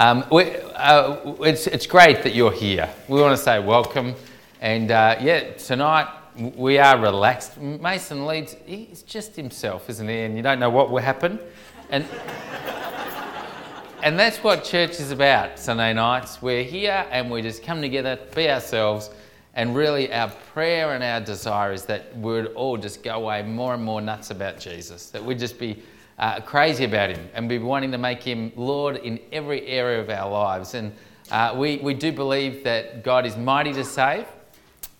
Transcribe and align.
Um, 0.00 0.24
we, 0.32 0.56
uh, 0.76 1.34
it's, 1.40 1.66
it's 1.66 1.86
great 1.86 2.22
that 2.22 2.34
you're 2.34 2.52
here. 2.52 2.88
We 3.06 3.20
want 3.20 3.36
to 3.36 3.42
say 3.42 3.58
welcome. 3.58 4.14
And 4.62 4.90
uh, 4.90 5.18
yeah, 5.20 5.52
tonight 5.52 6.08
we 6.56 6.78
are 6.78 6.98
relaxed. 6.98 7.60
Mason 7.60 8.24
leads, 8.24 8.56
he's 8.64 9.02
just 9.02 9.36
himself, 9.36 9.90
isn't 9.90 10.08
he? 10.08 10.20
And 10.20 10.38
you 10.38 10.42
don't 10.42 10.58
know 10.58 10.70
what 10.70 10.90
will 10.90 11.02
happen. 11.02 11.38
And, 11.90 12.06
and 14.02 14.18
that's 14.18 14.38
what 14.38 14.64
church 14.64 15.00
is 15.00 15.10
about 15.10 15.58
Sunday 15.58 15.92
nights. 15.92 16.40
We're 16.40 16.64
here 16.64 17.06
and 17.10 17.30
we 17.30 17.42
just 17.42 17.62
come 17.62 17.82
together, 17.82 18.18
be 18.34 18.48
ourselves. 18.48 19.10
And 19.52 19.76
really, 19.76 20.10
our 20.14 20.30
prayer 20.54 20.94
and 20.94 21.04
our 21.04 21.20
desire 21.20 21.74
is 21.74 21.84
that 21.84 22.16
we 22.16 22.32
would 22.32 22.54
all 22.54 22.78
just 22.78 23.02
go 23.02 23.16
away 23.16 23.42
more 23.42 23.74
and 23.74 23.84
more 23.84 24.00
nuts 24.00 24.30
about 24.30 24.58
Jesus, 24.58 25.10
that 25.10 25.22
we'd 25.22 25.38
just 25.38 25.58
be 25.58 25.82
uh, 26.20 26.38
crazy 26.38 26.84
about 26.84 27.10
him 27.10 27.28
and 27.34 27.48
be 27.48 27.58
wanting 27.58 27.90
to 27.90 27.98
make 27.98 28.22
him 28.22 28.52
Lord 28.54 28.96
in 28.96 29.18
every 29.32 29.66
area 29.66 30.00
of 30.00 30.10
our 30.10 30.30
lives. 30.30 30.74
And 30.74 30.92
uh, 31.30 31.54
we, 31.56 31.78
we 31.78 31.94
do 31.94 32.12
believe 32.12 32.62
that 32.64 33.02
God 33.02 33.24
is 33.24 33.36
mighty 33.36 33.72
to 33.72 33.84
save, 33.84 34.26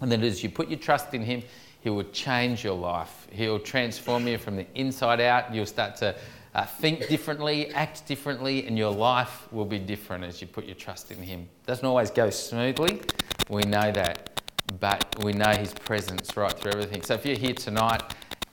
and 0.01 0.11
that 0.11 0.23
as 0.23 0.43
you 0.43 0.49
put 0.49 0.69
your 0.69 0.79
trust 0.79 1.13
in 1.13 1.23
him, 1.23 1.43
he 1.83 1.91
will 1.91 2.05
change 2.05 2.65
your 2.65 2.77
life. 2.77 3.27
He'll 3.31 3.59
transform 3.59 4.27
you 4.27 4.39
from 4.39 4.57
the 4.57 4.67
inside 4.75 5.21
out. 5.21 5.55
You'll 5.55 5.67
start 5.67 5.95
to 5.97 6.15
uh, 6.55 6.65
think 6.65 7.07
differently, 7.09 7.69
act 7.75 8.07
differently, 8.07 8.67
and 8.67 8.79
your 8.79 8.91
life 8.91 9.47
will 9.53 9.67
be 9.67 9.79
different 9.79 10.25
as 10.25 10.41
you 10.41 10.47
put 10.47 10.65
your 10.65 10.75
trust 10.75 11.11
in 11.11 11.19
Him. 11.19 11.49
Doesn't 11.67 11.85
always 11.85 12.11
go 12.11 12.31
smoothly, 12.31 13.03
we 13.49 13.63
know 13.63 13.93
that, 13.93 14.41
but 14.81 15.15
we 15.23 15.33
know 15.33 15.51
His 15.51 15.75
presence 15.75 16.37
right 16.37 16.53
through 16.53 16.73
everything. 16.73 17.03
So 17.03 17.15
if 17.15 17.27
you're 17.27 17.37
here 17.37 17.55
tonight 17.55 18.03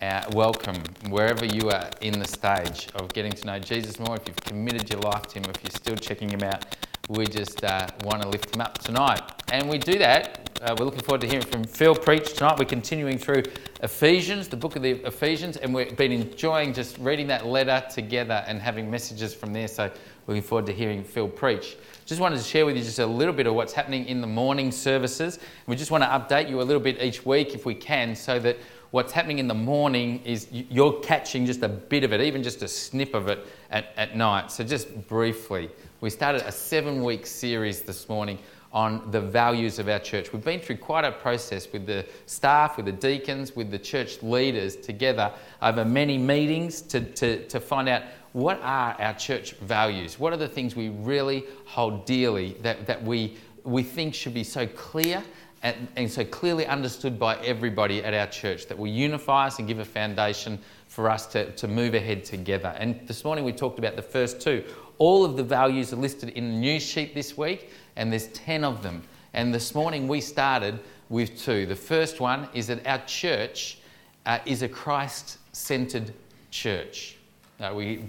uh, 0.02 0.24
welcome 0.34 0.76
wherever 1.10 1.46
you 1.46 1.70
are 1.70 1.90
in 2.02 2.20
the 2.20 2.28
stage 2.28 2.88
of 2.96 3.12
getting 3.14 3.32
to 3.32 3.46
know 3.46 3.60
Jesus 3.60 4.00
more. 4.00 4.16
If 4.16 4.28
you've 4.28 4.38
committed 4.38 4.90
your 4.90 5.00
life 5.00 5.24
to 5.28 5.40
Him, 5.40 5.46
if 5.50 5.64
you're 5.64 5.72
still 5.72 5.96
checking 5.96 6.30
Him 6.30 6.44
out, 6.44 6.66
we 7.10 7.26
just 7.26 7.64
uh, 7.64 7.88
want 8.04 8.22
to 8.22 8.28
lift 8.28 8.54
Him 8.54 8.62
up 8.62 8.78
tonight. 8.78 9.22
And 9.52 9.68
we 9.70 9.78
do 9.78 9.98
that. 9.98 10.50
Uh, 10.62 10.76
we're 10.78 10.86
looking 10.86 11.02
forward 11.02 11.22
to 11.22 11.28
hearing 11.28 11.46
from 11.46 11.64
Phil 11.64 11.96
preach 11.96 12.34
tonight. 12.34 12.60
We're 12.60 12.66
continuing 12.66 13.18
through 13.18 13.44
Ephesians, 13.82 14.48
the 14.48 14.58
book 14.58 14.76
of 14.76 14.82
the 14.82 15.06
Ephesians, 15.06 15.58
and 15.58 15.74
we've 15.74 15.96
been 15.96 16.12
enjoying 16.12 16.74
just 16.74 16.98
reading 17.00 17.28
that 17.28 17.46
letter 17.46 17.84
together 17.90 18.44
and 18.48 18.62
having 18.62 18.92
messages 18.92 19.34
from 19.34 19.54
there. 19.54 19.68
So, 19.68 19.90
looking 20.28 20.44
forward 20.44 20.66
to 20.66 20.74
hearing 20.74 21.04
Phil 21.04 21.28
preach. 21.28 21.78
Just 22.06 22.20
wanted 22.20 22.38
to 22.38 22.44
share 22.44 22.66
with 22.66 22.76
you 22.76 22.84
just 22.84 23.00
a 23.00 23.06
little 23.06 23.34
bit 23.34 23.48
of 23.48 23.54
what's 23.54 23.74
happening 23.74 24.06
in 24.06 24.20
the 24.20 24.28
morning 24.28 24.72
services. 24.72 25.40
We 25.66 25.76
just 25.76 25.92
want 25.92 26.04
to 26.04 26.08
update 26.08 26.50
you 26.50 26.62
a 26.62 26.64
little 26.64 26.82
bit 26.82 27.02
each 27.02 27.26
week 27.26 27.54
if 27.54 27.66
we 27.66 27.76
can, 27.76 28.16
so 28.16 28.38
that 28.40 28.58
what's 28.92 29.12
happening 29.12 29.40
in 29.40 29.48
the 29.48 29.54
morning 29.54 30.22
is 30.24 30.48
you're 30.52 31.00
catching 31.02 31.46
just 31.46 31.64
a 31.64 31.70
bit 31.70 32.04
of 32.04 32.14
it, 32.14 32.22
even 32.22 32.44
just 32.44 32.62
a 32.62 32.68
snip 32.68 33.14
of 33.14 33.28
it 33.28 33.46
at, 33.72 33.94
at 33.98 34.16
night. 34.16 34.52
So, 34.52 34.64
just 34.64 35.08
briefly, 35.08 35.70
we 36.02 36.10
started 36.10 36.42
a 36.44 36.52
seven 36.52 37.04
week 37.04 37.26
series 37.26 37.82
this 37.82 38.08
morning 38.08 38.40
on 38.74 39.10
the 39.12 39.22
values 39.22 39.80
of 39.80 39.88
our 39.88 40.00
church. 40.00 40.32
We've 40.34 40.44
been 40.44 40.60
through 40.60 40.78
quite 40.78 41.06
a 41.06 41.12
process 41.12 41.72
with 41.72 41.86
the 41.86 42.06
staff, 42.26 42.78
with 42.78 42.86
the 42.86 42.92
deacons, 42.92 43.56
with 43.56 43.72
the 43.72 43.80
church 43.80 44.22
leaders 44.22 44.76
together 44.76 45.32
over 45.62 45.86
many 45.86 46.18
meetings 46.18 46.82
to, 46.84 47.02
to, 47.02 47.48
to 47.48 47.60
find 47.60 47.90
out 47.90 48.04
what 48.34 48.60
are 48.62 48.96
our 49.00 49.14
church 49.14 49.54
values? 49.54 50.20
What 50.20 50.34
are 50.34 50.38
the 50.38 50.48
things 50.48 50.76
we 50.76 50.90
really 50.90 51.46
hold 51.66 52.06
dearly 52.06 52.58
that, 52.62 52.86
that 52.86 53.02
we, 53.02 53.38
we 53.64 53.84
think 53.84 54.14
should 54.14 54.34
be 54.34 54.44
so 54.44 54.68
clear 54.68 55.24
and, 55.68 55.88
and 55.98 56.10
so 56.10 56.24
clearly 56.24 56.66
understood 56.66 57.20
by 57.20 57.36
everybody 57.38 58.02
at 58.02 58.14
our 58.14 58.28
church 58.28 58.68
that 58.68 58.78
will 58.78 58.88
unify 58.88 59.48
us 59.48 59.60
and 59.60 59.68
give 59.68 59.80
a 59.80 59.86
foundation 59.86 60.58
for 60.88 61.10
us 61.10 61.26
to, 61.28 61.52
to 61.52 61.68
move 61.68 61.94
ahead 61.94 62.24
together. 62.24 62.74
And 62.78 63.06
this 63.06 63.26
morning 63.26 63.44
we 63.44 63.52
talked 63.52 63.78
about 63.78 63.98
the 63.98 64.02
first 64.02 64.40
two. 64.40 64.64
All 64.98 65.26
of 65.26 65.36
the 65.36 65.44
values 65.44 65.92
are 65.92 65.98
listed 65.98 66.30
in 66.30 66.48
the 66.50 66.58
news 66.58 66.84
sheet 66.84 67.14
this 67.14 67.38
week, 67.38 67.70
and 67.98 68.12
there's 68.12 68.28
10 68.28 68.64
of 68.64 68.82
them. 68.82 69.04
And 69.34 69.54
this 69.54 69.76
morning 69.76 70.08
we 70.08 70.22
started 70.22 70.80
with 71.10 71.38
two. 71.38 71.66
The 71.66 71.76
first 71.76 72.22
one 72.22 72.48
is 72.54 72.68
that 72.68 72.88
our 72.88 73.06
church 73.06 73.80
uh, 74.26 74.40
is 74.46 74.62
a 74.62 74.70
Christ 74.70 75.38
centered 75.52 76.14
church. 76.50 77.18
Uh, 77.60 77.74
we 77.76 78.08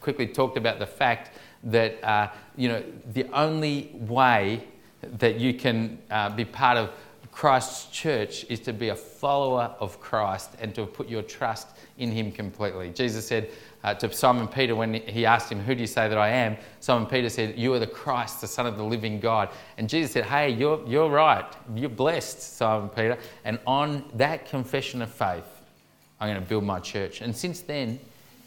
quickly 0.00 0.26
talked 0.26 0.56
about 0.56 0.80
the 0.80 0.86
fact 0.86 1.38
that 1.62 2.02
uh, 2.02 2.30
you 2.56 2.68
know 2.68 2.82
the 3.12 3.24
only 3.32 3.92
way 3.94 4.64
that 5.18 5.38
you 5.38 5.54
can 5.54 5.98
uh, 6.10 6.30
be 6.30 6.44
part 6.44 6.76
of 6.76 6.90
Christ's 7.36 7.90
church 7.94 8.46
is 8.48 8.60
to 8.60 8.72
be 8.72 8.88
a 8.88 8.96
follower 8.96 9.74
of 9.78 10.00
Christ 10.00 10.52
and 10.58 10.74
to 10.74 10.86
put 10.86 11.06
your 11.06 11.20
trust 11.20 11.68
in 11.98 12.10
Him 12.10 12.32
completely. 12.32 12.88
Jesus 12.88 13.28
said 13.28 13.50
uh, 13.84 13.92
to 13.92 14.10
Simon 14.10 14.48
Peter 14.48 14.74
when 14.74 14.94
he 14.94 15.26
asked 15.26 15.52
him, 15.52 15.60
Who 15.60 15.74
do 15.74 15.82
you 15.82 15.86
say 15.86 16.08
that 16.08 16.16
I 16.16 16.30
am? 16.30 16.56
Simon 16.80 17.06
Peter 17.06 17.28
said, 17.28 17.58
You 17.58 17.74
are 17.74 17.78
the 17.78 17.86
Christ, 17.86 18.40
the 18.40 18.46
Son 18.46 18.64
of 18.64 18.78
the 18.78 18.82
living 18.82 19.20
God. 19.20 19.50
And 19.76 19.86
Jesus 19.86 20.12
said, 20.12 20.24
Hey, 20.24 20.48
you're, 20.48 20.82
you're 20.88 21.10
right. 21.10 21.44
You're 21.74 21.90
blessed, 21.90 22.40
Simon 22.40 22.88
Peter. 22.88 23.18
And 23.44 23.58
on 23.66 24.04
that 24.14 24.46
confession 24.46 25.02
of 25.02 25.10
faith, 25.10 25.44
I'm 26.18 26.30
going 26.30 26.42
to 26.42 26.48
build 26.48 26.64
my 26.64 26.80
church. 26.80 27.20
And 27.20 27.36
since 27.36 27.60
then, 27.60 28.00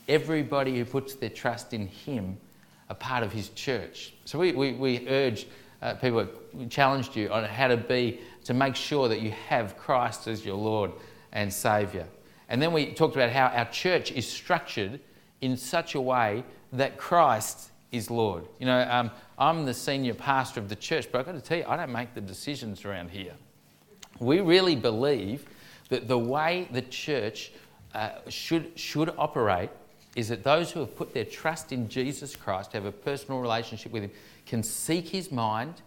everybody 0.07 0.75
who 0.75 0.83
puts 0.83 1.13
their 1.13 1.29
trust 1.29 1.75
in 1.75 1.89
Him 1.89 2.37
are 2.89 2.95
part 2.95 3.21
of 3.21 3.31
His 3.31 3.49
church. 3.49 4.15
So 4.25 4.39
we, 4.39 4.51
we, 4.53 4.73
we 4.73 5.07
urge 5.07 5.45
uh, 5.83 5.93
people 5.93 6.27
we 6.53 6.65
challenged 6.67 7.15
you 7.15 7.29
on 7.29 7.43
how 7.43 7.67
to 7.67 7.77
be, 7.77 8.19
to 8.49 8.55
make 8.55 8.75
sure 8.75 9.07
that 9.07 9.21
you 9.21 9.29
have 9.47 9.77
Christ 9.77 10.27
as 10.27 10.43
your 10.43 10.55
Lord 10.55 10.91
and 11.31 11.53
Saviour. 11.53 12.05
And 12.49 12.59
then 12.59 12.73
we 12.73 12.93
talked 12.93 13.15
about 13.15 13.29
how 13.29 13.45
our 13.45 13.65
church 13.65 14.11
is 14.11 14.27
structured 14.27 14.99
in 15.39 15.55
such 15.55 15.93
a 15.93 16.01
way 16.01 16.43
that 16.73 16.97
Christ 16.97 17.69
is 17.91 18.09
Lord. 18.09 18.45
You 18.57 18.65
know, 18.65 18.87
um, 18.89 19.11
I'm 19.37 19.65
the 19.65 19.73
senior 19.75 20.15
pastor 20.15 20.59
of 20.59 20.67
the 20.67 20.75
church, 20.75 21.11
but 21.11 21.19
I've 21.19 21.27
got 21.27 21.35
to 21.35 21.41
tell 21.41 21.59
you, 21.59 21.65
I 21.67 21.77
don't 21.77 21.91
make 21.91 22.15
the 22.15 22.21
decisions 22.21 22.85
around 22.85 23.11
here. 23.11 23.33
We 24.19 24.39
really 24.39 24.75
believe 24.75 25.45
that 25.89 26.07
the 26.07 26.17
way 26.17 26.67
the 26.71 26.81
church 26.81 27.51
uh, 27.93 28.13
should, 28.29 28.71
should 28.79 29.13
operate 29.15 29.69
is 30.15 30.29
that 30.29 30.43
those 30.43 30.71
who 30.71 30.79
have 30.79 30.97
put 30.97 31.13
their 31.13 31.25
trust 31.25 31.71
in 31.71 31.87
Jesus 31.87 32.35
Christ, 32.35 32.73
have 32.73 32.85
a 32.85 32.91
personal 32.91 33.41
relationship 33.41 33.91
with 33.91 34.01
Him, 34.01 34.11
can 34.47 34.63
seek 34.63 35.07
his 35.07 35.31
mind 35.31 35.83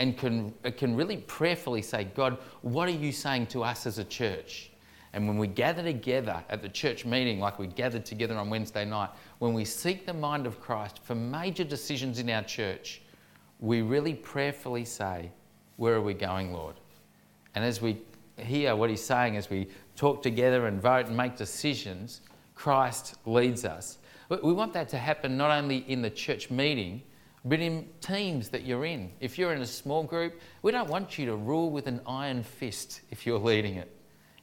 and 0.00 0.16
can, 0.16 0.54
uh, 0.64 0.70
can 0.70 0.96
really 0.96 1.18
prayerfully 1.18 1.82
say, 1.82 2.04
God, 2.04 2.38
what 2.62 2.88
are 2.88 2.92
you 2.92 3.12
saying 3.12 3.48
to 3.48 3.62
us 3.62 3.86
as 3.86 3.98
a 3.98 4.04
church? 4.04 4.70
And 5.12 5.28
when 5.28 5.36
we 5.36 5.46
gather 5.46 5.82
together 5.82 6.42
at 6.48 6.62
the 6.62 6.70
church 6.70 7.04
meeting, 7.04 7.38
like 7.38 7.58
we 7.58 7.66
gathered 7.66 8.06
together 8.06 8.34
on 8.36 8.48
Wednesday 8.48 8.86
night, 8.86 9.10
when 9.40 9.52
we 9.52 9.66
seek 9.66 10.06
the 10.06 10.14
mind 10.14 10.46
of 10.46 10.58
Christ 10.58 11.00
for 11.02 11.14
major 11.14 11.64
decisions 11.64 12.18
in 12.18 12.30
our 12.30 12.42
church, 12.42 13.02
we 13.58 13.82
really 13.82 14.14
prayerfully 14.14 14.86
say, 14.86 15.30
Where 15.76 15.94
are 15.94 16.00
we 16.00 16.14
going, 16.14 16.54
Lord? 16.54 16.76
And 17.54 17.62
as 17.62 17.82
we 17.82 18.00
hear 18.38 18.74
what 18.74 18.88
he's 18.88 19.04
saying, 19.04 19.36
as 19.36 19.50
we 19.50 19.68
talk 19.96 20.22
together 20.22 20.66
and 20.66 20.80
vote 20.80 21.08
and 21.08 21.16
make 21.16 21.36
decisions, 21.36 22.22
Christ 22.54 23.16
leads 23.26 23.66
us. 23.66 23.98
We 24.30 24.54
want 24.54 24.72
that 24.72 24.88
to 24.90 24.98
happen 24.98 25.36
not 25.36 25.50
only 25.50 25.78
in 25.88 26.00
the 26.00 26.08
church 26.08 26.50
meeting, 26.50 27.02
but 27.44 27.60
in 27.60 27.88
teams 28.00 28.48
that 28.50 28.64
you're 28.64 28.84
in. 28.84 29.12
If 29.20 29.38
you're 29.38 29.52
in 29.54 29.62
a 29.62 29.66
small 29.66 30.02
group, 30.02 30.40
we 30.62 30.72
don't 30.72 30.88
want 30.88 31.18
you 31.18 31.26
to 31.26 31.36
rule 31.36 31.70
with 31.70 31.86
an 31.86 32.00
iron 32.06 32.42
fist 32.42 33.00
if 33.10 33.26
you're 33.26 33.38
leading 33.38 33.76
it. 33.76 33.94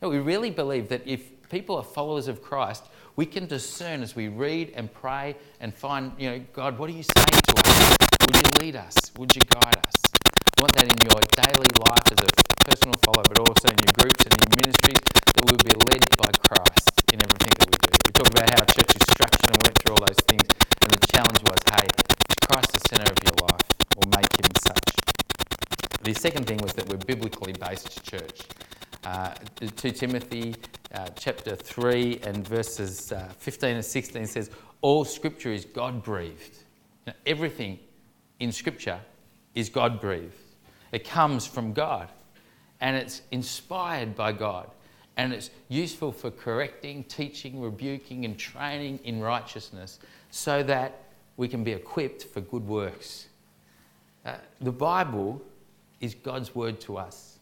We 0.01 0.19
really 0.19 0.51
believe 0.51 0.89
that 0.89 1.05
if 1.05 1.49
people 1.49 1.75
are 1.75 1.83
followers 1.83 2.27
of 2.27 2.41
Christ, 2.41 2.85
we 3.15 3.25
can 3.25 3.47
discern 3.47 4.01
as 4.01 4.15
we 4.15 4.27
read 4.27 4.73
and 4.75 4.93
pray 4.93 5.35
and 5.59 5.73
find, 5.73 6.11
you 6.17 6.29
know, 6.29 6.45
God, 6.53 6.77
what 6.77 6.89
are 6.89 6.93
you 6.93 7.03
saying 7.03 7.41
to 7.49 7.53
us? 7.65 7.97
Would 8.21 8.35
you 8.35 8.65
lead 8.65 8.75
us? 8.75 8.93
Would 9.17 9.35
you 9.35 9.41
guide 9.41 9.77
us? 9.77 9.93
We 10.57 10.61
want 10.61 10.73
that 10.73 10.85
in 10.85 10.97
your 11.01 11.21
daily 11.37 11.69
life 11.89 12.07
as 12.13 12.19
a 12.21 12.29
personal 12.65 12.93
follower, 13.05 13.25
but 13.29 13.39
also 13.39 13.69
in 13.73 13.77
your 13.77 13.93
groups 13.97 14.25
and 14.25 14.33
in 14.33 14.39
your 14.45 14.53
ministries, 14.65 15.01
that 15.05 15.41
we'll 15.45 15.61
be 15.65 15.73
led 15.93 16.03
by 16.17 16.29
Christ 16.45 16.93
in 17.13 17.21
everything 17.21 17.53
that 17.57 17.69
we 17.69 17.77
do. 17.77 17.93
We 18.05 18.11
talked 18.13 18.33
about 18.37 18.49
how 18.53 18.61
church 18.65 18.93
is 18.93 19.03
structured 19.09 19.49
and 19.53 19.59
went 19.65 19.77
through 19.81 19.93
all 19.97 20.03
those 20.05 20.21
things, 20.29 20.45
and 20.81 20.89
the 20.93 21.01
challenge 21.09 21.41
was, 21.45 21.61
hey, 21.73 21.85
Christ 22.49 22.71
the 22.71 22.79
centre 22.87 23.11
of 23.11 23.17
your 23.25 23.49
life 23.49 23.59
or 23.97 24.03
make 24.15 24.33
him 24.39 24.49
such. 24.65 26.01
The 26.01 26.13
second 26.13 26.47
thing 26.47 26.59
was 26.59 26.71
that 26.73 26.87
we're 26.87 26.95
biblically 26.95 27.51
based 27.51 28.01
church. 28.05 28.43
Uh, 29.03 29.33
2 29.75 29.91
Timothy 29.91 30.55
uh, 30.93 31.09
chapter 31.17 31.57
3 31.57 32.21
and 32.23 32.47
verses 32.47 33.11
uh, 33.11 33.27
15 33.37 33.75
and 33.75 33.83
16 33.83 34.27
says, 34.27 34.49
All 34.79 35.03
scripture 35.03 35.51
is 35.51 35.65
God 35.65 36.01
breathed. 36.01 36.59
Everything 37.25 37.79
in 38.39 38.53
scripture 38.53 39.01
is 39.53 39.67
God 39.67 39.99
breathed. 39.99 40.33
It 40.93 41.03
comes 41.03 41.45
from 41.45 41.73
God 41.73 42.09
and 42.79 42.95
it's 42.95 43.23
inspired 43.31 44.15
by 44.15 44.31
God 44.31 44.69
and 45.17 45.33
it's 45.33 45.49
useful 45.67 46.13
for 46.13 46.31
correcting, 46.31 47.03
teaching, 47.05 47.59
rebuking, 47.59 48.23
and 48.23 48.37
training 48.37 49.01
in 49.03 49.19
righteousness 49.19 49.99
so 50.31 50.63
that 50.63 51.06
we 51.37 51.47
can 51.47 51.63
be 51.63 51.71
equipped 51.71 52.23
for 52.23 52.41
good 52.41 52.67
works. 52.67 53.27
Uh, 54.25 54.33
the 54.59 54.71
Bible 54.71 55.41
is 56.01 56.15
God's 56.15 56.53
word 56.53 56.81
to 56.81 56.97
us. 56.97 57.39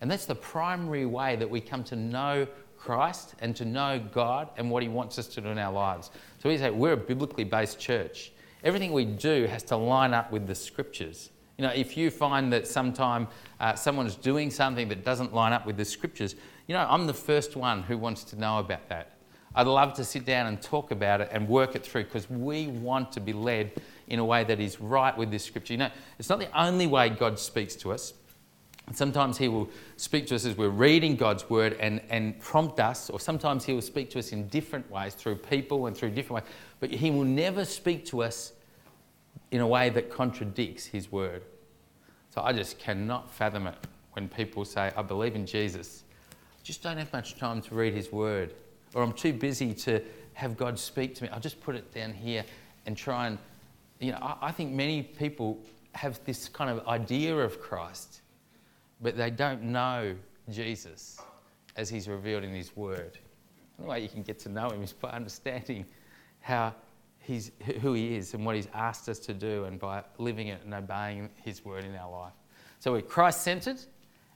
And 0.00 0.10
that's 0.10 0.26
the 0.26 0.34
primary 0.34 1.06
way 1.06 1.36
that 1.36 1.48
we 1.48 1.60
come 1.60 1.84
to 1.84 1.96
know 1.96 2.46
Christ 2.76 3.34
and 3.40 3.54
to 3.56 3.64
know 3.64 4.02
God 4.12 4.48
and 4.56 4.70
what 4.70 4.82
He 4.82 4.88
wants 4.88 5.18
us 5.18 5.28
to 5.28 5.40
do 5.40 5.48
in 5.48 5.58
our 5.58 5.72
lives. 5.72 6.10
So 6.42 6.48
we 6.48 6.58
say 6.58 6.70
we're 6.70 6.94
a 6.94 6.96
biblically 6.96 7.44
based 7.44 7.78
church. 7.78 8.32
Everything 8.64 8.92
we 8.92 9.04
do 9.04 9.46
has 9.46 9.62
to 9.64 9.76
line 9.76 10.14
up 10.14 10.32
with 10.32 10.46
the 10.46 10.54
scriptures. 10.54 11.30
You 11.58 11.64
know, 11.66 11.72
if 11.72 11.96
you 11.96 12.10
find 12.10 12.52
that 12.52 12.66
sometime 12.66 13.28
uh, 13.60 13.74
someone's 13.74 14.16
doing 14.16 14.50
something 14.50 14.88
that 14.88 15.04
doesn't 15.04 15.32
line 15.32 15.52
up 15.52 15.66
with 15.66 15.76
the 15.76 15.84
scriptures, 15.84 16.34
you 16.66 16.74
know, 16.74 16.86
I'm 16.88 17.06
the 17.06 17.14
first 17.14 17.54
one 17.54 17.82
who 17.82 17.98
wants 17.98 18.24
to 18.24 18.36
know 18.36 18.58
about 18.58 18.88
that. 18.88 19.11
I'd 19.54 19.66
love 19.66 19.92
to 19.94 20.04
sit 20.04 20.24
down 20.24 20.46
and 20.46 20.60
talk 20.60 20.90
about 20.90 21.20
it 21.20 21.28
and 21.30 21.48
work 21.48 21.74
it 21.74 21.84
through 21.84 22.04
because 22.04 22.28
we 22.30 22.68
want 22.68 23.12
to 23.12 23.20
be 23.20 23.32
led 23.32 23.72
in 24.08 24.18
a 24.18 24.24
way 24.24 24.44
that 24.44 24.60
is 24.60 24.80
right 24.80 25.16
with 25.16 25.30
this 25.30 25.44
scripture. 25.44 25.74
You 25.74 25.78
know, 25.78 25.90
it's 26.18 26.28
not 26.28 26.38
the 26.38 26.58
only 26.58 26.86
way 26.86 27.10
God 27.10 27.38
speaks 27.38 27.74
to 27.76 27.92
us. 27.92 28.14
Sometimes 28.92 29.38
He 29.38 29.48
will 29.48 29.70
speak 29.96 30.26
to 30.28 30.34
us 30.34 30.44
as 30.44 30.56
we're 30.56 30.68
reading 30.68 31.16
God's 31.16 31.48
word 31.48 31.76
and, 31.78 32.00
and 32.10 32.38
prompt 32.40 32.80
us, 32.80 33.10
or 33.10 33.20
sometimes 33.20 33.64
He 33.64 33.72
will 33.72 33.82
speak 33.82 34.10
to 34.10 34.18
us 34.18 34.32
in 34.32 34.48
different 34.48 34.90
ways 34.90 35.14
through 35.14 35.36
people 35.36 35.86
and 35.86 35.96
through 35.96 36.10
different 36.10 36.44
ways. 36.44 36.54
But 36.80 36.90
He 36.90 37.10
will 37.10 37.24
never 37.24 37.64
speak 37.64 38.04
to 38.06 38.22
us 38.22 38.52
in 39.50 39.60
a 39.60 39.66
way 39.66 39.88
that 39.90 40.10
contradicts 40.10 40.86
His 40.86 41.12
word. 41.12 41.44
So 42.30 42.42
I 42.42 42.52
just 42.52 42.78
cannot 42.78 43.30
fathom 43.30 43.66
it 43.66 43.76
when 44.14 44.28
people 44.28 44.64
say, 44.64 44.90
I 44.96 45.02
believe 45.02 45.36
in 45.36 45.46
Jesus. 45.46 46.04
I 46.30 46.62
just 46.64 46.82
don't 46.82 46.96
have 46.98 47.12
much 47.12 47.36
time 47.36 47.60
to 47.62 47.74
read 47.74 47.94
His 47.94 48.10
word, 48.10 48.52
or 48.94 49.02
I'm 49.02 49.12
too 49.12 49.32
busy 49.32 49.74
to 49.74 50.02
have 50.34 50.56
God 50.56 50.78
speak 50.78 51.14
to 51.16 51.24
me. 51.24 51.30
I'll 51.30 51.40
just 51.40 51.60
put 51.60 51.74
it 51.74 51.92
down 51.92 52.12
here 52.12 52.44
and 52.86 52.96
try 52.96 53.26
and, 53.26 53.38
you 54.00 54.12
know, 54.12 54.18
I, 54.20 54.48
I 54.48 54.52
think 54.52 54.72
many 54.72 55.02
people 55.02 55.58
have 55.94 56.20
this 56.24 56.48
kind 56.48 56.70
of 56.70 56.86
idea 56.86 57.36
of 57.36 57.60
Christ 57.60 58.22
but 59.02 59.16
they 59.16 59.30
don't 59.30 59.62
know 59.64 60.14
Jesus 60.48 61.20
as 61.76 61.90
he's 61.90 62.08
revealed 62.08 62.44
in 62.44 62.54
his 62.54 62.74
word. 62.76 63.18
The 63.76 63.82
only 63.82 63.90
way 63.90 64.00
you 64.00 64.08
can 64.08 64.22
get 64.22 64.38
to 64.40 64.48
know 64.48 64.70
him 64.70 64.82
is 64.82 64.92
by 64.92 65.10
understanding 65.10 65.84
how 66.40 66.74
he's, 67.18 67.50
who 67.80 67.94
he 67.94 68.14
is 68.14 68.32
and 68.34 68.46
what 68.46 68.54
he's 68.54 68.68
asked 68.72 69.08
us 69.08 69.18
to 69.20 69.34
do 69.34 69.64
and 69.64 69.78
by 69.78 70.04
living 70.18 70.48
it 70.48 70.62
and 70.64 70.72
obeying 70.72 71.28
his 71.42 71.64
word 71.64 71.84
in 71.84 71.94
our 71.96 72.10
life. 72.10 72.32
So 72.78 72.92
we're 72.92 73.02
Christ 73.02 73.42
centered 73.42 73.80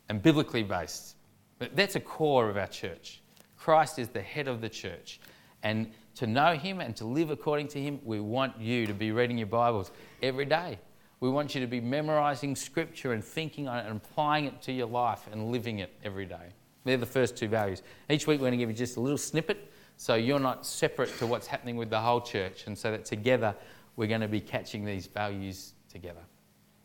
and 0.09 0.21
biblically 0.21 0.63
based. 0.63 1.15
But 1.59 1.77
that's 1.77 1.97
a 1.97 2.01
core 2.01 2.51
of 2.51 2.57
our 2.57 2.67
church. 2.67 3.23
Christ 3.67 3.99
is 3.99 4.07
the 4.07 4.23
head 4.23 4.47
of 4.47 4.61
the 4.61 4.69
church. 4.69 5.19
And 5.65 5.91
to 6.15 6.29
know 6.29 6.55
him 6.55 6.81
and 6.81 6.95
to 6.99 7.05
live 7.05 7.31
according 7.31 7.67
to 7.71 7.83
him, 7.83 7.99
we 8.05 8.21
want 8.21 8.61
you 8.61 8.87
to 8.87 8.95
be 8.95 9.11
reading 9.11 9.39
your 9.39 9.49
Bibles 9.49 9.91
every 10.23 10.45
day. 10.45 10.79
We 11.19 11.31
want 11.31 11.53
you 11.53 11.61
to 11.63 11.67
be 11.67 11.81
memorizing 11.81 12.55
scripture 12.55 13.13
and 13.13 13.25
thinking 13.25 13.67
on 13.67 13.79
it 13.79 13.87
and 13.89 13.97
applying 13.97 14.45
it 14.45 14.63
to 14.63 14.73
your 14.73 14.87
life 14.87 15.27
and 15.33 15.51
living 15.51 15.81
it 15.81 15.93
every 16.05 16.27
day. 16.27 16.53
They're 16.85 16.97
the 16.97 17.07
first 17.07 17.37
two 17.37 17.49
values. 17.49 17.83
Each 18.09 18.29
week, 18.29 18.39
we're 18.39 18.51
going 18.51 18.53
to 18.53 18.57
give 18.57 18.69
you 18.69 18.77
just 18.77 18.99
a 18.99 19.01
little 19.01 19.19
snippet 19.19 19.73
so 19.97 20.15
you're 20.15 20.39
not 20.39 20.65
separate 20.65 21.19
to 21.19 21.27
what's 21.27 21.49
happening 21.49 21.77
with 21.77 21.91
the 21.91 21.99
whole 21.99 22.21
church, 22.21 22.69
and 22.69 22.79
so 22.79 22.93
that 22.93 23.05
together 23.05 23.53
we're 23.97 24.07
going 24.07 24.21
to 24.21 24.29
be 24.29 24.41
catching 24.41 24.85
these 24.85 25.09
values 25.09 25.73
together. 25.89 26.23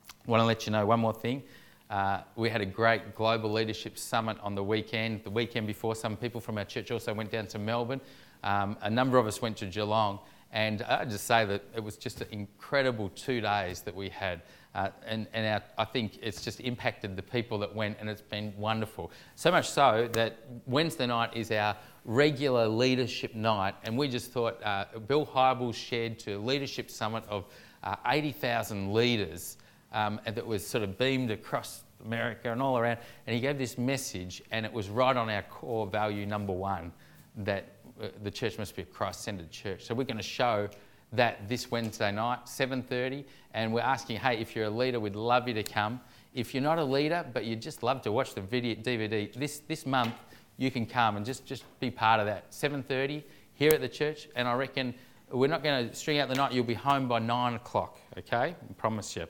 I 0.10 0.32
want 0.32 0.42
to 0.42 0.46
let 0.46 0.66
you 0.66 0.72
know 0.72 0.88
one 0.88 1.00
more 1.00 1.14
thing. 1.14 1.44
Uh, 1.92 2.22
we 2.38 2.50
had 2.50 2.62
a 2.62 2.66
great 2.66 3.16
global 3.16 3.52
leadership 3.52 3.98
summit 3.98 4.38
on 4.42 4.56
the 4.56 4.64
weekend. 4.64 5.22
The 5.26 5.30
weekend 5.30 5.68
before, 5.68 5.94
some 5.94 6.16
people 6.16 6.40
from 6.40 6.58
our 6.58 6.64
church 6.64 6.90
also 6.90 7.14
went 7.14 7.32
down 7.32 7.48
to 7.48 7.60
Melbourne. 7.60 8.00
Um, 8.44 8.78
a 8.82 8.90
number 8.90 9.18
of 9.18 9.28
us 9.28 9.42
went 9.42 9.58
to 9.58 9.66
Geelong. 9.66 10.20
And 10.54 10.84
I 10.84 11.04
just 11.04 11.26
say 11.28 11.44
that 11.46 11.64
it 11.76 11.84
was 11.84 11.98
just 11.98 12.22
an 12.22 12.28
incredible 12.32 13.10
two 13.10 13.42
days 13.42 13.82
that 13.82 13.94
we 13.94 14.08
had. 14.08 14.42
Uh, 14.74 14.90
and 15.06 15.28
and 15.34 15.46
our, 15.46 15.62
I 15.78 15.84
think 15.84 16.18
it's 16.22 16.42
just 16.42 16.62
impacted 16.62 17.18
the 17.18 17.22
people 17.22 17.58
that 17.60 17.76
went, 17.76 17.98
and 18.00 18.10
it's 18.10 18.22
been 18.22 18.54
wonderful. 18.58 19.12
So 19.36 19.52
much 19.52 19.70
so 19.70 20.10
that 20.14 20.40
Wednesday 20.66 21.08
night 21.08 21.36
is 21.36 21.52
our 21.52 21.76
regular 22.06 22.68
leadership 22.68 23.36
night, 23.36 23.76
and 23.84 23.98
we 23.98 24.08
just 24.08 24.32
thought 24.32 24.62
uh, 24.64 24.86
Bill 25.08 25.26
Hybels 25.26 25.76
shared 25.76 26.20
to 26.20 26.34
a 26.34 26.40
leadership 26.40 26.90
summit 26.90 27.26
of 27.30 27.46
uh, 27.84 27.96
80,000 28.06 28.94
leaders, 28.94 29.58
um, 29.94 30.20
that 30.26 30.46
was 30.46 30.66
sort 30.66 30.84
of 30.84 30.98
beamed 30.98 31.32
across 31.32 31.84
America 32.06 32.52
and 32.52 32.62
all 32.62 32.78
around. 32.78 32.98
And 33.28 33.34
he 33.36 33.42
gave 33.42 33.58
this 33.58 33.78
message, 33.78 34.42
and 34.52 34.66
it 34.66 34.74
was 34.74 34.90
right 34.90 35.16
on 35.16 35.30
our 35.30 35.44
core 35.44 35.88
value 35.88 36.26
number 36.26 36.54
one 36.54 36.92
that 37.38 37.76
uh, 38.02 38.08
the 38.24 38.32
church 38.32 38.58
must 38.58 38.76
be 38.76 38.82
a 38.82 38.86
Christ-centered 38.86 39.52
church. 39.52 39.84
So 39.86 39.94
we're 39.94 40.04
going 40.04 40.18
to 40.18 40.24
show 40.24 40.70
that 41.14 41.48
this 41.50 41.70
Wednesday 41.72 42.12
night, 42.12 42.46
7:30, 42.46 43.26
and 43.54 43.74
we're 43.74 43.82
asking, 43.82 44.18
hey, 44.18 44.38
if 44.38 44.56
you're 44.56 44.66
a 44.66 44.70
leader, 44.70 45.00
we'd 45.00 45.16
love 45.16 45.48
you 45.48 45.54
to 45.54 45.64
come. 45.64 46.00
If 46.34 46.54
you're 46.54 46.64
not 46.64 46.80
a 46.80 46.84
leader, 46.84 47.26
but 47.34 47.44
you'd 47.44 47.62
just 47.62 47.84
love 47.84 48.02
to 48.04 48.12
watch 48.12 48.34
the 48.34 48.42
video 48.42 48.76
DVD, 48.76 49.34
this 49.34 49.60
this 49.60 49.86
month 49.86 50.14
you 50.58 50.72
can 50.72 50.86
come 50.86 51.18
and 51.18 51.26
just 51.26 51.46
just 51.46 51.64
be 51.80 51.92
part 51.92 52.20
of 52.20 52.26
that. 52.28 52.52
7:30 52.52 53.24
here 53.54 53.72
at 53.74 53.82
the 53.82 53.90
church, 53.90 54.30
and 54.36 54.48
I 54.48 54.54
reckon 54.54 54.94
we're 55.32 55.48
not 55.48 55.64
going 55.64 55.90
to 55.90 55.96
string 55.96 56.20
out 56.20 56.30
the 56.30 56.36
night. 56.36 56.54
You'll 56.54 56.64
be 56.64 56.74
home 56.74 57.08
by 57.08 57.20
nine 57.20 57.56
o'clock. 57.56 58.00
Okay, 58.18 58.56
I 58.70 58.74
promise 58.78 59.16
you. 59.16 59.28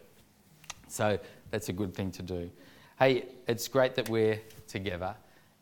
So 0.91 1.19
that's 1.49 1.69
a 1.69 1.73
good 1.73 1.93
thing 1.93 2.11
to 2.11 2.21
do. 2.21 2.49
Hey, 2.99 3.25
it's 3.47 3.67
great 3.67 3.95
that 3.95 4.09
we're 4.09 4.39
together 4.67 5.15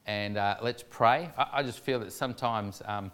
and 0.06 0.38
uh, 0.38 0.56
let's 0.62 0.84
pray. 0.90 1.30
I, 1.38 1.48
I, 1.54 1.64
just 1.64 1.82
feel 1.82 2.00
that 2.00 2.12
sometimes 2.12 2.82
um, 2.86 3.12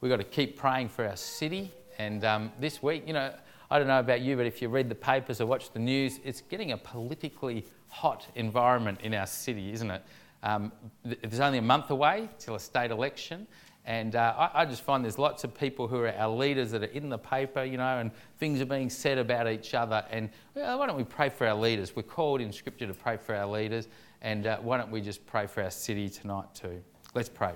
we've 0.00 0.10
got 0.10 0.18
to 0.18 0.24
keep 0.24 0.56
praying 0.56 0.90
for 0.90 1.04
our 1.04 1.16
city. 1.16 1.72
And 1.98 2.24
um, 2.24 2.52
this 2.60 2.82
week, 2.82 3.02
you 3.04 3.12
know, 3.12 3.34
I 3.68 3.78
don't 3.78 3.88
know 3.88 3.98
about 3.98 4.20
you, 4.20 4.36
but 4.36 4.46
if 4.46 4.62
you 4.62 4.68
read 4.68 4.88
the 4.88 4.94
papers 4.94 5.40
or 5.40 5.46
watch 5.46 5.72
the 5.72 5.80
news, 5.80 6.20
it's 6.24 6.40
getting 6.42 6.70
a 6.70 6.76
politically 6.76 7.64
hot 7.88 8.28
environment 8.36 9.00
in 9.02 9.12
our 9.12 9.26
city, 9.26 9.72
isn't 9.72 9.90
it? 9.90 10.02
Um, 10.44 10.70
there's 11.04 11.40
only 11.40 11.58
a 11.58 11.62
month 11.62 11.90
away 11.90 12.28
till 12.38 12.54
a 12.54 12.60
state 12.60 12.92
election. 12.92 13.48
And 13.86 14.16
uh, 14.16 14.34
I, 14.36 14.62
I, 14.62 14.64
just 14.64 14.82
find 14.82 15.04
there's 15.04 15.18
lots 15.18 15.44
of 15.44 15.54
people 15.54 15.86
who 15.86 15.98
are 16.00 16.12
our 16.12 16.28
leaders 16.28 16.72
that 16.72 16.82
are 16.82 16.86
in 16.86 17.08
the 17.08 17.18
paper, 17.18 17.62
you 17.62 17.76
know, 17.76 17.98
and 17.98 18.10
things 18.38 18.60
are 18.60 18.66
being 18.66 18.90
said 18.90 19.16
about 19.16 19.48
each 19.48 19.74
other. 19.74 20.04
And 20.10 20.28
well, 20.54 20.80
why 20.80 20.88
don't 20.88 20.96
we 20.96 21.04
pray 21.04 21.28
for 21.28 21.46
our 21.46 21.54
leaders? 21.54 21.94
We're 21.94 22.02
called 22.02 22.40
in 22.40 22.52
Scripture 22.52 22.88
to 22.88 22.94
pray 22.94 23.16
for 23.16 23.36
our 23.36 23.46
leaders. 23.46 23.86
And 24.22 24.48
uh, 24.48 24.58
why 24.58 24.76
don't 24.76 24.90
we 24.90 25.00
just 25.00 25.24
pray 25.24 25.46
for 25.46 25.62
our 25.62 25.70
city 25.70 26.08
tonight 26.08 26.52
too? 26.52 26.82
Let's 27.14 27.28
pray. 27.28 27.52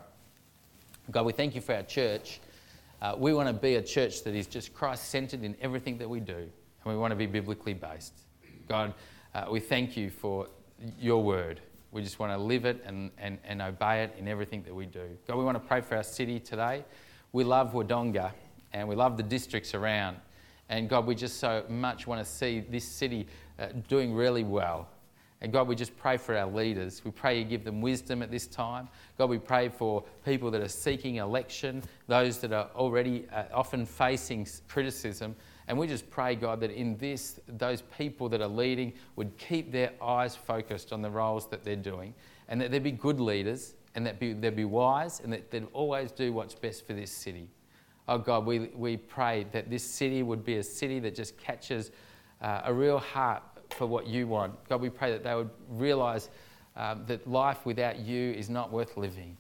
God, 1.11 1.27
we 1.27 1.33
thank 1.33 1.57
you 1.57 1.61
for 1.61 1.75
our 1.75 1.83
church. 1.83 2.41
Uh, 3.03 3.17
we 3.19 3.35
want 3.35 3.49
to 3.49 3.53
be 3.53 3.75
a 3.75 3.83
church 3.83 4.23
that 4.23 4.35
is 4.35 4.47
just 4.47 4.73
Christ 4.73 5.09
centered 5.09 5.43
in 5.43 5.57
everything 5.61 5.99
that 5.99 6.09
we 6.09 6.21
do, 6.21 6.37
and 6.37 6.49
we 6.85 6.97
want 6.97 7.11
to 7.11 7.17
be 7.17 7.27
biblically 7.27 7.75
based. 7.75 8.13
God, 8.69 8.95
uh, 9.35 9.47
we 9.51 9.59
thank 9.59 9.97
you 9.97 10.11
for 10.11 10.47
your 11.01 11.25
word. 11.25 11.61
We 11.93 12.03
just 12.03 12.19
want 12.19 12.33
to 12.33 12.39
live 12.39 12.65
it 12.65 12.83
and, 12.87 13.11
and, 13.19 13.39
and 13.45 13.61
obey 13.61 14.05
it 14.05 14.15
in 14.19 14.29
everything 14.29 14.63
that 14.63 14.75
we 14.75 14.87
do. 14.87 15.09
God, 15.27 15.37
we 15.37 15.45
want 15.45 15.57
to 15.57 15.69
pray 15.69 15.81
for 15.81 15.97
our 15.97 16.03
city 16.03 16.39
today. 16.39 16.85
We 17.33 17.45
love 17.45 17.73
Wodonga 17.73 18.33
and 18.73 18.89
we 18.89 18.95
love 18.95 19.17
the 19.17 19.23
districts 19.23 19.75
around. 19.75 20.17
And 20.69 20.89
God, 20.89 21.07
we 21.07 21.17
just 21.17 21.39
so 21.39 21.65
much 21.69 22.07
want 22.07 22.25
to 22.25 22.31
see 22.31 22.61
this 22.61 22.85
city 22.85 23.27
uh, 23.59 23.69
doing 23.89 24.15
really 24.15 24.45
well. 24.45 24.89
And 25.43 25.53
God, 25.53 25.69
we 25.69 25.75
just 25.75 25.97
pray 25.97 26.17
for 26.17 26.37
our 26.37 26.47
leaders. 26.47 27.03
We 27.05 27.11
pray 27.11 27.39
you 27.39 27.45
give 27.45 27.65
them 27.65 27.81
wisdom 27.81 28.23
at 28.23 28.31
this 28.31 28.47
time. 28.47 28.89
God, 29.17 29.31
we 29.31 29.39
pray 29.39 29.69
for 29.69 30.05
people 30.25 30.51
that 30.51 30.61
are 30.61 30.69
seeking 30.69 31.17
election, 31.17 31.83
those 32.09 32.39
that 32.41 32.53
are 32.53 32.69
already 32.77 33.27
uh, 33.35 33.45
often 33.53 33.87
facing 33.87 34.47
criticism. 34.69 35.35
And 35.71 35.79
we 35.79 35.87
just 35.87 36.11
pray, 36.11 36.35
God, 36.35 36.59
that 36.63 36.73
in 36.73 36.97
this, 36.97 37.39
those 37.47 37.83
people 37.97 38.29
that 38.31 38.41
are 38.41 38.49
leading 38.49 38.93
would 39.15 39.39
keep 39.39 39.71
their 39.71 39.93
eyes 40.03 40.35
focused 40.35 40.93
on 40.93 41.01
the 41.01 41.09
roles 41.09 41.49
that 41.51 41.63
they're 41.63 41.77
doing 41.77 42.13
and 42.49 42.61
that 42.61 42.73
they'd 42.73 42.83
be 42.83 42.91
good 42.91 43.21
leaders 43.21 43.75
and 43.95 44.05
that 44.05 44.19
be, 44.19 44.33
they'd 44.33 44.57
be 44.57 44.65
wise 44.65 45.21
and 45.21 45.33
that 45.33 45.49
they'd 45.53 45.69
always 45.73 46.11
do 46.11 46.33
what's 46.33 46.57
best 46.57 46.89
for 46.89 46.93
this 46.95 47.13
city. 47.13 47.49
Oh, 48.09 48.19
God, 48.19 48.47
we, 48.47 48.73
we 48.75 48.97
pray 48.97 49.47
that 49.53 49.71
this 49.71 49.85
city 49.85 50.25
would 50.25 50.45
be 50.45 50.57
a 50.57 50.63
city 50.65 50.99
that 50.99 51.15
just 51.15 51.39
catches 51.39 51.93
uh, 52.43 52.63
a 52.65 52.75
real 52.75 52.99
heart 52.99 53.45
for 53.69 53.87
what 53.87 54.09
you 54.09 54.27
want. 54.27 54.53
God, 54.69 54.81
we 54.81 54.91
pray 54.91 55.13
that 55.13 55.23
they 55.23 55.37
would 55.37 55.51
realize 55.69 56.31
um, 56.75 57.05
that 57.07 57.31
life 57.31 57.65
without 57.65 58.01
you 58.01 58.33
is 58.33 58.51
not 58.51 58.73
worth 58.73 58.97
living. 58.97 59.37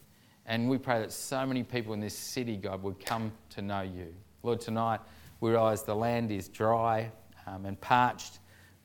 And 0.46 0.70
we 0.70 0.78
pray 0.78 1.00
that 1.00 1.10
so 1.10 1.44
many 1.44 1.64
people 1.64 1.92
in 1.92 1.98
this 1.98 2.16
city, 2.16 2.56
God, 2.56 2.84
would 2.84 3.04
come 3.04 3.32
to 3.48 3.62
know 3.62 3.80
you. 3.80 4.14
Lord, 4.44 4.60
tonight 4.60 5.00
we 5.40 5.50
realise 5.50 5.82
the 5.82 5.94
land 5.94 6.30
is 6.30 6.48
dry 6.48 7.10
um, 7.46 7.66
and 7.66 7.80
parched. 7.80 8.38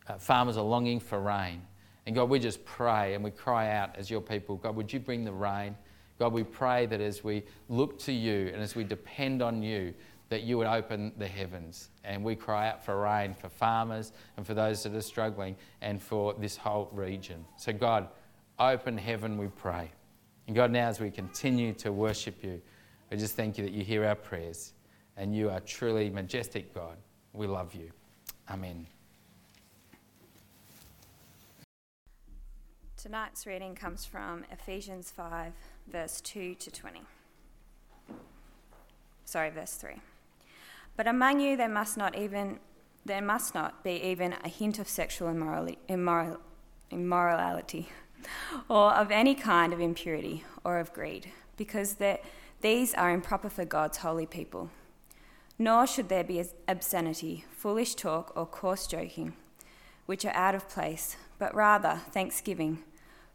Uh, 0.07 0.17
farmers 0.17 0.57
are 0.57 0.63
longing 0.63 0.99
for 0.99 1.19
rain. 1.19 1.61
And 2.05 2.15
God, 2.15 2.29
we 2.29 2.39
just 2.39 2.63
pray 2.65 3.13
and 3.13 3.23
we 3.23 3.31
cry 3.31 3.71
out 3.71 3.95
as 3.95 4.09
your 4.09 4.21
people 4.21 4.57
God, 4.57 4.75
would 4.75 4.91
you 4.93 4.99
bring 4.99 5.23
the 5.23 5.33
rain? 5.33 5.75
God, 6.19 6.31
we 6.31 6.43
pray 6.43 6.85
that 6.85 7.01
as 7.01 7.23
we 7.23 7.43
look 7.67 7.99
to 7.99 8.13
you 8.13 8.49
and 8.53 8.61
as 8.61 8.75
we 8.75 8.83
depend 8.83 9.41
on 9.41 9.61
you, 9.61 9.93
that 10.29 10.43
you 10.43 10.57
would 10.57 10.67
open 10.67 11.11
the 11.17 11.27
heavens. 11.27 11.89
And 12.03 12.23
we 12.23 12.35
cry 12.35 12.69
out 12.69 12.83
for 12.83 12.99
rain 13.01 13.33
for 13.33 13.49
farmers 13.49 14.13
and 14.37 14.45
for 14.45 14.53
those 14.53 14.83
that 14.83 14.95
are 14.95 15.01
struggling 15.01 15.55
and 15.81 16.01
for 16.01 16.33
this 16.35 16.55
whole 16.55 16.89
region. 16.93 17.45
So, 17.57 17.73
God, 17.73 18.07
open 18.57 18.97
heaven, 18.97 19.37
we 19.37 19.47
pray. 19.47 19.91
And 20.47 20.55
God, 20.55 20.71
now 20.71 20.87
as 20.87 20.99
we 20.99 21.11
continue 21.11 21.73
to 21.73 21.91
worship 21.91 22.43
you, 22.43 22.61
we 23.11 23.17
just 23.17 23.35
thank 23.35 23.57
you 23.57 23.63
that 23.65 23.73
you 23.73 23.83
hear 23.83 24.05
our 24.05 24.15
prayers 24.15 24.73
and 25.17 25.35
you 25.35 25.49
are 25.49 25.59
truly 25.59 26.09
majestic, 26.09 26.73
God. 26.73 26.97
We 27.33 27.47
love 27.47 27.73
you. 27.73 27.91
Amen. 28.49 28.87
Tonight's 32.97 33.45
reading 33.45 33.75
comes 33.75 34.03
from 34.05 34.45
Ephesians 34.51 35.11
5, 35.11 35.53
verse 35.87 36.21
2 36.21 36.55
to 36.55 36.71
20. 36.71 37.01
Sorry, 39.25 39.49
verse 39.49 39.75
3. 39.75 39.95
But 40.97 41.07
among 41.07 41.39
you 41.39 41.57
there 41.57 41.69
must 41.69 41.97
not 41.97 42.17
even 42.17 42.59
there 43.05 43.21
must 43.21 43.53
not 43.53 43.83
be 43.83 44.01
even 44.01 44.33
a 44.43 44.49
hint 44.49 44.79
of 44.79 44.87
sexual 44.87 45.29
immorality, 45.29 45.77
immoral, 45.87 46.37
immorality 46.89 47.89
or 48.67 48.91
of 48.93 49.11
any 49.11 49.35
kind 49.35 49.73
of 49.73 49.79
impurity 49.79 50.43
or 50.63 50.79
of 50.79 50.91
greed, 50.93 51.29
because 51.57 51.97
these 52.61 52.93
are 52.95 53.11
improper 53.11 53.49
for 53.49 53.65
God's 53.65 53.97
holy 53.97 54.25
people. 54.25 54.71
Nor 55.57 55.87
should 55.87 56.09
there 56.09 56.23
be 56.23 56.43
obscenity, 56.67 57.45
foolish 57.49 57.95
talk, 57.95 58.33
or 58.35 58.45
coarse 58.45 58.87
joking, 58.87 59.33
which 60.05 60.25
are 60.25 60.35
out 60.35 60.55
of 60.55 60.67
place, 60.67 61.15
but 61.39 61.55
rather 61.55 62.01
thanksgiving. 62.11 62.83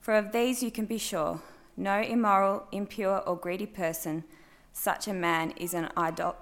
For 0.00 0.14
of 0.14 0.32
these 0.32 0.62
you 0.62 0.70
can 0.70 0.86
be 0.86 0.98
sure 0.98 1.40
no 1.76 2.00
immoral, 2.00 2.66
impure, 2.72 3.20
or 3.26 3.36
greedy 3.36 3.64
person, 3.64 4.24
such 4.72 5.08
a 5.08 5.14
man 5.14 5.52
is 5.52 5.72
an 5.72 5.88
idol- 5.96 6.36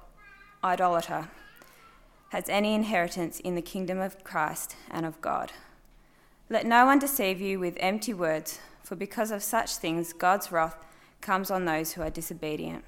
idolater, 0.64 1.28
has 2.30 2.48
any 2.48 2.74
inheritance 2.74 3.38
in 3.40 3.54
the 3.54 3.62
kingdom 3.62 3.98
of 3.98 4.24
Christ 4.24 4.74
and 4.90 5.06
of 5.06 5.20
God. 5.20 5.52
Let 6.50 6.66
no 6.66 6.86
one 6.86 6.98
deceive 6.98 7.40
you 7.40 7.60
with 7.60 7.76
empty 7.78 8.12
words, 8.12 8.58
for 8.82 8.96
because 8.96 9.30
of 9.30 9.42
such 9.42 9.76
things 9.76 10.12
God's 10.12 10.50
wrath 10.50 10.76
comes 11.20 11.50
on 11.50 11.64
those 11.66 11.92
who 11.92 12.02
are 12.02 12.10
disobedient. 12.10 12.84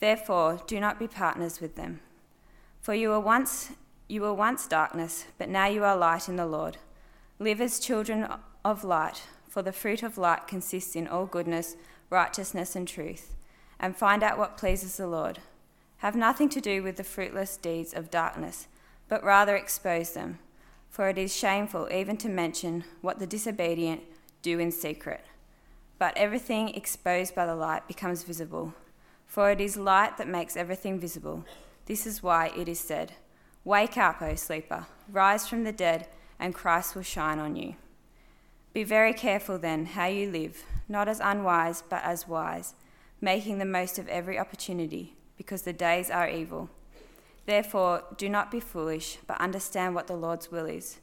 Therefore, 0.00 0.60
do 0.66 0.78
not 0.78 0.98
be 0.98 1.08
partners 1.08 1.60
with 1.60 1.76
them. 1.76 2.00
For 2.84 2.94
you 2.94 3.08
were 3.08 3.20
once 3.20 3.70
you 4.06 4.20
were 4.20 4.34
once 4.34 4.68
darkness, 4.68 5.24
but 5.38 5.48
now 5.48 5.66
you 5.66 5.82
are 5.82 5.96
light 5.96 6.28
in 6.28 6.36
the 6.36 6.44
Lord. 6.44 6.76
Live 7.38 7.60
as 7.60 7.80
children 7.80 8.28
of 8.62 8.84
light, 8.84 9.22
for 9.48 9.62
the 9.62 9.72
fruit 9.72 10.02
of 10.02 10.18
light 10.18 10.46
consists 10.46 10.94
in 10.94 11.08
all 11.08 11.24
goodness, 11.24 11.76
righteousness, 12.10 12.76
and 12.76 12.86
truth. 12.86 13.34
And 13.80 13.96
find 13.96 14.22
out 14.22 14.36
what 14.36 14.58
pleases 14.58 14.98
the 14.98 15.06
Lord. 15.06 15.38
Have 15.98 16.14
nothing 16.14 16.50
to 16.50 16.60
do 16.60 16.82
with 16.82 16.96
the 16.96 17.02
fruitless 17.02 17.56
deeds 17.56 17.94
of 17.94 18.10
darkness, 18.10 18.68
but 19.08 19.24
rather 19.24 19.56
expose 19.56 20.12
them 20.12 20.38
for 20.94 21.08
it 21.08 21.18
is 21.18 21.34
shameful 21.34 21.88
even 21.92 22.16
to 22.16 22.28
mention 22.28 22.84
what 23.00 23.18
the 23.18 23.26
disobedient 23.26 24.00
do 24.42 24.60
in 24.60 24.70
secret. 24.70 25.24
But 25.98 26.16
everything 26.16 26.68
exposed 26.68 27.34
by 27.34 27.46
the 27.46 27.56
light 27.56 27.88
becomes 27.88 28.22
visible, 28.22 28.74
for 29.26 29.50
it 29.50 29.60
is 29.60 29.76
light 29.76 30.18
that 30.18 30.28
makes 30.28 30.56
everything 30.56 31.00
visible. 31.00 31.44
This 31.86 32.06
is 32.06 32.22
why 32.22 32.50
it 32.56 32.68
is 32.68 32.80
said, 32.80 33.12
Wake 33.64 33.96
up, 33.96 34.20
O 34.22 34.34
sleeper, 34.34 34.86
rise 35.10 35.48
from 35.48 35.64
the 35.64 35.72
dead, 35.72 36.08
and 36.38 36.54
Christ 36.54 36.94
will 36.94 37.02
shine 37.02 37.38
on 37.38 37.56
you. 37.56 37.76
Be 38.72 38.84
very 38.84 39.12
careful 39.12 39.58
then 39.58 39.86
how 39.86 40.06
you 40.06 40.30
live, 40.30 40.64
not 40.88 41.08
as 41.08 41.20
unwise, 41.20 41.82
but 41.88 42.02
as 42.02 42.26
wise, 42.26 42.74
making 43.20 43.58
the 43.58 43.64
most 43.64 43.98
of 43.98 44.08
every 44.08 44.38
opportunity, 44.38 45.14
because 45.36 45.62
the 45.62 45.72
days 45.72 46.10
are 46.10 46.28
evil. 46.28 46.68
Therefore, 47.46 48.02
do 48.16 48.28
not 48.28 48.50
be 48.50 48.60
foolish, 48.60 49.18
but 49.26 49.40
understand 49.40 49.94
what 49.94 50.06
the 50.06 50.16
Lord's 50.16 50.50
will 50.50 50.66
is. 50.66 50.98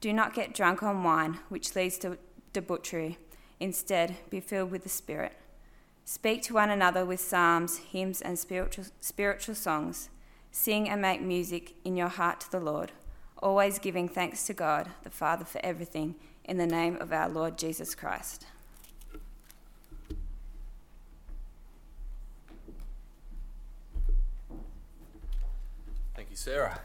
Do 0.00 0.12
not 0.12 0.34
get 0.34 0.54
drunk 0.54 0.82
on 0.82 1.02
wine, 1.02 1.40
which 1.48 1.74
leads 1.74 1.98
to 1.98 2.18
debauchery. 2.52 3.18
Instead, 3.60 4.16
be 4.30 4.40
filled 4.40 4.70
with 4.70 4.82
the 4.82 4.88
Spirit. 4.88 5.32
Speak 6.06 6.42
to 6.42 6.54
one 6.54 6.68
another 6.68 7.04
with 7.04 7.20
psalms, 7.20 7.78
hymns, 7.78 8.20
and 8.20 8.38
spiritual, 8.38 8.84
spiritual 9.00 9.54
songs. 9.54 10.10
Sing 10.52 10.88
and 10.88 11.00
make 11.00 11.22
music 11.22 11.74
in 11.84 11.96
your 11.96 12.08
heart 12.08 12.40
to 12.42 12.50
the 12.50 12.60
Lord, 12.60 12.92
always 13.42 13.78
giving 13.78 14.08
thanks 14.08 14.44
to 14.46 14.54
God, 14.54 14.90
the 15.02 15.10
Father, 15.10 15.44
for 15.44 15.60
everything, 15.64 16.14
in 16.44 16.58
the 16.58 16.66
name 16.66 16.96
of 17.00 17.12
our 17.12 17.28
Lord 17.28 17.58
Jesus 17.58 17.94
Christ. 17.94 18.46
Thank 26.14 26.30
you, 26.30 26.36
Sarah. 26.36 26.80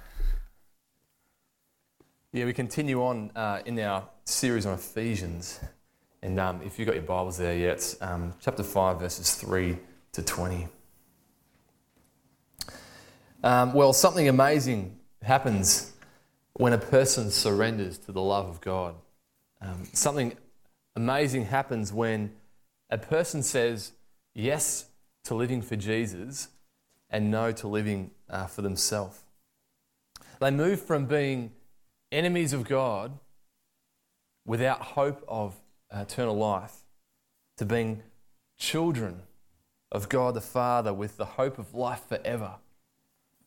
Yeah, 2.32 2.46
we 2.46 2.54
continue 2.54 3.04
on 3.04 3.32
uh, 3.36 3.62
in 3.66 3.78
our 3.80 4.08
series 4.26 4.66
on 4.66 4.76
Ephesians. 4.76 5.60
And 6.22 6.40
um, 6.40 6.62
if 6.66 6.78
you've 6.78 6.86
got 6.86 6.96
your 6.96 7.04
Bibles 7.04 7.38
there 7.38 7.56
yet, 7.56 7.96
um, 8.02 8.34
chapter 8.42 8.64
5, 8.64 9.00
verses 9.00 9.36
3 9.36 9.78
to 10.12 10.22
20. 10.22 10.68
Um, 13.42 13.74
well, 13.74 13.94
something 13.94 14.28
amazing 14.28 14.98
happens 15.22 15.94
when 16.54 16.74
a 16.74 16.78
person 16.78 17.32
surrenders 17.32 17.98
to 18.00 18.12
the 18.12 18.22
love 18.22 18.50
of 18.50 18.60
God. 18.60 18.96
Um, 19.62 19.86
something 19.94 20.36
amazing 20.96 21.46
happens 21.46 21.94
when 21.94 22.34
a 22.90 22.98
person 22.98 23.42
says 23.42 23.94
yes 24.34 24.88
to 25.24 25.36
living 25.36 25.62
for 25.62 25.78
Jesus 25.78 26.50
and 27.10 27.32
no 27.32 27.54
to 27.54 27.68
living 27.68 28.12
uh, 28.30 28.46
for 28.48 28.62
themselves. 28.62 29.24
They 30.42 30.52
move 30.52 30.82
from 30.82 31.06
being 31.06 31.52
enemies 32.12 32.52
of 32.52 32.68
God 32.68 33.18
without 34.46 34.82
hope 34.82 35.24
of 35.28 35.56
Uh, 35.92 36.02
eternal 36.02 36.36
life 36.36 36.84
to 37.58 37.66
being 37.66 38.04
children 38.58 39.22
of 39.92 40.08
God 40.08 40.36
the 40.36 40.42
Father 40.42 40.94
with 40.94 41.18
the 41.18 41.26
hope 41.26 41.58
of 41.58 41.74
life 41.74 42.04
forever, 42.08 42.56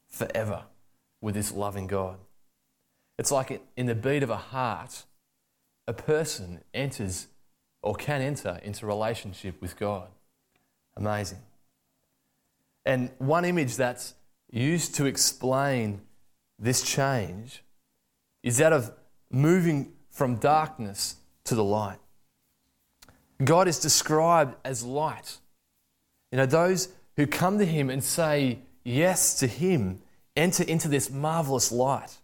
forever 0.08 0.64
with 1.20 1.34
this 1.34 1.52
loving 1.52 1.87
God. 1.87 2.18
It's 3.18 3.30
like 3.30 3.62
in 3.76 3.87
the 3.87 3.94
beat 3.94 4.22
of 4.22 4.30
a 4.30 4.37
heart, 4.37 5.04
a 5.87 5.92
person 5.92 6.62
enters 6.75 7.28
or 7.80 7.94
can 7.94 8.20
enter 8.20 8.61
into 8.62 8.87
relationship 8.87 9.61
with 9.61 9.78
God. 9.78 10.08
Amazing. 10.96 11.38
And 12.84 13.11
one 13.18 13.44
image 13.44 13.76
that's 13.76 14.14
used 14.50 14.94
to 14.96 15.06
explain 15.06 16.00
this 16.58 16.82
change 16.82 17.62
is 18.42 18.58
that 18.58 18.72
of 18.72 18.92
moving 19.30 19.92
from 20.11 20.37
darkness 20.37 21.16
to 21.44 21.54
the 21.54 21.64
light. 21.64 21.99
God 23.43 23.69
is 23.69 23.79
described 23.79 24.55
as 24.65 24.85
light. 24.85 25.39
You 26.31 26.39
know, 26.39 26.47
those 26.47 26.89
who 27.17 27.27
come 27.27 27.59
to 27.59 27.65
Him 27.65 27.91
and 27.91 28.03
say 28.03 28.61
yes 28.85 29.39
to 29.41 29.47
Him 29.47 30.01
enter 30.37 30.62
into 30.65 30.89
this 30.89 31.11
marvelous 31.11 31.71
light. 31.71 32.19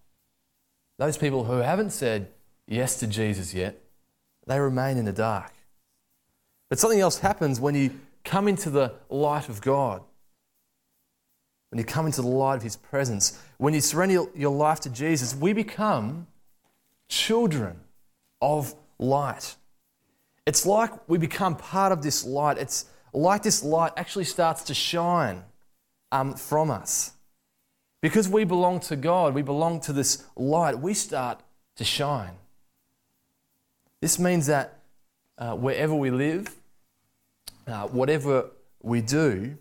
Those 0.99 1.17
people 1.17 1.45
who 1.45 1.59
haven't 1.59 1.91
said 1.91 2.31
yes 2.67 2.99
to 3.01 3.07
Jesus 3.07 3.55
yet, 3.55 3.81
they 4.47 4.59
remain 4.59 4.97
in 4.97 5.05
the 5.05 5.13
dark. 5.13 5.53
But 6.69 6.79
something 6.79 7.01
else 7.01 7.19
happens 7.19 7.61
when 7.61 7.75
you 7.75 7.91
come 8.25 8.49
into 8.49 8.71
the 8.71 8.95
light 9.09 9.49
of 9.49 9.61
God 9.61 10.03
when 11.71 11.79
you 11.79 11.85
come 11.85 12.07
into 12.07 12.23
the 12.23 12.29
light 12.29 12.57
of 12.57 12.63
His 12.63 12.77
presence, 12.77 13.39
when 13.59 13.75
you 13.75 13.81
surrender 13.81 14.25
your 14.35 14.55
life 14.55 14.81
to 14.81 14.91
Jesus, 14.91 15.35
we 15.35 15.53
become 15.53 16.27
children 17.09 17.81
of 18.41 18.75
light. 18.99 19.57
It's 20.49 20.65
like 20.65 21.07
we 21.11 21.19
become 21.19 21.57
part 21.57 21.93
of 21.93 22.03
this 22.03 22.25
light. 22.25 22.57
It's 22.57 22.87
like 23.13 23.43
this 23.43 23.63
light 23.63 23.93
actually 23.99 24.25
starts 24.25 24.63
to 24.63 24.73
shine 24.73 25.45
um, 26.11 26.37
from 26.37 26.71
us. 26.71 27.13
Because 28.01 28.31
we 28.31 28.45
belong 28.45 28.81
to 28.81 28.97
God, 28.97 29.35
we 29.35 29.43
belong 29.43 29.79
to 29.81 29.93
this 29.93 30.25
light, 30.37 30.79
we 30.79 30.95
start 30.95 31.43
to 31.77 31.85
shine. 31.85 32.33
This 34.01 34.19
means 34.19 34.47
that 34.47 34.79
uh, 35.37 35.55
wherever 35.55 35.95
we 35.95 36.11
live, 36.11 36.57
uh, 37.67 37.87
whatever 37.89 38.47
we 38.83 39.03
do, 39.03 39.59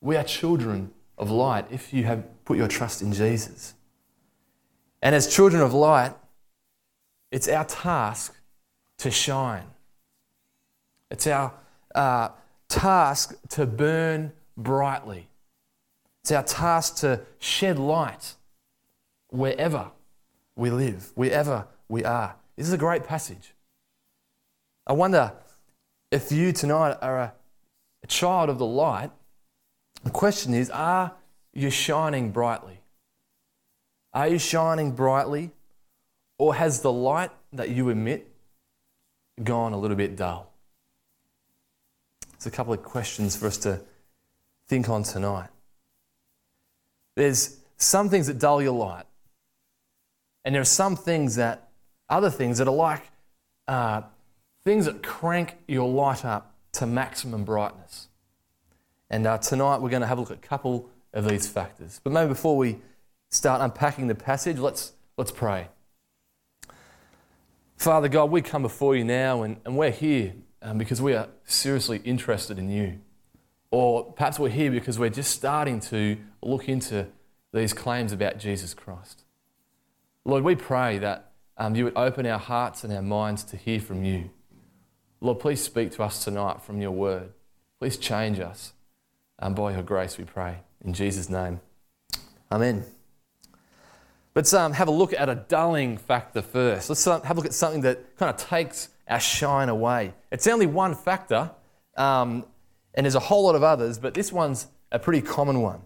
we 0.00 0.16
are 0.16 0.24
children 0.24 0.90
of 1.18 1.30
light 1.30 1.66
if 1.70 1.92
you 1.92 2.04
have 2.04 2.24
put 2.46 2.56
your 2.56 2.68
trust 2.68 3.02
in 3.02 3.12
Jesus. 3.12 3.74
And 5.02 5.14
as 5.14 5.28
children 5.28 5.60
of 5.62 5.74
light, 5.74 6.14
it's 7.30 7.46
our 7.46 7.66
task 7.66 8.34
to 8.96 9.10
shine. 9.10 9.66
It's 11.12 11.26
our 11.28 11.52
uh, 11.94 12.30
task 12.68 13.36
to 13.50 13.66
burn 13.66 14.32
brightly. 14.56 15.28
It's 16.22 16.32
our 16.32 16.42
task 16.42 16.96
to 16.96 17.20
shed 17.38 17.78
light 17.78 18.34
wherever 19.28 19.92
we 20.56 20.70
live, 20.70 21.12
wherever 21.14 21.66
we 21.88 22.04
are. 22.04 22.34
This 22.56 22.66
is 22.66 22.72
a 22.72 22.78
great 22.78 23.04
passage. 23.04 23.54
I 24.86 24.94
wonder 24.94 25.32
if 26.10 26.32
you 26.32 26.52
tonight 26.52 26.96
are 27.00 27.18
a, 27.18 27.34
a 28.02 28.06
child 28.08 28.50
of 28.50 28.58
the 28.58 28.66
light 28.66 29.10
the 30.04 30.10
question 30.10 30.54
is 30.54 30.70
are 30.70 31.12
you 31.52 31.70
shining 31.70 32.30
brightly? 32.30 32.80
Are 34.12 34.28
you 34.28 34.38
shining 34.38 34.92
brightly? 34.92 35.50
Or 36.38 36.54
has 36.54 36.80
the 36.80 36.92
light 36.92 37.30
that 37.52 37.70
you 37.70 37.88
emit 37.88 38.28
gone 39.42 39.72
a 39.72 39.78
little 39.78 39.96
bit 39.96 40.16
dull? 40.16 40.51
It's 42.42 42.46
a 42.48 42.50
couple 42.50 42.72
of 42.72 42.82
questions 42.82 43.36
for 43.36 43.46
us 43.46 43.56
to 43.58 43.80
think 44.66 44.88
on 44.88 45.04
tonight. 45.04 45.48
There's 47.14 47.58
some 47.76 48.08
things 48.08 48.26
that 48.26 48.40
dull 48.40 48.60
your 48.60 48.72
light, 48.72 49.04
and 50.44 50.52
there 50.52 50.60
are 50.60 50.64
some 50.64 50.96
things 50.96 51.36
that, 51.36 51.68
other 52.08 52.30
things 52.30 52.58
that 52.58 52.66
are 52.66 52.74
like 52.74 53.04
uh, 53.68 54.02
things 54.64 54.86
that 54.86 55.04
crank 55.04 55.56
your 55.68 55.88
light 55.88 56.24
up 56.24 56.52
to 56.72 56.84
maximum 56.84 57.44
brightness. 57.44 58.08
And 59.08 59.24
uh, 59.24 59.38
tonight 59.38 59.80
we're 59.80 59.90
going 59.90 60.00
to 60.00 60.08
have 60.08 60.18
a 60.18 60.22
look 60.22 60.32
at 60.32 60.38
a 60.38 60.40
couple 60.40 60.90
of 61.12 61.28
these 61.28 61.46
factors. 61.46 62.00
But 62.02 62.12
maybe 62.12 62.30
before 62.30 62.56
we 62.56 62.78
start 63.30 63.60
unpacking 63.60 64.08
the 64.08 64.16
passage, 64.16 64.58
let's, 64.58 64.94
let's 65.16 65.30
pray. 65.30 65.68
Father 67.76 68.08
God, 68.08 68.32
we 68.32 68.42
come 68.42 68.62
before 68.62 68.96
you 68.96 69.04
now 69.04 69.42
and, 69.42 69.58
and 69.64 69.76
we're 69.76 69.92
here 69.92 70.32
um, 70.62 70.78
because 70.78 71.02
we 71.02 71.14
are 71.14 71.28
seriously 71.44 72.00
interested 72.04 72.58
in 72.58 72.70
you. 72.70 73.00
Or 73.70 74.12
perhaps 74.12 74.38
we're 74.38 74.50
here 74.50 74.70
because 74.70 74.98
we're 74.98 75.10
just 75.10 75.30
starting 75.30 75.80
to 75.80 76.18
look 76.42 76.68
into 76.68 77.06
these 77.52 77.72
claims 77.72 78.12
about 78.12 78.38
Jesus 78.38 78.74
Christ. 78.74 79.24
Lord, 80.24 80.44
we 80.44 80.54
pray 80.54 80.98
that 80.98 81.32
um, 81.56 81.74
you 81.74 81.84
would 81.84 81.96
open 81.96 82.26
our 82.26 82.38
hearts 82.38 82.84
and 82.84 82.92
our 82.92 83.02
minds 83.02 83.44
to 83.44 83.56
hear 83.56 83.80
from 83.80 84.04
you. 84.04 84.30
Lord, 85.20 85.40
please 85.40 85.62
speak 85.62 85.90
to 85.92 86.02
us 86.02 86.24
tonight 86.24 86.62
from 86.62 86.80
your 86.80 86.90
word. 86.90 87.32
Please 87.80 87.96
change 87.96 88.40
us. 88.40 88.72
Um, 89.38 89.54
by 89.54 89.72
your 89.72 89.82
grace, 89.82 90.18
we 90.18 90.24
pray. 90.24 90.58
In 90.84 90.92
Jesus' 90.92 91.28
name. 91.28 91.60
Amen. 92.50 92.84
Let's 94.34 94.52
um, 94.54 94.72
have 94.72 94.88
a 94.88 94.92
look 94.92 95.12
at 95.12 95.28
a 95.28 95.34
dulling 95.34 95.98
factor 95.98 96.42
first. 96.42 96.88
Let's 96.88 97.04
have 97.04 97.30
a 97.30 97.34
look 97.34 97.46
at 97.46 97.54
something 97.54 97.82
that 97.82 98.16
kind 98.16 98.30
of 98.30 98.36
takes 98.36 98.88
our 99.12 99.20
shine 99.20 99.68
away. 99.68 100.14
It's 100.30 100.46
only 100.46 100.66
one 100.66 100.94
factor, 100.94 101.50
um, 101.96 102.44
and 102.94 103.04
there's 103.04 103.14
a 103.14 103.20
whole 103.20 103.44
lot 103.44 103.54
of 103.54 103.62
others, 103.62 103.98
but 103.98 104.14
this 104.14 104.32
one's 104.32 104.66
a 104.90 104.98
pretty 104.98 105.22
common 105.22 105.60
one. 105.60 105.80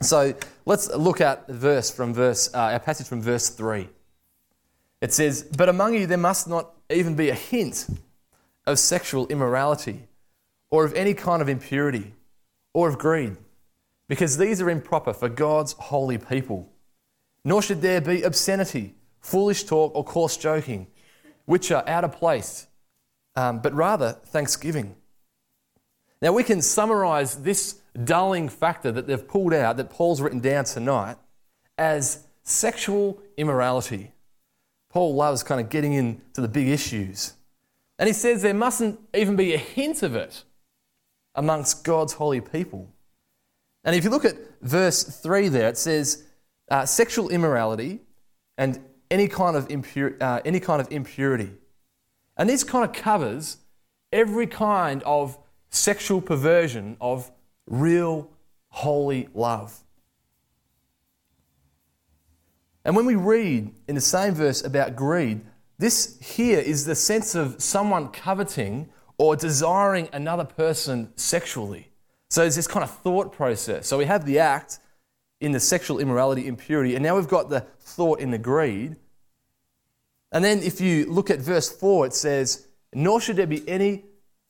So 0.00 0.34
let's 0.64 0.88
look 0.94 1.20
at 1.20 1.48
verse 1.48 1.90
from 1.90 2.14
verse, 2.14 2.52
uh, 2.54 2.58
our 2.58 2.80
passage 2.80 3.06
from 3.06 3.22
verse 3.22 3.48
3. 3.48 3.88
It 5.00 5.12
says, 5.12 5.42
But 5.42 5.68
among 5.68 5.94
you 5.94 6.06
there 6.06 6.18
must 6.18 6.48
not 6.48 6.72
even 6.90 7.14
be 7.16 7.28
a 7.30 7.34
hint 7.34 7.86
of 8.66 8.78
sexual 8.78 9.26
immorality, 9.28 10.08
or 10.70 10.84
of 10.84 10.92
any 10.94 11.14
kind 11.14 11.40
of 11.40 11.48
impurity, 11.48 12.14
or 12.72 12.88
of 12.88 12.98
greed, 12.98 13.36
because 14.08 14.36
these 14.36 14.60
are 14.60 14.70
improper 14.70 15.12
for 15.12 15.28
God's 15.28 15.72
holy 15.72 16.18
people 16.18 16.70
nor 17.46 17.62
should 17.62 17.80
there 17.80 18.00
be 18.00 18.22
obscenity, 18.22 18.92
foolish 19.20 19.62
talk, 19.62 19.94
or 19.94 20.02
coarse 20.02 20.36
joking, 20.36 20.88
which 21.46 21.72
are 21.72 21.88
out 21.88 22.04
of 22.04 22.12
place, 22.12 22.66
um, 23.34 23.60
but 23.60 23.72
rather 23.72 24.12
thanksgiving. 24.26 24.96
Now, 26.20 26.32
we 26.32 26.44
can 26.44 26.62
summarize 26.62 27.42
this 27.42 27.80
dulling 28.04 28.48
factor 28.48 28.92
that 28.92 29.06
they've 29.06 29.26
pulled 29.26 29.54
out, 29.54 29.76
that 29.76 29.90
Paul's 29.90 30.20
written 30.20 30.40
down 30.40 30.64
tonight, 30.64 31.16
as 31.78 32.26
sexual 32.42 33.20
immorality. 33.36 34.12
Paul 34.90 35.14
loves 35.14 35.42
kind 35.42 35.60
of 35.60 35.68
getting 35.68 35.92
into 35.92 36.40
the 36.40 36.48
big 36.48 36.68
issues. 36.68 37.34
And 37.98 38.06
he 38.06 38.12
says 38.12 38.42
there 38.42 38.54
mustn't 38.54 39.00
even 39.14 39.36
be 39.36 39.54
a 39.54 39.58
hint 39.58 40.02
of 40.02 40.14
it 40.14 40.44
amongst 41.34 41.84
God's 41.84 42.14
holy 42.14 42.40
people. 42.40 42.88
And 43.84 43.94
if 43.94 44.04
you 44.04 44.10
look 44.10 44.24
at 44.24 44.36
verse 44.62 45.02
3 45.02 45.48
there, 45.48 45.68
it 45.68 45.78
says, 45.78 46.24
uh, 46.70 46.84
sexual 46.84 47.28
immorality, 47.28 48.00
and 48.58 48.80
any 49.10 49.28
kind, 49.28 49.56
of 49.56 49.70
uh, 50.20 50.40
any 50.44 50.60
kind 50.60 50.80
of 50.80 50.90
impurity. 50.90 51.52
And 52.36 52.48
this 52.48 52.64
kind 52.64 52.84
of 52.84 52.92
covers 52.92 53.58
every 54.12 54.46
kind 54.46 55.02
of 55.04 55.38
sexual 55.70 56.20
perversion 56.20 56.96
of 57.00 57.30
real 57.66 58.30
holy 58.68 59.28
love. 59.34 59.78
And 62.84 62.94
when 62.94 63.06
we 63.06 63.16
read 63.16 63.72
in 63.88 63.94
the 63.94 64.00
same 64.00 64.34
verse 64.34 64.64
about 64.64 64.94
greed, 64.94 65.40
this 65.78 66.18
here 66.20 66.60
is 66.60 66.84
the 66.84 66.94
sense 66.94 67.34
of 67.34 67.60
someone 67.60 68.08
coveting 68.08 68.88
or 69.18 69.34
desiring 69.34 70.08
another 70.12 70.44
person 70.44 71.12
sexually. 71.16 71.90
So 72.30 72.42
there's 72.42 72.56
this 72.56 72.66
kind 72.66 72.84
of 72.84 72.90
thought 72.90 73.32
process. 73.32 73.86
So 73.86 73.98
we 73.98 74.04
have 74.04 74.24
the 74.24 74.38
act, 74.38 74.78
in 75.40 75.52
the 75.52 75.60
sexual 75.60 75.98
immorality, 75.98 76.46
impurity, 76.46 76.94
and 76.94 77.02
now 77.02 77.16
we've 77.16 77.28
got 77.28 77.50
the 77.50 77.60
thought 77.80 78.20
in 78.20 78.30
the 78.30 78.38
greed. 78.38 78.96
And 80.32 80.44
then 80.44 80.60
if 80.62 80.80
you 80.80 81.06
look 81.06 81.30
at 81.30 81.38
verse 81.38 81.70
4, 81.70 82.06
it 82.06 82.14
says, 82.14 82.66
Nor 82.94 83.20
should 83.20 83.36
there 83.36 83.46
be 83.46 83.66
any, 83.68 84.04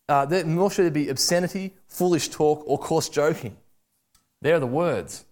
uh, 0.08 0.26
nor 0.44 0.70
should 0.70 0.84
there 0.84 0.90
be 0.90 1.08
obscenity, 1.08 1.74
foolish 1.88 2.28
talk, 2.28 2.62
or 2.66 2.78
coarse 2.78 3.08
joking. 3.08 3.56
There 4.42 4.54
are 4.54 4.60
the 4.60 4.66
words. 4.66 5.24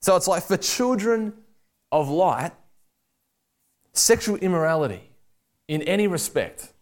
So 0.00 0.16
it's 0.16 0.28
like 0.28 0.42
for 0.42 0.56
children 0.56 1.34
of 1.90 2.08
light, 2.08 2.52
sexual 3.92 4.36
immorality 4.36 5.10
in 5.66 5.82
any 5.82 6.06
respect, 6.06 6.72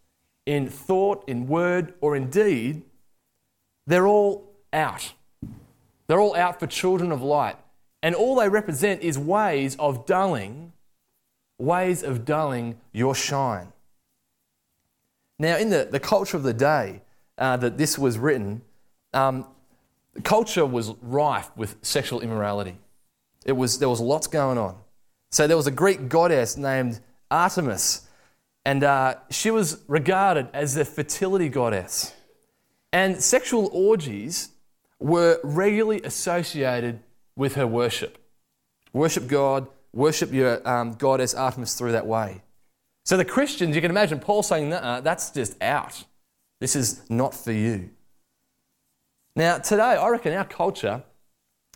in 0.45 0.69
thought, 0.69 1.25
in 1.29 1.47
word, 1.47 1.95
or 2.01 2.17
in 2.17 2.31
deed, 2.31 2.83
they're 3.87 4.07
all 4.07 4.53
out. 4.73 5.13
They're 6.07 6.21
all 6.21 6.37
out 6.37 6.61
for 6.61 6.67
children 6.67 7.11
of 7.11 7.23
light. 7.23 7.57
And 8.03 8.15
all 8.15 8.37
they 8.37 8.49
represent 8.49 9.03
is 9.03 9.19
ways 9.19 9.77
of 9.77 10.07
dulling, 10.07 10.73
ways 11.59 12.03
of 12.03 12.25
dulling 12.25 12.79
your 12.93 13.15
shine. 13.15 13.73
Now, 15.39 15.57
in 15.57 15.71
the, 15.71 15.89
the 15.91 16.01
culture 16.01 16.37
of 16.37 16.43
the 16.43 16.55
day 16.55 17.03
uh, 17.39 17.57
that 17.59 17.77
this 17.77 17.99
was 17.99 18.19
written, 18.19 18.63
um, 19.13 19.47
culture 20.23 20.65
was 20.65 20.95
rife 21.03 21.51
with 21.57 21.77
sexual 21.83 22.21
immorality. 22.21 22.79
It 23.45 23.53
was, 23.53 23.79
there 23.79 23.89
was 23.89 24.01
lots 24.01 24.27
going 24.27 24.59
on. 24.59 24.77
So 25.31 25.47
there 25.47 25.57
was 25.57 25.67
a 25.67 25.73
Greek 25.73 26.09
goddess 26.09 26.57
named 26.57 27.01
Artemis, 27.31 28.09
and 28.65 28.83
uh, 28.83 29.17
she 29.31 29.51
was 29.51 29.83
regarded 29.89 30.49
as 30.53 30.77
a 30.77 30.85
fertility 30.85 31.49
goddess. 31.49 32.15
And 32.93 33.23
sexual 33.23 33.69
orgies 33.73 34.51
were 34.99 35.39
regularly 35.45 36.01
associated 36.03 37.01
with 37.37 37.55
her 37.55 37.67
worship. 37.67 38.19
Worship 38.93 39.29
God, 39.29 39.69
worship 39.93 40.33
your 40.33 40.67
um, 40.69 40.95
goddess 40.95 41.35
Artemis 41.35 41.75
through 41.75 41.93
that 41.93 42.07
way. 42.07 42.43
So 43.05 43.17
the 43.17 43.25
Christians, 43.25 43.77
you 43.77 43.83
can 43.83 43.91
imagine 43.91 44.19
Paul 44.19 44.43
saying, 44.43 44.71
that's 44.71 45.31
just 45.31 45.61
out. 45.63 46.05
This 46.61 46.75
is 46.75 47.09
not 47.09 47.35
for 47.35 47.53
you. 47.53 47.91
Now, 49.37 49.59
today, 49.59 49.83
I 49.83 50.09
reckon 50.09 50.33
our 50.33 50.47
culture, 50.47 51.05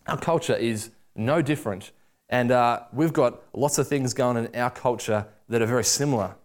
our 0.07 0.18
culture 0.18 0.57
is 0.57 0.90
no 1.14 1.42
different. 1.42 1.92
And 2.31 2.53
uh, 2.53 2.85
we've 2.92 3.12
got 3.12 3.42
lots 3.53 3.79
of 3.79 3.88
things 3.88 4.14
going 4.14 4.37
in 4.37 4.55
our 4.55 4.70
culture 4.70 5.27
that 5.49 5.61
are 5.61 5.66
very 5.66 5.85
similar. 5.85 6.37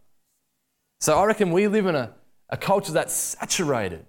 So 1.00 1.18
I 1.18 1.26
reckon 1.26 1.52
we 1.52 1.68
live 1.68 1.86
in 1.86 1.96
a, 1.96 2.12
a 2.50 2.58
culture 2.58 2.92
that's 2.92 3.14
saturated. 3.14 4.06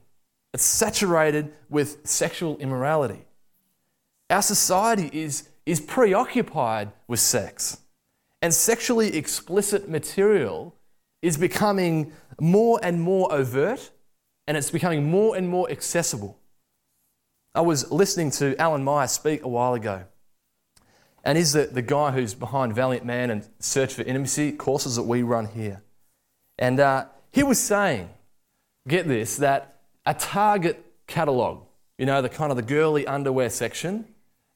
It's 0.54 0.64
saturated 0.64 1.52
with 1.68 2.06
sexual 2.08 2.56
immorality. 2.56 3.25
Our 4.30 4.42
society 4.42 5.10
is, 5.12 5.48
is 5.64 5.80
preoccupied 5.80 6.92
with 7.06 7.20
sex, 7.20 7.78
and 8.42 8.52
sexually 8.52 9.16
explicit 9.16 9.88
material 9.88 10.74
is 11.22 11.36
becoming 11.36 12.12
more 12.40 12.78
and 12.82 13.00
more 13.00 13.32
overt 13.32 13.90
and 14.46 14.56
it's 14.56 14.70
becoming 14.70 15.10
more 15.10 15.36
and 15.36 15.48
more 15.48 15.70
accessible. 15.70 16.38
I 17.54 17.62
was 17.62 17.90
listening 17.90 18.30
to 18.32 18.54
Alan 18.60 18.84
Meyer 18.84 19.08
speak 19.08 19.42
a 19.42 19.48
while 19.48 19.74
ago, 19.74 20.04
and 21.24 21.36
he's 21.36 21.52
the, 21.52 21.64
the 21.64 21.82
guy 21.82 22.12
who's 22.12 22.34
behind 22.34 22.74
Valiant 22.74 23.04
Man 23.04 23.30
and 23.30 23.48
Search 23.58 23.94
for 23.94 24.02
Intimacy 24.02 24.52
courses 24.52 24.96
that 24.96 25.02
we 25.02 25.22
run 25.22 25.46
here. 25.46 25.82
And 26.58 26.78
uh, 26.78 27.06
he 27.32 27.42
was 27.42 27.58
saying, 27.58 28.10
get 28.86 29.08
this, 29.08 29.36
that 29.38 29.80
a 30.04 30.14
Target 30.14 30.84
catalogue, 31.06 31.64
you 31.98 32.06
know, 32.06 32.22
the 32.22 32.28
kind 32.28 32.50
of 32.50 32.56
the 32.56 32.62
girly 32.62 33.06
underwear 33.06 33.50
section, 33.50 34.06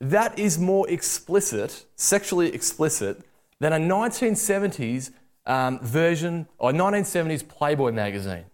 that 0.00 0.38
is 0.38 0.58
more 0.58 0.88
explicit, 0.88 1.84
sexually 1.96 2.52
explicit, 2.54 3.22
than 3.58 3.72
a 3.72 3.78
1970s 3.78 5.10
um, 5.46 5.78
version 5.80 6.48
or 6.58 6.72
1970s 6.72 7.46
Playboy 7.46 7.92
magazine. 7.92 8.44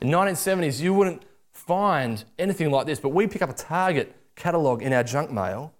In 0.00 0.08
1970s, 0.08 0.80
you 0.80 0.94
wouldn't 0.94 1.22
find 1.50 2.24
anything 2.38 2.70
like 2.70 2.86
this, 2.86 3.00
but 3.00 3.08
we 3.08 3.26
pick 3.26 3.42
up 3.42 3.50
a 3.50 3.54
Target 3.54 4.14
catalogue 4.36 4.82
in 4.82 4.92
our 4.92 5.02
junk 5.02 5.30
mail 5.30 5.72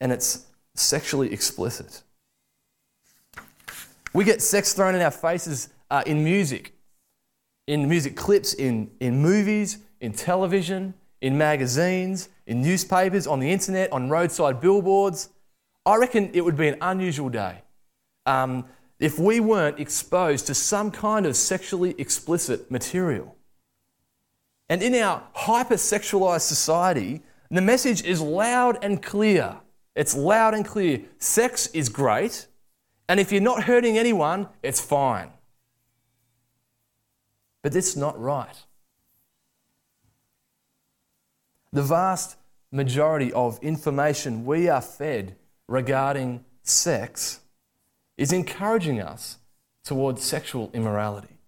and 0.00 0.12
it's 0.12 0.46
sexually 0.74 1.32
explicit. 1.32 2.02
We 4.12 4.24
get 4.24 4.42
sex 4.42 4.72
thrown 4.72 4.94
in 4.94 5.02
our 5.02 5.10
faces 5.10 5.68
uh, 5.90 6.02
in 6.06 6.24
music, 6.24 6.72
in 7.66 7.88
music 7.88 8.16
clips, 8.16 8.54
in, 8.54 8.90
in 8.98 9.20
movies, 9.20 9.78
in 10.00 10.12
television, 10.12 10.94
in 11.20 11.36
magazines, 11.36 12.28
in 12.46 12.62
newspapers, 12.62 13.26
on 13.26 13.40
the 13.40 13.50
internet, 13.50 13.92
on 13.92 14.08
roadside 14.08 14.60
billboards. 14.60 15.28
I 15.84 15.96
reckon 15.96 16.30
it 16.34 16.42
would 16.42 16.56
be 16.56 16.68
an 16.68 16.76
unusual 16.80 17.28
day 17.28 17.62
um, 18.26 18.66
if 18.98 19.18
we 19.18 19.40
weren't 19.40 19.78
exposed 19.78 20.46
to 20.46 20.54
some 20.54 20.90
kind 20.90 21.26
of 21.26 21.36
sexually 21.36 21.94
explicit 21.98 22.70
material. 22.70 23.36
And 24.68 24.82
in 24.82 24.94
our 24.94 25.22
hypersexualized 25.36 26.42
society, 26.42 27.22
the 27.50 27.60
message 27.60 28.04
is 28.04 28.20
loud 28.20 28.78
and 28.82 29.02
clear. 29.02 29.56
It's 29.96 30.14
loud 30.14 30.54
and 30.54 30.64
clear. 30.64 31.02
Sex 31.18 31.66
is 31.68 31.88
great, 31.88 32.46
and 33.08 33.18
if 33.18 33.32
you're 33.32 33.40
not 33.40 33.64
hurting 33.64 33.98
anyone, 33.98 34.48
it's 34.62 34.80
fine. 34.80 35.30
But 37.62 37.72
that's 37.72 37.96
not 37.96 38.18
right. 38.20 38.54
The 41.72 41.82
vast 41.82 42.36
majority 42.72 43.32
of 43.32 43.58
information 43.62 44.44
we 44.44 44.68
are 44.68 44.80
fed 44.80 45.36
regarding 45.68 46.44
sex 46.62 47.40
is 48.18 48.32
encouraging 48.32 49.00
us 49.00 49.38
towards 49.84 50.22
sexual 50.22 50.70
immorality. 50.74 51.38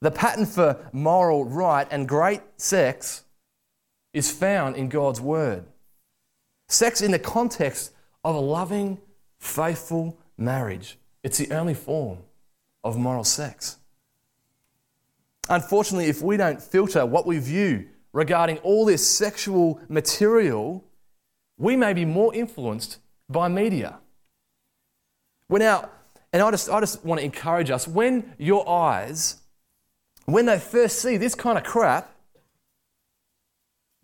The 0.00 0.10
pattern 0.10 0.46
for 0.46 0.78
moral 0.92 1.44
right 1.44 1.86
and 1.90 2.08
great 2.08 2.40
sex 2.56 3.24
is 4.12 4.32
found 4.32 4.76
in 4.76 4.88
God's 4.88 5.20
Word. 5.20 5.64
Sex 6.68 7.00
in 7.02 7.12
the 7.12 7.18
context 7.18 7.92
of 8.24 8.34
a 8.34 8.40
loving, 8.40 8.98
faithful 9.38 10.18
marriage. 10.36 10.98
It's 11.22 11.38
the 11.38 11.52
only 11.54 11.74
form 11.74 12.18
of 12.82 12.96
moral 12.96 13.24
sex. 13.24 13.76
Unfortunately, 15.48 16.06
if 16.06 16.22
we 16.22 16.36
don't 16.36 16.60
filter 16.60 17.04
what 17.06 17.26
we 17.26 17.38
view 17.38 17.88
regarding 18.12 18.58
all 18.58 18.84
this 18.84 19.06
sexual 19.06 19.80
material, 19.88 20.84
we 21.58 21.76
may 21.76 21.92
be 21.92 22.04
more 22.04 22.34
influenced 22.34 22.98
by 23.28 23.48
media. 23.48 23.98
We're 25.48 25.58
now, 25.58 25.90
and 26.32 26.42
I 26.42 26.50
just, 26.50 26.68
I 26.70 26.80
just 26.80 27.04
want 27.04 27.20
to 27.20 27.24
encourage 27.24 27.70
us 27.70 27.86
when 27.86 28.34
your 28.38 28.68
eyes, 28.68 29.36
when 30.26 30.46
they 30.46 30.58
first 30.58 31.00
see 31.00 31.16
this 31.16 31.34
kind 31.34 31.58
of 31.58 31.64
crap, 31.64 32.14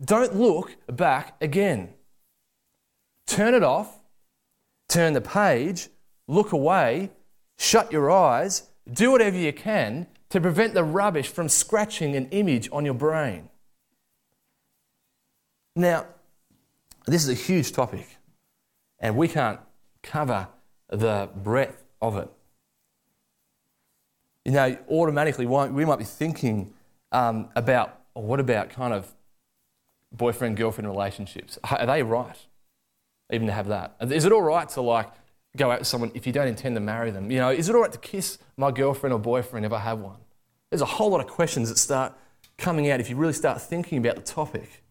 don't 0.03 0.35
look 0.35 0.75
back 0.87 1.35
again. 1.41 1.93
Turn 3.27 3.53
it 3.53 3.63
off, 3.63 3.99
turn 4.87 5.13
the 5.13 5.21
page, 5.21 5.89
look 6.27 6.51
away, 6.51 7.11
shut 7.57 7.91
your 7.91 8.09
eyes, 8.09 8.69
do 8.91 9.11
whatever 9.11 9.37
you 9.37 9.53
can 9.53 10.07
to 10.29 10.39
prevent 10.39 10.73
the 10.73 10.83
rubbish 10.83 11.27
from 11.27 11.49
scratching 11.49 12.15
an 12.15 12.27
image 12.29 12.69
on 12.71 12.85
your 12.85 12.93
brain. 12.93 13.49
Now, 15.75 16.05
this 17.05 17.23
is 17.23 17.29
a 17.29 17.33
huge 17.33 17.71
topic, 17.71 18.17
and 18.99 19.15
we 19.15 19.27
can't 19.27 19.59
cover 20.03 20.47
the 20.89 21.29
breadth 21.35 21.83
of 22.01 22.17
it. 22.17 22.29
You 24.45 24.51
know, 24.53 24.77
automatically, 24.89 25.45
we 25.45 25.85
might 25.85 25.99
be 25.99 26.05
thinking 26.05 26.73
um, 27.11 27.49
about 27.55 27.99
oh, 28.15 28.21
what 28.21 28.39
about 28.39 28.69
kind 28.69 28.93
of 28.93 29.13
boyfriend 30.11 30.57
girlfriend 30.57 30.89
relationships? 30.89 31.57
Are 31.63 31.85
they 31.85 32.03
right? 32.03 32.37
Even 33.31 33.47
to 33.47 33.53
have 33.53 33.67
that? 33.67 33.95
Is 34.01 34.25
it 34.25 34.31
all 34.31 34.41
right 34.41 34.67
to 34.69 34.81
like 34.81 35.09
go 35.55 35.71
out 35.71 35.79
with 35.79 35.87
someone 35.87 36.11
if 36.13 36.25
you 36.25 36.33
don't 36.33 36.47
intend 36.47 36.75
to 36.75 36.79
marry 36.79 37.11
them? 37.11 37.29
You 37.31 37.37
know, 37.37 37.49
is 37.49 37.69
it 37.69 37.75
all 37.75 37.81
right 37.81 37.91
to 37.91 37.99
kiss 37.99 38.39
my 38.57 38.71
girlfriend 38.71 39.13
or 39.13 39.19
boyfriend 39.19 39.65
if 39.65 39.71
I 39.71 39.79
have 39.79 39.99
one? 39.99 40.17
There's 40.69 40.81
a 40.81 40.85
whole 40.85 41.09
lot 41.09 41.21
of 41.21 41.27
questions 41.27 41.69
that 41.69 41.77
start 41.77 42.13
coming 42.57 42.89
out 42.89 42.99
if 42.99 43.09
you 43.09 43.15
really 43.15 43.33
start 43.33 43.61
thinking 43.61 43.97
about 43.97 44.15
the 44.15 44.21
topic. 44.21 44.83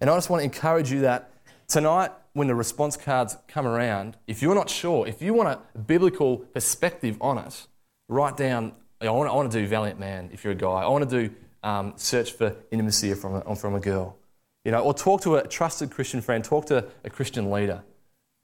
And 0.00 0.08
I 0.08 0.16
just 0.16 0.30
want 0.30 0.40
to 0.40 0.44
encourage 0.44 0.90
you 0.90 1.00
that 1.00 1.30
tonight, 1.68 2.10
when 2.32 2.48
the 2.48 2.54
response 2.54 2.96
cards 2.96 3.36
come 3.48 3.66
around, 3.66 4.16
if 4.26 4.40
you're 4.40 4.54
not 4.54 4.70
sure, 4.70 5.06
if 5.06 5.20
you 5.20 5.34
want 5.34 5.48
a 5.48 5.78
biblical 5.78 6.38
perspective 6.38 7.16
on 7.20 7.38
it, 7.38 7.66
write 8.08 8.36
down, 8.36 8.72
I 9.00 9.10
want, 9.10 9.30
I 9.30 9.34
want 9.34 9.50
to 9.50 9.60
do 9.60 9.66
Valiant 9.66 9.98
Man 9.98 10.30
if 10.32 10.44
you're 10.44 10.52
a 10.52 10.56
guy. 10.56 10.66
I 10.68 10.88
want 10.88 11.08
to 11.08 11.28
do 11.28 11.34
um, 11.62 11.94
Search 11.96 12.32
for 12.32 12.54
Intimacy 12.70 13.14
from 13.14 13.34
a, 13.34 13.56
from 13.56 13.74
a 13.74 13.80
girl. 13.80 14.16
You 14.64 14.72
know, 14.72 14.80
or 14.80 14.94
talk 14.94 15.22
to 15.22 15.36
a 15.36 15.46
trusted 15.46 15.90
Christian 15.90 16.20
friend, 16.20 16.44
talk 16.44 16.66
to 16.66 16.86
a 17.04 17.10
Christian 17.10 17.50
leader 17.50 17.82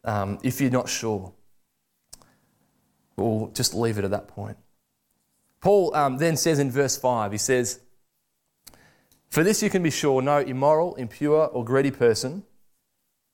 um, 0.04 0.38
if 0.42 0.60
you're 0.60 0.70
not 0.70 0.88
sure. 0.88 1.32
We'll 3.16 3.50
just 3.54 3.74
leave 3.74 3.98
it 3.98 4.04
at 4.04 4.10
that 4.10 4.28
point. 4.28 4.56
Paul 5.60 5.94
um, 5.94 6.18
then 6.18 6.36
says 6.36 6.58
in 6.58 6.70
verse 6.70 6.96
5, 6.96 7.32
he 7.32 7.38
says, 7.38 7.80
For 9.36 9.44
this 9.44 9.62
you 9.62 9.68
can 9.68 9.82
be 9.82 9.90
sure 9.90 10.22
no 10.22 10.38
immoral, 10.38 10.94
impure, 10.94 11.48
or 11.48 11.62
greedy 11.62 11.90
person, 11.90 12.42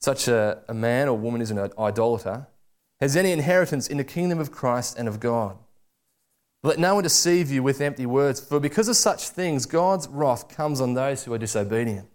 such 0.00 0.26
a, 0.26 0.60
a 0.66 0.74
man 0.74 1.06
or 1.06 1.16
woman 1.16 1.40
is 1.40 1.52
an 1.52 1.70
idolater, 1.78 2.48
has 2.98 3.16
any 3.16 3.30
inheritance 3.30 3.86
in 3.86 3.98
the 3.98 4.02
kingdom 4.02 4.40
of 4.40 4.50
Christ 4.50 4.98
and 4.98 5.06
of 5.06 5.20
God. 5.20 5.56
Let 6.64 6.80
no 6.80 6.96
one 6.96 7.04
deceive 7.04 7.52
you 7.52 7.62
with 7.62 7.80
empty 7.80 8.04
words, 8.04 8.40
for 8.40 8.58
because 8.58 8.88
of 8.88 8.96
such 8.96 9.28
things, 9.28 9.64
God's 9.64 10.08
wrath 10.08 10.48
comes 10.48 10.80
on 10.80 10.94
those 10.94 11.22
who 11.22 11.32
are 11.34 11.38
disobedient. 11.38 12.08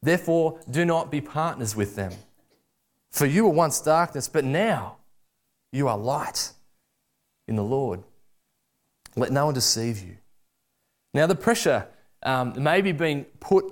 Therefore, 0.00 0.58
do 0.70 0.86
not 0.86 1.10
be 1.10 1.20
partners 1.20 1.76
with 1.76 1.96
them. 1.96 2.14
For 3.10 3.26
you 3.26 3.44
were 3.44 3.50
once 3.50 3.78
darkness, 3.82 4.26
but 4.26 4.46
now 4.46 4.96
you 5.70 5.86
are 5.86 5.98
light 5.98 6.52
in 7.46 7.56
the 7.56 7.62
Lord. 7.62 8.04
Let 9.16 9.32
no 9.32 9.44
one 9.44 9.54
deceive 9.54 9.98
you. 9.98 10.16
Now, 11.12 11.26
the 11.26 11.34
pressure 11.34 11.88
um, 12.22 12.54
may 12.56 12.80
be 12.80 12.92
being 12.92 13.24
put 13.40 13.64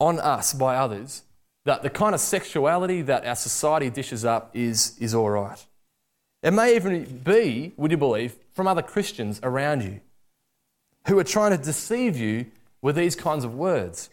on 0.00 0.18
us 0.18 0.52
by 0.52 0.76
others 0.76 1.22
that 1.64 1.82
the 1.82 1.90
kind 1.90 2.14
of 2.14 2.20
sexuality 2.20 3.02
that 3.02 3.24
our 3.24 3.36
society 3.36 3.88
dishes 3.88 4.24
up 4.24 4.50
is, 4.54 4.96
is 4.98 5.14
all 5.14 5.30
right. 5.30 5.64
It 6.42 6.50
may 6.50 6.74
even 6.74 7.04
be, 7.18 7.72
would 7.76 7.92
you 7.92 7.96
believe, 7.96 8.34
from 8.52 8.66
other 8.66 8.82
Christians 8.82 9.38
around 9.42 9.82
you 9.82 10.00
who 11.06 11.18
are 11.18 11.24
trying 11.24 11.56
to 11.56 11.62
deceive 11.62 12.16
you 12.16 12.46
with 12.80 12.96
these 12.96 13.14
kinds 13.14 13.44
of 13.44 13.54
words. 13.54 14.10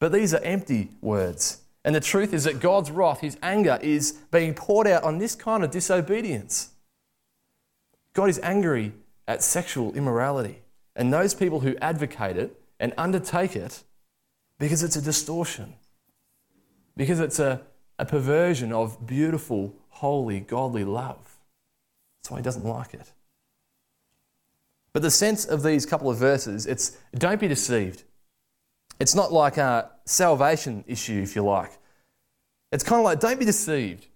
But 0.00 0.12
these 0.12 0.32
are 0.34 0.42
empty 0.42 0.90
words. 1.00 1.62
And 1.84 1.94
the 1.94 2.00
truth 2.00 2.32
is 2.34 2.44
that 2.44 2.60
God's 2.60 2.90
wrath, 2.90 3.20
his 3.20 3.36
anger, 3.42 3.78
is 3.82 4.12
being 4.30 4.54
poured 4.54 4.86
out 4.86 5.04
on 5.04 5.18
this 5.18 5.34
kind 5.34 5.62
of 5.62 5.70
disobedience. 5.70 6.70
God 8.12 8.28
is 8.28 8.40
angry 8.42 8.92
at 9.28 9.42
sexual 9.42 9.94
immorality 9.94 10.62
and 10.94 11.12
those 11.12 11.34
people 11.34 11.60
who 11.60 11.76
advocate 11.80 12.36
it 12.36 12.58
and 12.78 12.92
undertake 12.96 13.56
it 13.56 13.82
because 14.58 14.82
it's 14.82 14.96
a 14.96 15.02
distortion, 15.02 15.74
because 16.96 17.20
it's 17.20 17.38
a, 17.38 17.62
a 17.98 18.04
perversion 18.04 18.72
of 18.72 19.06
beautiful, 19.06 19.74
holy, 19.88 20.40
godly 20.40 20.84
love. 20.84 21.36
That's 22.18 22.30
why 22.30 22.38
he 22.38 22.42
doesn't 22.42 22.64
like 22.64 22.94
it. 22.94 23.12
But 24.92 25.02
the 25.02 25.10
sense 25.10 25.44
of 25.44 25.62
these 25.62 25.84
couple 25.84 26.10
of 26.10 26.16
verses, 26.16 26.66
it's 26.66 26.96
don't 27.14 27.40
be 27.40 27.48
deceived. 27.48 28.04
It's 28.98 29.14
not 29.14 29.30
like 29.30 29.58
a 29.58 29.90
salvation 30.06 30.84
issue, 30.86 31.20
if 31.22 31.36
you 31.36 31.44
like. 31.44 31.70
It's 32.72 32.82
kind 32.82 32.98
of 32.98 33.04
like 33.04 33.20
don't 33.20 33.38
be 33.38 33.44
deceived. 33.44 34.06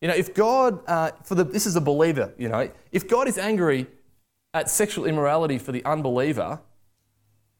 You 0.00 0.08
know, 0.08 0.14
if 0.14 0.34
God, 0.34 0.80
uh, 0.88 1.12
for 1.22 1.36
the 1.36 1.44
this 1.44 1.64
is 1.64 1.76
a 1.76 1.80
believer, 1.80 2.32
you 2.36 2.48
know, 2.48 2.68
if 2.90 3.08
God 3.08 3.28
is 3.28 3.38
angry 3.38 3.86
at 4.52 4.68
sexual 4.68 5.06
immorality 5.06 5.58
for 5.58 5.72
the 5.72 5.84
unbeliever, 5.84 6.60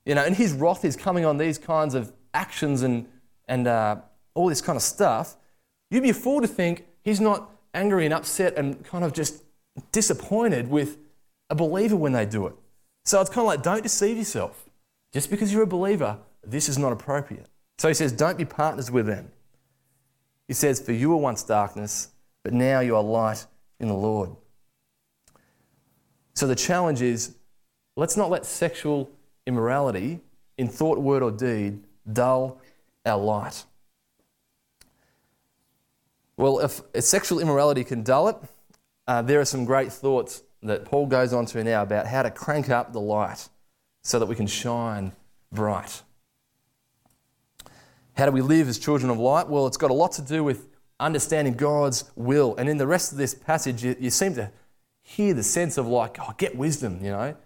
you 0.06 0.14
know, 0.14 0.24
and 0.24 0.36
his 0.36 0.52
wrath 0.52 0.84
is 0.84 0.96
coming 0.96 1.24
on 1.24 1.36
these 1.36 1.58
kinds 1.58 1.94
of 1.94 2.12
actions 2.32 2.82
and, 2.82 3.06
and 3.48 3.66
uh, 3.66 3.96
all 4.34 4.48
this 4.48 4.62
kind 4.62 4.76
of 4.76 4.82
stuff, 4.82 5.36
you'd 5.90 6.02
be 6.02 6.10
a 6.10 6.14
fool 6.14 6.40
to 6.40 6.46
think 6.46 6.86
he's 7.02 7.20
not 7.20 7.50
angry 7.74 8.04
and 8.04 8.14
upset 8.14 8.56
and 8.56 8.82
kind 8.84 9.04
of 9.04 9.12
just 9.12 9.42
disappointed 9.92 10.70
with 10.70 10.96
a 11.50 11.54
believer 11.54 11.96
when 11.96 12.12
they 12.12 12.24
do 12.24 12.46
it. 12.46 12.54
So 13.04 13.20
it's 13.20 13.30
kind 13.30 13.40
of 13.40 13.46
like, 13.46 13.62
don't 13.62 13.82
deceive 13.82 14.16
yourself. 14.16 14.64
Just 15.12 15.28
because 15.28 15.52
you're 15.52 15.62
a 15.62 15.66
believer, 15.66 16.18
this 16.44 16.68
is 16.68 16.78
not 16.78 16.92
appropriate. 16.92 17.46
So 17.78 17.88
he 17.88 17.94
says, 17.94 18.12
don't 18.12 18.38
be 18.38 18.44
partners 18.44 18.90
with 18.90 19.06
them. 19.06 19.30
He 20.48 20.54
says, 20.54 20.80
for 20.80 20.92
you 20.92 21.10
were 21.10 21.16
once 21.16 21.42
darkness, 21.42 22.10
but 22.44 22.52
now 22.52 22.80
you 22.80 22.96
are 22.96 23.02
light 23.02 23.46
in 23.80 23.88
the 23.88 23.94
Lord. 23.94 24.30
So 26.34 26.46
the 26.46 26.54
challenge 26.54 27.02
is 27.02 27.34
let's 27.96 28.16
not 28.16 28.30
let 28.30 28.46
sexual 28.46 29.10
immorality 29.46 30.20
in 30.58 30.68
thought, 30.68 30.98
word, 30.98 31.22
or 31.22 31.30
deed 31.30 31.82
dull 32.12 32.60
our 33.04 33.18
light. 33.18 33.64
Well, 36.36 36.60
if, 36.60 36.80
sexual 37.02 37.40
immorality 37.40 37.84
can 37.84 38.02
dull 38.02 38.28
it, 38.28 38.36
uh, 39.06 39.22
there 39.22 39.40
are 39.40 39.44
some 39.44 39.64
great 39.64 39.92
thoughts 39.92 40.42
that 40.62 40.84
Paul 40.84 41.06
goes 41.06 41.32
on 41.32 41.46
to 41.46 41.64
now 41.64 41.82
about 41.82 42.06
how 42.06 42.22
to 42.22 42.30
crank 42.30 42.68
up 42.68 42.92
the 42.92 43.00
light 43.00 43.48
so 44.02 44.18
that 44.18 44.26
we 44.26 44.34
can 44.34 44.46
shine 44.46 45.12
bright. 45.52 46.02
How 48.16 48.26
do 48.26 48.32
we 48.32 48.40
live 48.40 48.68
as 48.68 48.78
children 48.78 49.10
of 49.10 49.18
light? 49.18 49.48
Well, 49.48 49.66
it's 49.66 49.76
got 49.76 49.90
a 49.90 49.94
lot 49.94 50.12
to 50.12 50.22
do 50.22 50.42
with 50.42 50.68
understanding 50.98 51.54
God's 51.54 52.10
will. 52.16 52.56
And 52.56 52.68
in 52.68 52.78
the 52.78 52.86
rest 52.86 53.12
of 53.12 53.18
this 53.18 53.34
passage, 53.34 53.84
you, 53.84 53.96
you 53.98 54.10
seem 54.10 54.34
to 54.34 54.50
hear 55.02 55.34
the 55.34 55.42
sense 55.42 55.78
of 55.78 55.86
like, 55.86 56.18
oh, 56.20 56.32
get 56.36 56.56
wisdom, 56.56 56.98
you 57.02 57.10
know. 57.10 57.36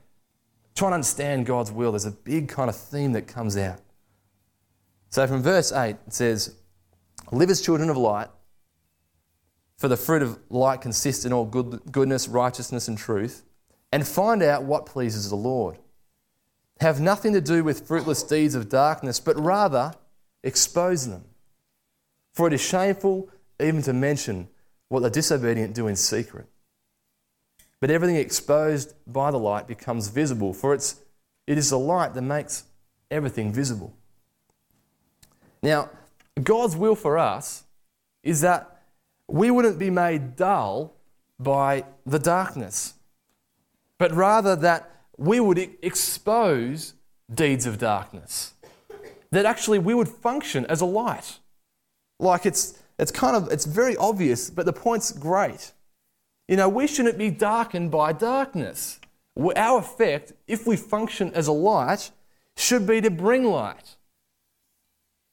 Try 0.75 0.89
and 0.89 0.95
understand 0.95 1.47
God's 1.47 1.73
will. 1.73 1.93
There's 1.93 2.05
a 2.05 2.11
big 2.11 2.49
kind 2.49 2.71
of 2.71 2.77
theme 2.77 3.13
that 3.13 3.27
comes 3.27 3.57
out. 3.57 3.81
So 5.11 5.27
from 5.27 5.43
verse 5.43 5.73
8, 5.73 5.97
it 6.07 6.13
says, 6.13 6.55
Live 7.33 7.51
as 7.51 7.61
children 7.61 7.91
of 7.91 7.97
light, 7.97 8.29
for 9.77 9.89
the 9.89 9.97
fruit 9.97 10.23
of 10.23 10.39
light 10.49 10.81
consists 10.81 11.25
in 11.25 11.33
all 11.33 11.45
good, 11.45 11.81
goodness, 11.91 12.29
righteousness, 12.29 12.87
and 12.87 12.97
truth, 12.97 13.45
and 13.93 14.07
find 14.07 14.43
out 14.43 14.65
what 14.65 14.87
pleases 14.87 15.31
the 15.31 15.37
Lord. 15.37 15.79
Have 16.81 17.01
nothing 17.01 17.33
to 17.33 17.41
do 17.41 17.63
with 17.63 17.87
fruitless 17.87 18.23
deeds 18.23 18.55
of 18.55 18.69
darkness, 18.69 19.21
but 19.21 19.39
rather 19.39 19.93
expose 20.43 21.09
them. 21.09 21.25
For 22.33 22.47
it 22.47 22.53
is 22.53 22.61
shameful 22.61 23.29
even 23.61 23.83
to 23.83 23.93
mention 23.93 24.49
what 24.89 25.01
the 25.01 25.11
disobedient 25.11 25.75
do 25.75 25.89
in 25.89 25.97
secret. 25.97 26.47
But 27.81 27.91
everything 27.91 28.17
exposed 28.17 28.95
by 29.07 29.31
the 29.31 29.39
light 29.39 29.67
becomes 29.67 30.09
visible, 30.09 30.53
for 30.53 30.75
it's, 30.75 31.01
it 31.47 31.57
is 31.57 31.71
the 31.71 31.79
light 31.79 32.15
that 32.15 32.23
makes 32.23 32.65
everything 33.11 33.53
visible. 33.53 33.95
Now, 35.63 35.91
God's 36.43 36.77
will 36.77 36.95
for 36.95 37.19
us 37.19 37.65
is 38.23 38.43
that 38.43 38.83
we 39.29 39.51
wouldn't 39.51 39.79
be 39.79 39.91
made 39.91 40.37
dull 40.37 40.95
by 41.39 41.85
the 42.05 42.19
darkness, 42.19 42.95
but 43.99 44.13
rather 44.13 44.55
that 44.57 44.91
we 45.17 45.41
would 45.41 45.59
expose 45.83 46.95
deeds 47.33 47.67
of 47.67 47.79
darkness. 47.79 48.55
That 49.31 49.47
actually 49.47 49.79
we 49.79 49.95
would 49.95 50.09
function 50.09 50.67
as 50.67 50.81
a 50.81 50.87
light. 50.87 51.39
Like 52.19 52.45
it's, 52.45 52.79
it's 52.99 53.11
kind 53.11 53.37
of, 53.37 53.51
it's 53.51 53.65
very 53.65 53.97
obvious, 53.97 54.51
but 54.51 54.67
the 54.67 54.73
point's 54.73 55.13
great. 55.13 55.73
You 56.51 56.57
know, 56.57 56.69
we 56.69 56.89
shouldn't 56.89 57.17
be 57.17 57.31
darkened 57.31 57.93
by 57.93 58.13
darkness. 58.13 58.99
Our 59.39 59.79
effect, 59.79 60.33
if 60.49 60.67
we 60.67 60.77
function 60.77 61.33
as 61.33 61.47
a 61.47 61.53
light, 61.53 62.11
should 62.57 62.89
be 62.89 63.01
to 63.03 63.09
bring 63.09 63.45
light 63.45 63.95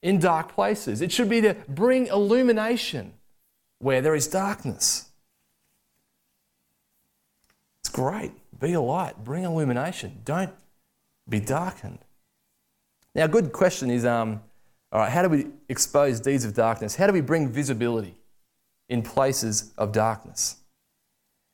in 0.03 0.19
dark 0.19 0.53
places. 0.53 1.01
It 1.01 1.11
should 1.11 1.27
be 1.27 1.41
to 1.41 1.55
bring 1.67 2.05
illumination 2.05 3.13
where 3.79 3.99
there 3.99 4.13
is 4.13 4.27
darkness. 4.27 5.09
It's 7.79 7.89
great. 7.89 8.33
Be 8.59 8.73
a 8.73 8.81
light, 8.81 9.23
bring 9.23 9.43
illumination. 9.43 10.21
Don't 10.23 10.53
be 11.27 11.39
darkened. 11.39 11.97
Now, 13.15 13.25
a 13.25 13.27
good 13.27 13.51
question 13.51 13.89
is 13.89 14.05
um, 14.05 14.43
all 14.91 14.99
right, 14.99 15.11
how 15.11 15.23
do 15.23 15.29
we 15.29 15.47
expose 15.67 16.19
deeds 16.19 16.45
of 16.45 16.53
darkness? 16.53 16.95
How 16.95 17.07
do 17.07 17.13
we 17.13 17.21
bring 17.21 17.49
visibility 17.49 18.13
in 18.87 19.01
places 19.01 19.73
of 19.79 19.91
darkness? 19.91 20.56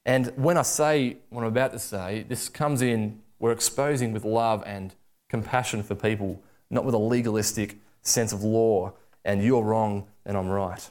And 0.06 0.28
when 0.36 0.58
I 0.58 0.63
say 0.63 1.18
what 1.30 1.42
I'm 1.42 1.48
about 1.48 1.72
to 1.72 1.80
say, 1.80 2.26
this 2.28 2.50
comes 2.50 2.82
in, 2.82 3.22
we're 3.39 3.52
exposing 3.52 4.12
with 4.12 4.26
love 4.26 4.63
and 4.66 4.94
compassion 5.30 5.82
for 5.84 5.96
people, 5.96 6.42
not 6.70 6.86
with 6.86 6.94
a 6.94 7.00
legalistic 7.00 7.78
sense 8.02 8.34
of 8.34 8.44
law 8.44 8.94
and 9.26 9.44
you're 9.44 9.63
wrong 9.63 10.08
and 10.26 10.38
I'm 10.38 10.50
right. 10.50 10.89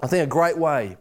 I 0.00 0.06
think 0.06 0.24
a 0.24 0.26
great 0.26 0.58
way, 0.58 0.96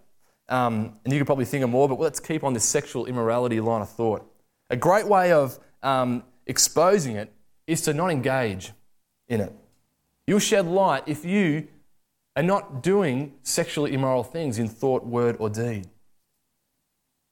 um, 0.50 1.00
and 1.04 1.14
you 1.14 1.20
could 1.20 1.26
probably 1.26 1.46
think 1.46 1.64
of 1.64 1.70
more, 1.70 1.88
but 1.88 2.00
let's 2.00 2.20
keep 2.20 2.44
on 2.44 2.54
this 2.54 2.66
sexual 2.66 3.06
immorality 3.06 3.60
line 3.60 3.82
of 3.82 3.90
thought. 3.90 4.30
A 4.70 4.76
great 4.76 5.08
way 5.08 5.32
of 5.32 5.60
um, 5.82 6.24
exposing 6.46 7.16
it 7.16 7.32
is 7.66 7.82
to 7.82 7.94
not 7.94 8.12
engage 8.12 8.72
in 9.28 9.42
it. 9.42 9.54
You'll 10.28 10.40
shed 10.40 10.68
light 10.68 11.04
if 11.06 11.26
you 11.26 11.68
are 12.36 12.44
not 12.44 12.84
doing 12.84 13.34
sexually 13.44 13.94
immoral 13.94 14.24
things 14.24 14.60
in 14.60 14.68
thought, 14.68 15.06
word, 15.06 15.38
or 15.40 15.50
deed. 15.50 15.88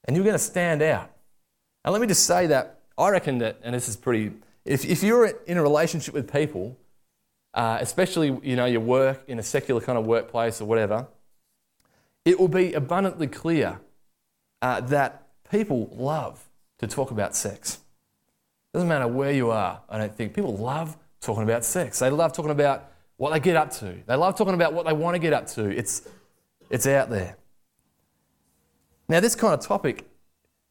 And 0.06 0.16
you're 0.16 0.26
going 0.26 0.36
to 0.36 0.40
stand 0.40 0.82
out. 0.82 1.12
And 1.84 1.92
let 1.92 2.02
me 2.02 2.08
just 2.08 2.26
say 2.26 2.48
that 2.48 2.82
I 2.98 3.10
reckon 3.10 3.40
that, 3.40 3.60
and 3.64 3.74
this 3.74 3.90
is 3.90 3.96
pretty, 3.96 4.32
if, 4.66 4.86
if 4.86 5.04
you're 5.04 5.26
in 5.26 5.58
a 5.58 5.62
relationship 5.62 6.14
with 6.14 6.32
people, 6.32 6.78
uh, 7.54 7.78
especially 7.82 8.28
you 8.44 8.56
know 8.56 8.66
your 8.66 8.82
work 8.82 9.24
in 9.28 9.40
a 9.40 9.44
secular 9.44 9.82
kind 9.82 9.98
of 9.98 10.06
workplace 10.06 10.62
or 10.62 10.66
whatever, 10.66 11.08
it 12.24 12.40
will 12.40 12.48
be 12.48 12.74
abundantly 12.74 13.28
clear 13.28 13.80
uh, 14.62 14.80
that 14.82 15.28
people 15.50 15.90
love 15.94 16.48
to 16.78 16.88
talk 16.88 17.12
about 17.12 17.36
sex. 17.36 17.80
Doesn't 18.74 18.88
matter 18.88 19.08
where 19.08 19.34
you 19.34 19.52
are. 19.52 19.82
I 19.90 19.98
don't 19.98 20.16
think 20.16 20.34
people 20.34 20.56
love 20.56 20.98
talking 21.20 21.44
about 21.44 21.66
sex. 21.66 22.00
They 22.00 22.10
love 22.10 22.32
talking 22.32 22.52
about 22.52 22.90
what 23.18 23.34
they 23.34 23.40
get 23.40 23.58
up 23.58 23.72
to. 23.72 23.98
They 24.06 24.16
love 24.16 24.38
talking 24.38 24.54
about 24.54 24.74
what 24.74 24.86
they 24.86 24.94
want 24.94 25.16
to 25.16 25.20
get 25.20 25.34
up 25.34 25.48
to. 25.48 25.70
It's 25.70 26.08
it's 26.70 26.88
out 26.88 27.10
there. 27.10 27.36
Now, 29.12 29.20
this 29.20 29.36
kind 29.36 29.54
of 29.54 29.60
topic, 29.60 30.06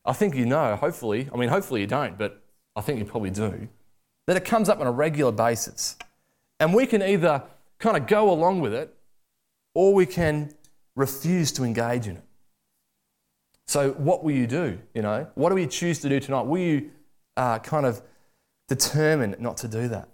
I 0.03 0.15
think 0.15 0.35
you 0.35 0.47
know. 0.47 0.75
Hopefully, 0.75 1.29
I 1.31 1.37
mean, 1.37 1.51
hopefully 1.51 1.83
you 1.83 1.87
don't, 1.87 2.17
but 2.17 2.43
I 2.75 2.81
think 2.81 2.99
you 2.99 3.05
probably 3.05 3.29
do. 3.29 3.69
That 4.27 4.39
it 4.39 4.47
comes 4.47 4.71
up 4.71 4.81
on 4.81 4.87
a 4.87 4.91
regular 4.91 5.31
basis. 5.31 5.99
And 6.59 6.73
we 6.73 6.87
can 6.87 7.03
either 7.03 7.43
kind 7.79 7.99
of 7.99 8.07
go 8.07 8.31
along 8.31 8.63
with 8.63 8.73
it 8.73 8.97
or 9.75 9.93
we 9.93 10.07
can 10.07 10.55
refuse 10.97 11.53
to 11.53 11.65
engage 11.65 12.07
in 12.07 12.17
it. 12.17 12.25
So, 13.67 13.91
what 13.91 14.25
will 14.25 14.33
you 14.33 14.47
do? 14.47 14.79
You 14.95 15.03
know, 15.03 15.27
what 15.35 15.51
do 15.51 15.55
we 15.55 15.67
choose 15.67 15.99
to 15.99 16.09
do 16.09 16.19
tonight? 16.19 16.47
Will 16.47 16.63
you 16.63 16.91
uh, 17.37 17.59
kind 17.59 17.85
of 17.85 18.01
determine 18.69 19.37
not 19.39 19.59
to 19.59 19.69
do 19.69 19.87
that? 19.89 20.09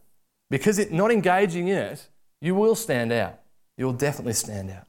Because 0.50 0.80
it, 0.80 0.90
not 0.90 1.12
engaging 1.12 1.68
in 1.68 1.78
it, 1.78 2.08
you 2.40 2.56
will 2.56 2.74
stand 2.74 3.12
out. 3.12 3.38
You'll 3.78 3.92
definitely 3.92 4.32
stand 4.32 4.72
out. 4.72 4.88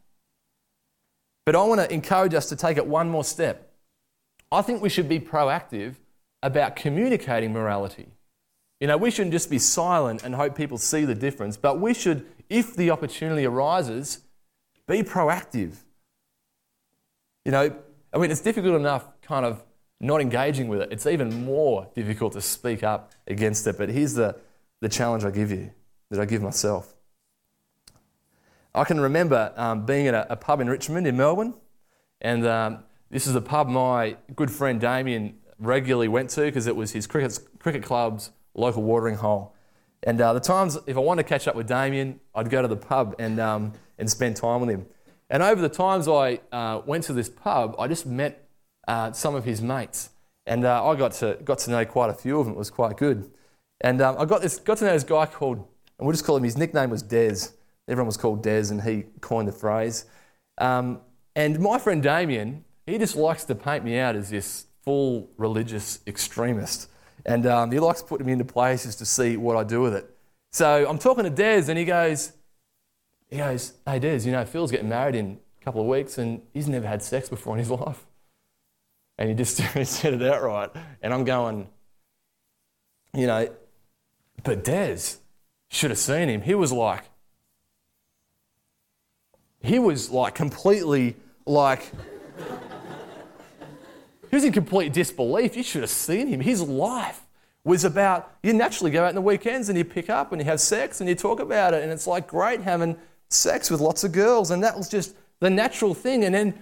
But 1.47 1.55
I 1.55 1.63
want 1.63 1.79
to 1.79 1.93
encourage 1.93 2.33
us 2.33 2.49
to 2.49 2.57
take 2.57 2.75
it 2.75 2.85
one 2.85 3.09
more 3.09 3.23
step. 3.23 3.71
I 4.51 4.61
think 4.61 4.81
we 4.81 4.89
should 4.89 5.07
be 5.07 5.17
proactive 5.17 5.95
about 6.43 6.75
communicating 6.75 7.53
morality. 7.53 8.07
You 8.81 8.87
know, 8.87 8.97
we 8.97 9.09
shouldn't 9.11 9.31
just 9.31 9.49
be 9.49 9.57
silent 9.57 10.25
and 10.25 10.35
hope 10.35 10.57
people 10.57 10.77
see 10.77 11.05
the 11.05 11.15
difference, 11.15 11.55
but 11.55 11.79
we 11.79 11.93
should, 11.93 12.25
if 12.49 12.75
the 12.75 12.91
opportunity 12.91 13.45
arises, 13.45 14.25
be 14.89 15.03
proactive. 15.03 15.75
You 17.45 17.53
know, 17.53 17.73
I 18.13 18.17
mean, 18.17 18.29
it's 18.29 18.41
difficult 18.41 18.75
enough 18.75 19.07
kind 19.21 19.45
of 19.45 19.63
not 20.01 20.19
engaging 20.19 20.67
with 20.67 20.81
it. 20.81 20.89
It's 20.91 21.05
even 21.05 21.45
more 21.45 21.89
difficult 21.95 22.33
to 22.33 22.41
speak 22.41 22.83
up 22.83 23.13
against 23.25 23.65
it. 23.67 23.77
But 23.77 23.87
here's 23.87 24.15
the, 24.15 24.35
the 24.81 24.89
challenge 24.89 25.23
I 25.23 25.31
give 25.31 25.51
you, 25.51 25.71
that 26.09 26.19
I 26.19 26.25
give 26.25 26.41
myself. 26.41 26.96
I 28.77 28.83
can 28.83 28.99
remember 28.99 29.51
um, 29.55 29.85
being 29.85 30.07
at 30.07 30.13
a, 30.13 30.33
a, 30.33 30.35
pub 30.35 30.59
in 30.61 30.69
Richmond, 30.69 31.07
in 31.07 31.17
Melbourne, 31.17 31.55
and 32.21 32.45
um, 32.45 32.83
this 33.09 33.25
is 33.25 33.33
a 33.33 33.41
pub 33.41 33.67
my 33.67 34.17
good 34.35 34.51
friend 34.51 34.79
Damien 34.79 35.39
regularly 35.57 36.07
went 36.07 36.29
to 36.31 36.41
because 36.41 36.67
it 36.67 36.75
was 36.75 36.91
his 36.91 37.07
cricket, 37.07 37.39
cricket 37.57 37.81
club's 37.81 38.31
local 38.53 38.83
watering 38.83 39.15
hole. 39.15 39.55
And 40.03 40.21
uh, 40.21 40.33
the 40.33 40.39
times, 40.39 40.77
if 40.85 40.95
I 40.95 40.99
wanted 40.99 41.23
to 41.23 41.29
catch 41.29 41.47
up 41.47 41.55
with 41.55 41.67
Damien, 41.67 42.19
I'd 42.35 42.51
go 42.51 42.61
to 42.61 42.67
the 42.67 42.77
pub 42.77 43.15
and, 43.17 43.39
um, 43.39 43.73
and 43.97 44.07
spend 44.07 44.35
time 44.35 44.61
with 44.61 44.69
him. 44.69 44.85
And 45.29 45.41
over 45.41 45.59
the 45.59 45.69
times 45.69 46.07
I 46.07 46.39
uh, 46.51 46.81
went 46.85 47.03
to 47.05 47.13
this 47.13 47.29
pub, 47.29 47.75
I 47.79 47.87
just 47.87 48.05
met 48.05 48.47
uh, 48.87 49.11
some 49.11 49.33
of 49.33 49.43
his 49.43 49.59
mates. 49.59 50.11
And 50.45 50.65
uh, 50.65 50.87
I 50.87 50.95
got 50.95 51.13
to, 51.13 51.39
got 51.43 51.57
to 51.59 51.71
know 51.71 51.83
quite 51.83 52.11
a 52.11 52.13
few 52.13 52.39
of 52.39 52.45
them. 52.45 52.53
It 52.53 52.59
was 52.59 52.69
quite 52.69 52.95
good. 52.95 53.31
And 53.81 54.01
um, 54.01 54.17
I 54.19 54.25
got, 54.25 54.43
this, 54.43 54.59
got 54.59 54.77
to 54.77 54.85
know 54.85 54.93
this 54.93 55.03
guy 55.03 55.25
called, 55.25 55.57
and 55.57 56.05
we'll 56.05 56.13
just 56.13 56.25
call 56.25 56.37
him, 56.37 56.43
his 56.43 56.57
nickname 56.57 56.91
was 56.91 57.01
Des. 57.01 57.56
Everyone 57.87 58.07
was 58.07 58.17
called 58.17 58.43
Des, 58.43 58.69
and 58.69 58.81
he 58.81 59.05
coined 59.21 59.47
the 59.47 59.53
phrase. 59.53 60.05
Um, 60.57 61.01
and 61.35 61.59
my 61.59 61.77
friend 61.77 62.01
Damien, 62.01 62.65
he 62.85 62.97
just 62.97 63.15
likes 63.15 63.43
to 63.45 63.55
paint 63.55 63.83
me 63.83 63.97
out 63.99 64.15
as 64.15 64.29
this 64.29 64.65
full 64.83 65.29
religious 65.37 65.99
extremist. 66.07 66.89
And 67.25 67.45
um, 67.45 67.71
he 67.71 67.79
likes 67.79 68.01
putting 68.01 68.25
me 68.25 68.33
into 68.33 68.45
places 68.45 68.95
to 68.97 69.05
see 69.05 69.37
what 69.37 69.57
I 69.57 69.63
do 69.63 69.81
with 69.81 69.93
it. 69.93 70.09
So 70.51 70.87
I'm 70.89 70.97
talking 70.97 71.23
to 71.25 71.29
Des, 71.29 71.69
and 71.69 71.77
he 71.77 71.85
goes, 71.85 72.33
he 73.29 73.37
goes, 73.37 73.73
hey 73.85 73.99
Des, 73.99 74.19
you 74.19 74.31
know, 74.31 74.45
Phil's 74.45 74.71
getting 74.71 74.89
married 74.89 75.15
in 75.15 75.39
a 75.61 75.63
couple 75.63 75.81
of 75.81 75.87
weeks, 75.87 76.17
and 76.17 76.41
he's 76.53 76.67
never 76.67 76.87
had 76.87 77.03
sex 77.03 77.29
before 77.29 77.53
in 77.55 77.59
his 77.59 77.69
life. 77.71 78.05
And 79.17 79.29
he 79.29 79.35
just 79.35 79.57
said 79.85 80.13
it 80.13 80.21
outright. 80.21 80.71
And 81.01 81.13
I'm 81.13 81.25
going, 81.25 81.67
you 83.13 83.27
know, 83.27 83.49
but 84.43 84.63
Des 84.63 85.17
should 85.69 85.89
have 85.89 85.99
seen 85.99 86.29
him. 86.29 86.41
He 86.41 86.55
was 86.55 86.71
like, 86.71 87.03
he 89.67 89.79
was 89.79 90.09
like 90.09 90.35
completely 90.35 91.15
like 91.45 91.91
he 94.29 94.35
was 94.35 94.43
in 94.43 94.51
complete 94.51 94.93
disbelief. 94.93 95.55
You 95.55 95.63
should 95.63 95.81
have 95.81 95.89
seen 95.89 96.27
him. 96.27 96.41
His 96.41 96.61
life 96.61 97.23
was 97.63 97.83
about, 97.83 98.31
you 98.43 98.53
naturally 98.53 98.91
go 98.91 99.03
out 99.03 99.09
in 99.09 99.15
the 99.15 99.21
weekends 99.21 99.69
and 99.69 99.77
you 99.77 99.85
pick 99.85 100.09
up 100.09 100.31
and 100.31 100.41
you 100.41 100.45
have 100.45 100.59
sex 100.59 100.99
and 100.99 101.09
you 101.09 101.15
talk 101.15 101.39
about 101.39 101.73
it. 101.73 101.83
And 101.83 101.91
it's 101.91 102.07
like 102.07 102.27
great 102.27 102.61
having 102.61 102.97
sex 103.29 103.69
with 103.69 103.79
lots 103.79 104.03
of 104.03 104.11
girls. 104.11 104.51
And 104.51 104.63
that 104.63 104.77
was 104.77 104.89
just 104.89 105.15
the 105.39 105.49
natural 105.49 105.93
thing. 105.93 106.23
And 106.23 106.35
then 106.35 106.61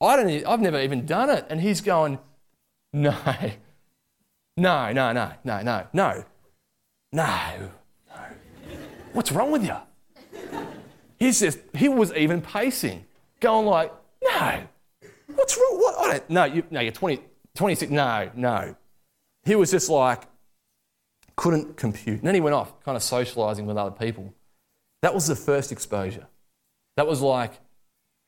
I 0.00 0.16
don't, 0.16 0.46
I've 0.46 0.60
never 0.60 0.80
even 0.80 1.06
done 1.06 1.30
it. 1.30 1.46
And 1.48 1.60
he's 1.60 1.80
going, 1.80 2.18
no, 2.92 3.16
no, 4.56 4.92
no, 4.92 5.12
no, 5.12 5.32
no, 5.44 5.62
no, 5.62 5.62
no, 5.62 5.86
no, 5.92 6.24
no. 7.12 7.70
What's 9.12 9.32
wrong 9.32 9.50
with 9.50 9.64
you? 9.64 9.76
He's 11.18 11.40
just, 11.40 11.58
he 11.74 11.88
was 11.88 12.12
even 12.14 12.40
pacing, 12.40 13.04
going 13.40 13.66
like, 13.66 13.92
no, 14.22 14.68
What's 15.34 15.56
wrong? 15.56 15.78
What? 15.78 15.98
I 15.98 16.12
don't, 16.12 16.30
no, 16.30 16.44
you, 16.44 16.64
no, 16.70 16.80
you're 16.80 16.92
20, 16.92 17.22
26. 17.54 17.92
No, 17.92 18.30
no. 18.34 18.74
He 19.44 19.54
was 19.54 19.70
just 19.70 19.88
like, 19.88 20.22
couldn't 21.36 21.76
compute. 21.76 22.18
And 22.18 22.26
then 22.26 22.34
he 22.34 22.40
went 22.40 22.54
off, 22.54 22.82
kind 22.82 22.96
of 22.96 23.02
socializing 23.02 23.66
with 23.66 23.76
other 23.76 23.90
people. 23.90 24.34
That 25.02 25.14
was 25.14 25.26
the 25.26 25.36
first 25.36 25.70
exposure. 25.70 26.26
That 26.96 27.06
was 27.06 27.20
like, 27.20 27.52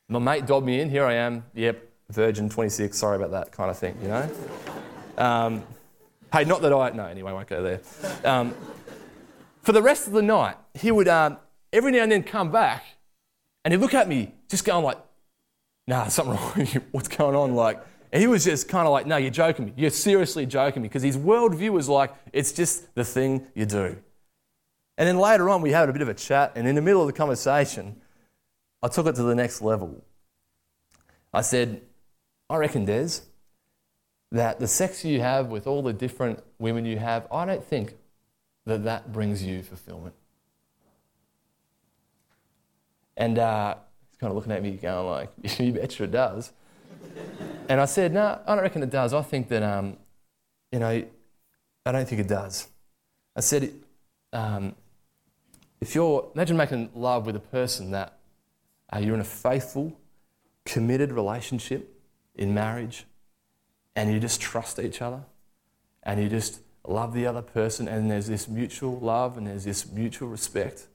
my 0.09 0.19
mate 0.19 0.47
dobbed 0.47 0.67
me 0.67 0.81
in, 0.81 0.91
here 0.91 1.05
I 1.05 1.15
am, 1.15 1.45
yep, 1.55 1.91
virgin, 2.11 2.49
26, 2.49 2.97
sorry 2.97 3.17
about 3.17 3.33
that 3.33 3.51
kind 3.51 3.71
of 3.71 3.79
thing, 3.79 3.97
you 4.03 4.09
know? 4.09 4.31
Um, 5.19 5.65
hey, 6.33 6.45
not 6.45 6.63
that 6.63 6.73
I, 6.73 6.91
no, 6.91 7.07
anyway, 7.07 7.31
I 7.31 7.35
won't 7.35 7.49
go 7.49 7.63
there. 7.63 7.81
Um, 8.25 8.55
for 9.63 9.73
the 9.73 9.83
rest 9.83 10.07
of 10.07 10.13
the 10.13 10.23
night, 10.23 10.57
he 10.75 10.93
would 10.93 11.09
um, 11.09 11.39
every 11.73 11.93
now 11.93 12.03
and 12.03 12.13
then 12.13 12.23
come 12.23 12.51
back 12.51 12.85
and 13.65 13.73
he'd 13.73 13.79
look 13.79 13.95
at 13.95 14.09
me, 14.09 14.35
just 14.49 14.65
going 14.65 14.85
like, 14.85 14.99
nah, 15.87 16.09
something 16.09 16.35
wrong 16.37 16.53
with 16.57 16.75
you. 16.75 16.83
What's 16.93 17.09
going 17.09 17.37
on? 17.37 17.55
Like, 17.55 17.81
he 18.13 18.27
was 18.27 18.45
just 18.45 18.69
kind 18.69 18.87
of 18.87 18.93
like, 18.93 19.07
no, 19.07 19.17
you're 19.17 19.31
joking 19.31 19.67
me. 19.67 19.73
You're 19.77 19.91
seriously 19.91 20.47
joking 20.47 20.83
me. 20.83 20.89
Because 20.89 21.03
his 21.03 21.17
worldview 21.17 21.71
was 21.71 21.89
like, 21.89 22.13
it's 22.33 22.53
just 22.53 22.93
the 22.95 23.05
thing 23.05 23.47
you 23.55 23.67
do. 23.67 23.97
And 24.99 25.09
then 25.09 25.19
later 25.19 25.49
on, 25.49 25.63
we 25.63 25.71
had 25.71 25.89
a 25.89 25.93
bit 25.93 26.03
of 26.03 26.09
a 26.09 26.15
chat, 26.15 26.53
and 26.57 26.69
in 26.69 26.75
the 26.75 26.83
middle 26.83 27.01
of 27.01 27.07
the 27.07 27.13
conversation, 27.13 28.01
I 28.83 28.89
took 28.89 29.07
it 29.07 29.15
to 29.15 29.23
the 29.23 29.35
next 29.35 29.63
level. 29.63 30.05
I 31.33 31.41
said, 31.43 31.83
I 32.51 32.57
reckon, 32.57 32.85
Des, 32.85 33.21
that 34.33 34.61
the 34.61 34.67
sex 34.67 35.05
you 35.05 35.21
have 35.21 35.47
with 35.47 35.67
all 35.67 35.83
the 35.83 35.93
different 35.93 36.43
women 36.59 36.85
you 36.85 36.99
have, 36.99 37.27
I 37.33 37.47
don't 37.47 37.65
think 37.65 37.97
that 38.67 38.85
that 38.85 39.13
brings 39.13 39.43
you 39.43 39.63
fulfillment. 39.63 40.15
And 43.17 43.39
uh, 43.39 43.77
he's 44.09 44.19
kind 44.19 44.31
of 44.31 44.37
looking 44.37 44.53
at 44.53 44.63
me 44.63 44.73
going 44.73 45.07
like, 45.07 45.31
you 45.59 45.73
betcha 45.73 46.05
it 46.05 46.11
does. 46.11 46.53
and 47.69 47.81
I 47.81 47.85
said, 47.85 48.13
no, 48.13 48.41
I 48.47 48.55
don't 48.55 48.63
reckon 48.63 48.83
it 48.83 48.91
does. 48.91 49.13
I 49.15 49.23
think 49.23 49.49
that, 49.49 49.63
um, 49.63 49.97
you 50.73 50.79
know, 50.79 51.05
I 51.87 51.93
don't 51.93 52.09
think 52.09 52.21
it 52.21 52.29
does. 52.29 52.69
I 53.37 53.41
said, 53.41 53.73
um, 54.33 54.75
if 55.81 55.95
you're, 55.95 56.31
imagine 56.35 56.57
making 56.57 56.91
love 56.95 57.27
with 57.27 57.37
a 57.37 57.41
person 57.41 57.91
that 57.93 58.19
uh, 58.95 58.99
you're 58.99 59.15
in 59.15 59.21
a 59.21 59.25
faithful, 59.25 59.99
committed 60.65 61.13
relationship 61.13 62.01
in 62.35 62.53
marriage, 62.53 63.07
and 63.97 64.13
you 64.13 64.21
just 64.21 64.41
trust 64.41 64.79
each 64.79 65.01
other, 65.01 65.23
and 66.03 66.23
you 66.23 66.29
just 66.29 66.61
love 66.87 67.15
the 67.15 67.27
other 67.27 67.43
person, 67.43 67.89
and 67.89 68.11
there's 68.11 68.27
this 68.27 68.49
mutual 68.49 68.99
love 68.99 69.37
and 69.37 69.47
there's 69.47 69.65
this 69.65 69.91
mutual 69.91 70.29
respect. 70.29 70.87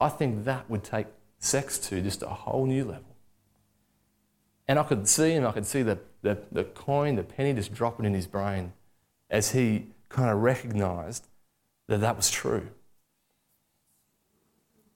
I 0.00 0.08
think 0.08 0.44
that 0.44 0.68
would 0.70 0.84
take 0.84 1.06
sex 1.40 1.78
to 1.78 2.00
just 2.00 2.22
a 2.22 2.28
whole 2.28 2.66
new 2.66 2.84
level. 2.84 3.16
And 4.68 4.78
I 4.78 4.84
could 4.84 5.08
see 5.08 5.32
him, 5.32 5.44
I 5.44 5.50
could 5.52 5.66
see 5.66 5.82
the, 5.82 5.98
the, 6.22 6.38
the 6.52 6.62
coin, 6.62 7.16
the 7.16 7.24
penny 7.24 7.52
just 7.52 7.74
dropping 7.74 8.06
in 8.06 8.14
his 8.14 8.28
brain 8.28 8.72
as 9.28 9.50
he 9.50 9.86
kind 10.08 10.30
of 10.30 10.38
recognized 10.38 11.26
that 11.88 12.00
that 12.00 12.16
was 12.16 12.30
true. 12.30 12.68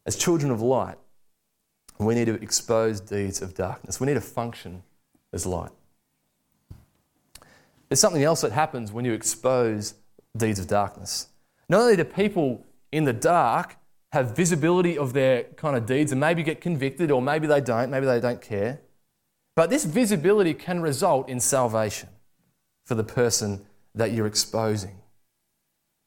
As 0.07 0.16
children 0.16 0.52
of 0.52 0.61
light, 0.61 0.98
we 1.98 2.14
need 2.14 2.26
to 2.26 2.35
expose 2.35 3.00
deeds 3.00 3.40
of 3.40 3.54
darkness. 3.54 3.98
We 3.98 4.07
need 4.07 4.14
to 4.14 4.20
function 4.20 4.83
as 5.33 5.46
light. 5.46 5.70
There's 7.88 8.00
something 8.00 8.22
else 8.22 8.42
that 8.42 8.52
happens 8.52 8.92
when 8.92 9.04
you 9.04 9.12
expose 9.12 9.94
deeds 10.37 10.59
of 10.59 10.66
darkness. 10.66 11.28
Not 11.68 11.80
only 11.80 11.96
do 11.96 12.04
people 12.04 12.64
in 12.92 13.04
the 13.04 13.12
dark 13.12 13.76
have 14.14 14.35
visibility 14.35 14.96
of 14.96 15.12
their 15.12 15.44
kind 15.57 15.77
of 15.77 15.87
deeds 15.87 16.11
and 16.11 16.20
maybe 16.20 16.42
get 16.42 16.61
convicted, 16.61 17.11
or 17.11 17.20
maybe 17.20 17.46
they 17.46 17.61
don't, 17.61 17.90
maybe 17.90 18.07
they 18.07 18.20
don't 18.20 18.40
care, 18.40 18.81
but 19.55 19.70
this 19.70 19.85
visibility 19.85 20.55
can 20.55 20.81
result 20.81 21.29
in 21.29 21.38
salvation 21.38 22.09
for 22.87 22.94
the 22.94 23.05
person 23.05 23.66
that 23.94 24.12
you're 24.12 24.27
exposing. 24.27 24.96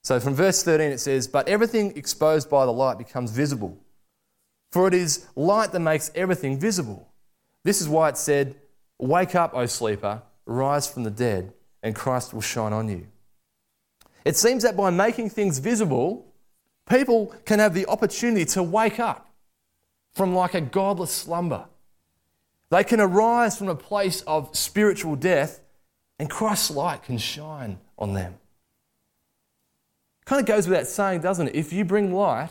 So 0.04 0.20
from 0.20 0.34
verse 0.34 0.64
13 0.64 0.92
it 0.92 1.00
says, 1.00 1.28
But 1.28 1.48
everything 1.48 1.96
exposed 1.96 2.50
by 2.50 2.66
the 2.66 2.74
light 2.74 2.98
becomes 2.98 3.32
visible 3.32 3.78
for 4.72 4.88
it 4.88 4.94
is 4.94 5.26
light 5.36 5.72
that 5.72 5.80
makes 5.80 6.12
everything 6.16 6.60
visible. 6.60 7.08
This 7.64 7.82
is 7.82 7.88
why 7.88 8.10
it 8.10 8.18
said, 8.18 8.56
Wake 9.00 9.36
up, 9.36 9.54
O 9.54 9.66
sleeper, 9.66 10.22
rise 10.46 10.88
from 10.88 11.04
the 11.04 11.12
dead, 11.12 11.54
and 11.84 11.96
Christ 11.96 12.34
will 12.34 12.42
shine 12.42 12.74
on 12.74 12.90
you. 12.90 13.08
It 14.26 14.36
seems 14.36 14.64
that 14.64 14.76
by 14.76 14.90
making 14.90 15.30
things 15.30 15.60
visible, 15.60 16.27
people 16.90 17.34
can 17.46 17.60
have 17.60 17.74
the 17.74 17.86
opportunity 17.88 18.46
to 18.46 18.64
wake 18.64 19.00
up 19.00 19.30
from 20.14 20.34
like 20.34 20.54
a 20.54 20.62
godless 20.62 21.12
slumber. 21.12 21.66
They 22.70 22.84
can 22.84 23.00
arise 23.00 23.58
from 23.58 23.70
a 23.70 23.76
place 23.76 24.22
of 24.22 24.56
spiritual 24.56 25.16
death, 25.16 25.62
and 26.20 26.30
Christ's 26.30 26.72
light 26.72 27.04
can 27.04 27.18
shine 27.18 27.80
on 27.98 28.14
them. 28.14 28.36
Kind 30.26 30.42
of 30.42 30.46
goes 30.46 30.68
without 30.68 30.88
saying, 30.88 31.22
doesn't 31.22 31.48
it? 31.48 31.56
If 31.56 31.72
you 31.72 31.86
bring 31.86 32.14
light, 32.14 32.50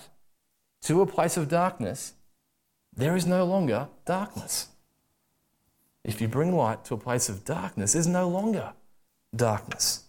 to 0.86 1.00
a 1.00 1.06
place 1.06 1.36
of 1.36 1.48
darkness, 1.48 2.14
there 2.96 3.16
is 3.16 3.26
no 3.26 3.44
longer 3.44 3.88
darkness. 4.04 4.68
If 6.04 6.20
you 6.20 6.28
bring 6.28 6.54
light 6.54 6.84
to 6.84 6.94
a 6.94 6.96
place 6.96 7.28
of 7.28 7.44
darkness, 7.44 7.94
there's 7.94 8.06
no 8.06 8.28
longer 8.28 8.72
darkness. 9.34 10.04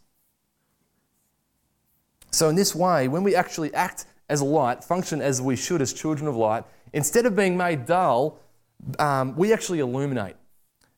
So, 2.29 2.49
in 2.49 2.55
this 2.55 2.75
way, 2.75 3.07
when 3.07 3.23
we 3.23 3.35
actually 3.35 3.73
act 3.73 4.05
as 4.29 4.41
a 4.41 4.45
light, 4.45 4.83
function 4.83 5.21
as 5.21 5.41
we 5.41 5.55
should 5.55 5.81
as 5.81 5.93
children 5.93 6.27
of 6.27 6.35
light, 6.35 6.63
instead 6.93 7.25
of 7.25 7.35
being 7.35 7.57
made 7.57 7.85
dull, 7.85 8.39
um, 8.99 9.35
we 9.35 9.53
actually 9.53 9.79
illuminate 9.79 10.35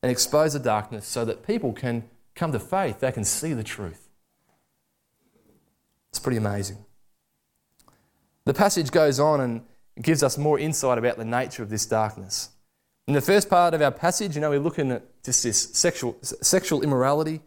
and 0.02 0.10
expose 0.10 0.52
the 0.52 0.58
darkness 0.58 1.06
so 1.06 1.24
that 1.24 1.46
people 1.46 1.72
can 1.72 2.08
come 2.34 2.52
to 2.52 2.58
faith, 2.58 3.00
they 3.00 3.12
can 3.12 3.24
see 3.24 3.52
the 3.52 3.64
truth. 3.64 4.08
It's 6.10 6.18
pretty 6.18 6.38
amazing. 6.38 6.78
The 8.44 8.54
passage 8.54 8.90
goes 8.90 9.20
on 9.20 9.40
and 9.40 9.62
gives 10.00 10.22
us 10.22 10.38
more 10.38 10.58
insight 10.58 10.98
about 10.98 11.18
the 11.18 11.24
nature 11.24 11.62
of 11.62 11.70
this 11.70 11.86
darkness. 11.86 12.50
In 13.06 13.14
the 13.14 13.20
first 13.20 13.50
part 13.50 13.74
of 13.74 13.82
our 13.82 13.90
passage, 13.90 14.34
you 14.34 14.40
know, 14.40 14.50
we're 14.50 14.60
looking 14.60 14.90
at 14.90 15.22
just 15.22 15.42
this 15.42 15.70
sexual, 15.72 16.16
sexual 16.22 16.82
immorality, 16.82 17.40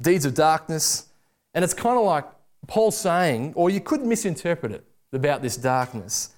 deeds 0.00 0.24
of 0.24 0.34
darkness, 0.34 1.08
and 1.54 1.64
it's 1.64 1.74
kind 1.74 1.98
of 1.98 2.04
like 2.04 2.24
Paul 2.66 2.90
saying, 2.90 3.52
or 3.54 3.70
you 3.70 3.80
could 3.80 4.02
misinterpret 4.02 4.72
it 4.72 4.84
about 5.12 5.42
this 5.42 5.56
darkness, 5.56 6.34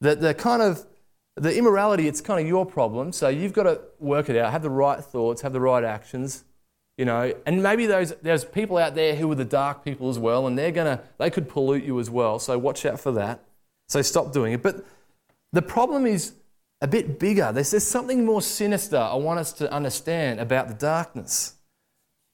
that 0.00 0.20
the 0.20 0.34
kind 0.34 0.62
of 0.62 0.86
the 1.36 1.56
immorality, 1.56 2.08
it's 2.08 2.20
kind 2.20 2.40
of 2.40 2.46
your 2.46 2.64
problem, 2.64 3.12
so 3.12 3.28
you've 3.28 3.52
got 3.52 3.64
to 3.64 3.80
work 3.98 4.30
it 4.30 4.36
out, 4.36 4.52
have 4.52 4.62
the 4.62 4.70
right 4.70 5.04
thoughts, 5.04 5.42
have 5.42 5.52
the 5.52 5.60
right 5.60 5.84
actions, 5.84 6.44
you 6.96 7.04
know, 7.04 7.32
and 7.44 7.62
maybe 7.62 7.84
those, 7.84 8.14
there's 8.22 8.44
people 8.44 8.78
out 8.78 8.94
there 8.94 9.14
who 9.14 9.30
are 9.30 9.34
the 9.34 9.44
dark 9.44 9.84
people 9.84 10.08
as 10.08 10.18
well, 10.18 10.46
and 10.46 10.58
they're 10.58 10.72
gonna, 10.72 11.02
they 11.18 11.28
could 11.28 11.46
pollute 11.46 11.84
you 11.84 12.00
as 12.00 12.08
well, 12.08 12.38
so 12.38 12.56
watch 12.56 12.86
out 12.86 12.98
for 12.98 13.12
that. 13.12 13.44
So 13.88 14.00
stop 14.02 14.32
doing 14.32 14.54
it. 14.54 14.62
But 14.62 14.84
the 15.52 15.62
problem 15.62 16.06
is 16.06 16.32
a 16.80 16.88
bit 16.88 17.18
bigger. 17.18 17.52
There's, 17.52 17.70
there's 17.70 17.86
something 17.86 18.24
more 18.24 18.42
sinister 18.42 18.96
I 18.96 19.14
want 19.14 19.38
us 19.38 19.52
to 19.54 19.70
understand 19.70 20.40
about 20.40 20.68
the 20.68 20.74
darkness. 20.74 21.54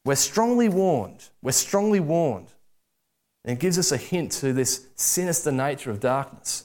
We're 0.04 0.14
strongly 0.14 0.68
warned. 0.68 1.28
We're 1.42 1.52
strongly 1.52 2.00
warned. 2.00 2.52
And 3.44 3.56
it 3.56 3.60
gives 3.60 3.78
us 3.78 3.92
a 3.92 3.96
hint 3.96 4.32
to 4.32 4.52
this 4.52 4.86
sinister 4.94 5.50
nature 5.50 5.90
of 5.90 6.00
darkness. 6.00 6.64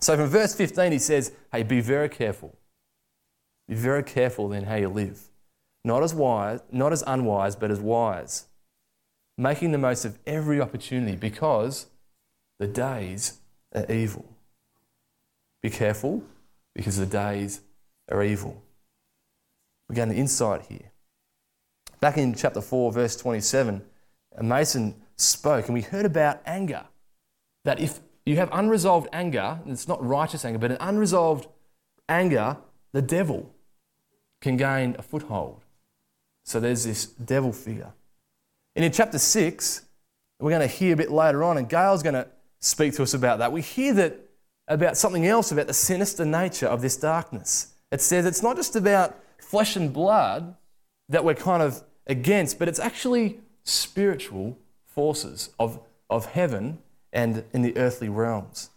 So 0.00 0.16
from 0.16 0.28
verse 0.28 0.54
15, 0.54 0.92
he 0.92 0.98
says, 0.98 1.32
Hey, 1.52 1.62
be 1.62 1.80
very 1.80 2.08
careful. 2.08 2.56
Be 3.68 3.74
very 3.74 4.02
careful 4.02 4.48
then 4.48 4.64
how 4.64 4.76
you 4.76 4.88
live. 4.88 5.28
Not 5.84 6.02
as 6.02 6.14
wise, 6.14 6.60
not 6.72 6.92
as 6.92 7.04
unwise, 7.06 7.56
but 7.56 7.70
as 7.70 7.80
wise, 7.80 8.46
making 9.38 9.72
the 9.72 9.78
most 9.78 10.04
of 10.04 10.18
every 10.26 10.60
opportunity 10.60 11.16
because 11.16 11.86
the 12.58 12.66
days 12.66 13.38
are 13.74 13.90
evil. 13.90 14.24
Be 15.62 15.70
careful 15.70 16.22
because 16.74 16.98
the 16.98 17.06
days 17.06 17.60
are 18.10 18.22
evil. 18.22 18.62
We 19.88 19.94
get 19.94 20.08
an 20.08 20.14
insight 20.14 20.62
here. 20.68 20.92
Back 22.00 22.18
in 22.18 22.34
chapter 22.34 22.60
4, 22.60 22.92
verse 22.92 23.16
27, 23.16 23.82
Mason 24.42 24.94
spoke 25.16 25.66
and 25.66 25.74
we 25.74 25.82
heard 25.82 26.06
about 26.06 26.40
anger. 26.46 26.84
That 27.64 27.80
if 27.80 28.00
you 28.26 28.36
have 28.36 28.48
unresolved 28.52 29.08
anger, 29.12 29.60
it's 29.66 29.88
not 29.88 30.04
righteous 30.04 30.44
anger, 30.44 30.58
but 30.58 30.70
an 30.70 30.78
unresolved 30.80 31.46
anger, 32.08 32.56
the 32.92 33.02
devil 33.02 33.54
can 34.40 34.56
gain 34.56 34.96
a 34.98 35.02
foothold. 35.02 35.62
So 36.44 36.60
there's 36.60 36.84
this 36.84 37.06
devil 37.06 37.52
figure. 37.52 37.92
And 38.76 38.84
in 38.84 38.92
chapter 38.92 39.18
6, 39.18 39.82
we're 40.40 40.50
going 40.50 40.68
to 40.68 40.74
hear 40.74 40.94
a 40.94 40.96
bit 40.96 41.10
later 41.10 41.42
on, 41.42 41.56
and 41.56 41.68
Gail's 41.68 42.02
going 42.02 42.14
to 42.14 42.28
speak 42.60 42.94
to 42.94 43.02
us 43.02 43.14
about 43.14 43.38
that. 43.38 43.52
We 43.52 43.62
hear 43.62 43.94
that 43.94 44.20
about 44.68 44.96
something 44.96 45.26
else 45.26 45.52
about 45.52 45.66
the 45.66 45.74
sinister 45.74 46.24
nature 46.24 46.66
of 46.66 46.82
this 46.82 46.96
darkness. 46.96 47.74
It 47.90 48.00
says 48.00 48.26
it's 48.26 48.42
not 48.42 48.56
just 48.56 48.76
about 48.76 49.18
flesh 49.38 49.76
and 49.76 49.92
blood 49.92 50.56
that 51.08 51.24
we're 51.24 51.34
kind 51.34 51.62
of 51.62 51.82
against, 52.06 52.58
but 52.58 52.68
it's 52.68 52.78
actually 52.78 53.40
spiritual 53.64 54.58
forces 54.94 55.50
of, 55.58 55.80
of 56.08 56.26
heaven 56.26 56.78
and 57.12 57.44
in 57.52 57.62
the 57.62 57.76
earthly 57.76 58.08
realms. 58.08 58.70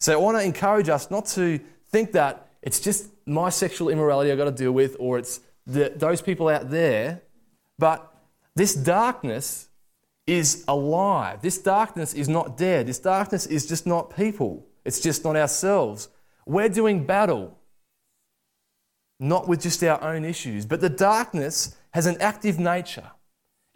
So 0.00 0.12
I 0.12 0.16
want 0.16 0.38
to 0.38 0.44
encourage 0.44 0.88
us 0.88 1.10
not 1.10 1.26
to 1.26 1.60
think 1.90 2.12
that 2.12 2.48
it's 2.62 2.80
just 2.80 3.08
my 3.26 3.50
sexual 3.50 3.88
immorality 3.88 4.30
I've 4.30 4.38
got 4.38 4.44
to 4.44 4.50
deal 4.50 4.72
with, 4.72 4.96
or 4.98 5.18
it's 5.18 5.40
the, 5.66 5.92
those 5.94 6.22
people 6.22 6.48
out 6.48 6.70
there, 6.70 7.22
but 7.78 8.14
this 8.54 8.74
darkness 8.74 9.68
is 10.26 10.64
alive. 10.68 11.40
This 11.42 11.58
darkness 11.58 12.14
is 12.14 12.28
not 12.28 12.56
dead. 12.56 12.86
This 12.86 12.98
darkness 12.98 13.46
is 13.46 13.66
just 13.66 13.86
not 13.86 14.14
people. 14.14 14.66
It's 14.84 15.00
just 15.00 15.24
not 15.24 15.36
ourselves. 15.36 16.08
We're 16.46 16.68
doing 16.68 17.04
battle, 17.04 17.58
not 19.20 19.48
with 19.48 19.62
just 19.62 19.82
our 19.84 20.02
own 20.02 20.24
issues, 20.24 20.66
but 20.66 20.80
the 20.80 20.88
darkness 20.88 21.76
has 21.92 22.06
an 22.06 22.16
active 22.20 22.58
nature. 22.58 23.10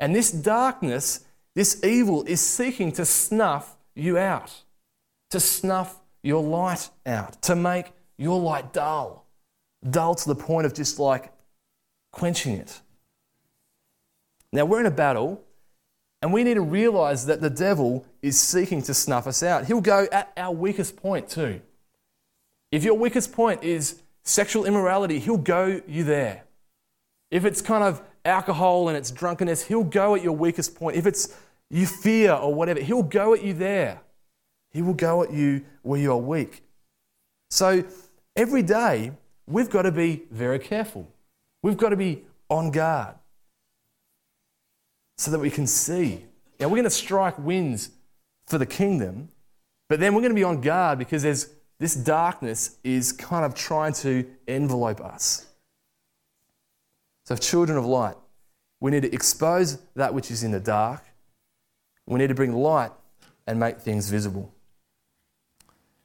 And 0.02 0.16
this 0.16 0.32
darkness, 0.32 1.20
this 1.54 1.84
evil, 1.84 2.24
is 2.24 2.40
seeking 2.40 2.90
to 2.92 3.04
snuff 3.04 3.76
you 3.94 4.18
out, 4.18 4.52
to 5.30 5.38
snuff 5.38 6.00
your 6.24 6.42
light 6.42 6.90
out, 7.06 7.40
to 7.42 7.54
make 7.54 7.92
your 8.18 8.40
light 8.40 8.72
dull, 8.72 9.24
dull 9.88 10.16
to 10.16 10.28
the 10.28 10.34
point 10.34 10.66
of 10.66 10.74
just 10.74 10.98
like 10.98 11.32
quenching 12.10 12.56
it. 12.56 12.80
Now, 14.52 14.64
we're 14.64 14.80
in 14.80 14.86
a 14.86 14.90
battle 14.90 15.40
and 16.20 16.32
we 16.32 16.42
need 16.42 16.54
to 16.54 16.62
realize 16.62 17.26
that 17.26 17.40
the 17.40 17.48
devil 17.48 18.04
is 18.22 18.40
seeking 18.40 18.82
to 18.82 18.94
snuff 18.94 19.28
us 19.28 19.40
out. 19.40 19.66
He'll 19.66 19.80
go 19.80 20.08
at 20.10 20.32
our 20.36 20.52
weakest 20.52 20.96
point 20.96 21.28
too. 21.28 21.60
If 22.72 22.82
your 22.82 22.94
weakest 22.94 23.30
point 23.30 23.62
is 23.62 24.02
sexual 24.24 24.64
immorality, 24.64 25.20
he'll 25.20 25.36
go 25.36 25.80
you 25.86 26.02
there. 26.02 26.42
If 27.30 27.44
it's 27.44 27.62
kind 27.62 27.84
of 27.84 28.02
alcohol 28.24 28.88
and 28.88 28.96
it's 28.96 29.10
drunkenness, 29.10 29.66
he'll 29.66 29.84
go 29.84 30.14
at 30.14 30.22
your 30.22 30.36
weakest 30.36 30.74
point. 30.74 30.96
If 30.96 31.06
it's 31.06 31.36
you 31.70 31.86
fear 31.86 32.32
or 32.32 32.54
whatever, 32.54 32.80
he'll 32.80 33.02
go 33.02 33.34
at 33.34 33.42
you 33.42 33.54
there. 33.54 34.00
He 34.70 34.82
will 34.82 34.94
go 34.94 35.22
at 35.22 35.32
you 35.32 35.64
where 35.82 36.00
you're 36.00 36.16
weak. 36.16 36.62
So 37.50 37.84
every 38.36 38.62
day, 38.62 39.12
we've 39.46 39.70
got 39.70 39.82
to 39.82 39.92
be 39.92 40.22
very 40.30 40.58
careful. 40.58 41.08
We've 41.62 41.76
got 41.76 41.90
to 41.90 41.96
be 41.96 42.22
on 42.48 42.70
guard 42.70 43.14
so 45.16 45.30
that 45.30 45.38
we 45.38 45.50
can 45.50 45.66
see. 45.66 46.24
Now, 46.58 46.68
we're 46.68 46.76
going 46.76 46.84
to 46.84 46.90
strike 46.90 47.38
winds 47.38 47.90
for 48.46 48.58
the 48.58 48.66
kingdom, 48.66 49.28
but 49.88 50.00
then 50.00 50.14
we're 50.14 50.20
going 50.20 50.32
to 50.32 50.36
be 50.36 50.44
on 50.44 50.60
guard 50.60 50.98
because 50.98 51.22
there's, 51.22 51.48
this 51.78 51.94
darkness 51.94 52.76
is 52.82 53.12
kind 53.12 53.44
of 53.44 53.54
trying 53.54 53.92
to 53.94 54.26
envelope 54.48 55.00
us. 55.00 55.46
So, 57.24 57.36
children 57.36 57.78
of 57.78 57.84
light, 57.84 58.16
we 58.80 58.90
need 58.90 59.02
to 59.02 59.14
expose 59.14 59.78
that 59.94 60.12
which 60.12 60.30
is 60.30 60.42
in 60.42 60.50
the 60.50 60.60
dark. 60.60 61.04
We 62.06 62.18
need 62.18 62.28
to 62.28 62.34
bring 62.34 62.52
light 62.52 62.90
and 63.46 63.60
make 63.60 63.78
things 63.78 64.10
visible. 64.10 64.52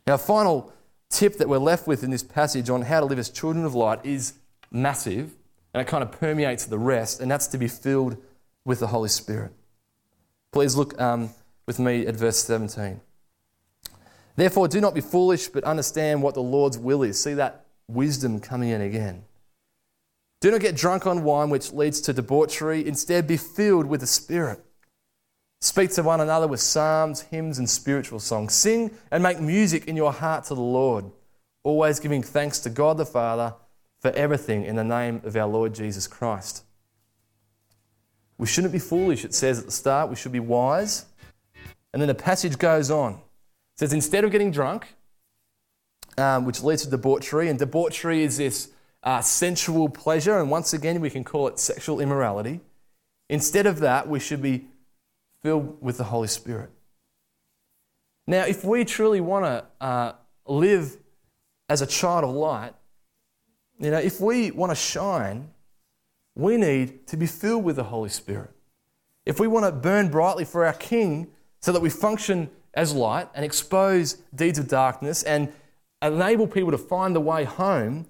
Now, 0.05 0.17
final 0.17 0.71
tip 1.09 1.37
that 1.37 1.49
we're 1.49 1.57
left 1.57 1.87
with 1.87 2.03
in 2.03 2.11
this 2.11 2.23
passage 2.23 2.69
on 2.69 2.83
how 2.83 2.99
to 2.99 3.05
live 3.05 3.19
as 3.19 3.29
children 3.29 3.65
of 3.65 3.73
light 3.73 4.05
is 4.05 4.33
massive, 4.71 5.33
and 5.73 5.81
it 5.81 5.87
kind 5.87 6.03
of 6.03 6.11
permeates 6.11 6.65
the 6.65 6.77
rest, 6.77 7.19
and 7.19 7.29
that's 7.29 7.47
to 7.47 7.57
be 7.57 7.67
filled 7.67 8.17
with 8.63 8.79
the 8.79 8.87
Holy 8.87 9.09
Spirit. 9.09 9.51
Please 10.51 10.75
look 10.75 10.99
um, 10.99 11.29
with 11.65 11.79
me 11.79 12.05
at 12.05 12.15
verse 12.15 12.37
17. 12.43 13.01
Therefore, 14.35 14.67
do 14.67 14.79
not 14.79 14.93
be 14.93 15.01
foolish, 15.01 15.47
but 15.47 15.63
understand 15.63 16.21
what 16.21 16.35
the 16.35 16.41
Lord's 16.41 16.77
will 16.77 17.03
is. 17.03 17.21
See 17.21 17.33
that 17.33 17.65
wisdom 17.87 18.39
coming 18.39 18.69
in 18.69 18.81
again. 18.81 19.23
Do 20.39 20.51
not 20.51 20.61
get 20.61 20.75
drunk 20.75 21.07
on 21.07 21.23
wine, 21.23 21.49
which 21.49 21.73
leads 21.73 21.99
to 22.01 22.13
debauchery. 22.13 22.85
Instead, 22.87 23.27
be 23.27 23.37
filled 23.37 23.87
with 23.87 24.01
the 24.01 24.07
Spirit. 24.07 24.63
Speak 25.59 25.91
to 25.91 26.03
one 26.03 26.21
another 26.21 26.47
with 26.47 26.59
psalms, 26.59 27.21
hymns, 27.21 27.57
and 27.57 27.67
spiritual 27.67 28.19
songs. 28.19 28.53
Sing 28.53 28.91
and 29.09 29.23
make 29.23 29.39
music 29.39 29.87
in 29.87 29.95
your 29.95 30.13
heart 30.13 30.43
to 30.45 30.55
the 30.55 30.61
Lord, 30.61 31.05
always 31.63 31.99
giving 31.99 32.21
thanks 32.21 32.59
to 32.59 32.69
God 32.69 32.97
the 32.97 33.05
Father 33.05 33.55
for 33.99 34.11
everything 34.11 34.63
in 34.63 34.75
the 34.75 34.83
name 34.83 35.21
of 35.23 35.35
our 35.35 35.47
Lord 35.47 35.73
Jesus 35.73 36.05
Christ. 36.05 36.63
We 38.37 38.45
shouldn't 38.45 38.73
be 38.73 38.79
foolish, 38.79 39.25
it 39.25 39.33
says 39.33 39.57
at 39.57 39.65
the 39.65 39.71
start. 39.71 40.11
We 40.11 40.15
should 40.15 40.31
be 40.31 40.39
wise. 40.39 41.05
And 41.91 41.99
then 41.99 42.07
the 42.07 42.15
passage 42.15 42.59
goes 42.59 42.91
on. 42.91 43.13
It 43.13 43.79
says, 43.79 43.93
instead 43.93 44.23
of 44.23 44.31
getting 44.31 44.51
drunk, 44.51 44.87
um, 46.19 46.45
which 46.45 46.61
leads 46.61 46.83
to 46.83 46.89
debauchery, 46.89 47.49
and 47.49 47.57
debauchery 47.57 48.21
is 48.21 48.37
this 48.37 48.69
uh, 49.07 49.21
sensual 49.21 49.87
pleasure, 49.87 50.37
and 50.37 50.51
once 50.51 50.73
again, 50.73 50.99
we 50.99 51.09
can 51.09 51.23
call 51.23 51.47
it 51.47 51.57
sexual 51.59 52.01
immorality. 52.01 52.59
Instead 53.29 53.65
of 53.65 53.79
that, 53.79 54.09
we 54.09 54.19
should 54.19 54.41
be 54.41 54.65
filled 55.41 55.81
with 55.81 55.97
the 55.97 56.03
Holy 56.03 56.27
Spirit. 56.27 56.69
Now, 58.27 58.43
if 58.43 58.65
we 58.65 58.83
truly 58.83 59.21
want 59.21 59.45
to 59.45 59.65
uh, 59.79 60.11
live 60.45 60.97
as 61.69 61.81
a 61.81 61.87
child 61.87 62.25
of 62.25 62.31
light, 62.31 62.73
you 63.79 63.91
know, 63.91 63.97
if 63.97 64.19
we 64.19 64.51
want 64.51 64.71
to 64.71 64.75
shine, 64.75 65.51
we 66.35 66.57
need 66.57 67.07
to 67.07 67.15
be 67.15 67.27
filled 67.27 67.63
with 67.63 67.77
the 67.77 67.85
Holy 67.85 68.09
Spirit. 68.09 68.51
If 69.25 69.39
we 69.39 69.47
want 69.47 69.65
to 69.67 69.71
burn 69.71 70.09
brightly 70.09 70.43
for 70.43 70.65
our 70.65 70.73
King 70.73 71.29
so 71.61 71.71
that 71.71 71.81
we 71.81 71.89
function 71.89 72.49
as 72.73 72.93
light 72.93 73.29
and 73.33 73.45
expose 73.45 74.15
deeds 74.35 74.59
of 74.59 74.67
darkness 74.67 75.23
and 75.23 75.53
enable 76.01 76.45
people 76.45 76.71
to 76.71 76.77
find 76.77 77.15
the 77.15 77.21
way 77.21 77.45
home, 77.45 78.05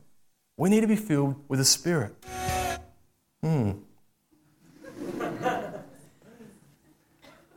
we 0.57 0.69
need 0.69 0.81
to 0.81 0.87
be 0.87 0.95
filled 0.95 1.35
with 1.47 1.59
the 1.59 1.65
Spirit. 1.65 2.13
Hmm. 3.41 3.71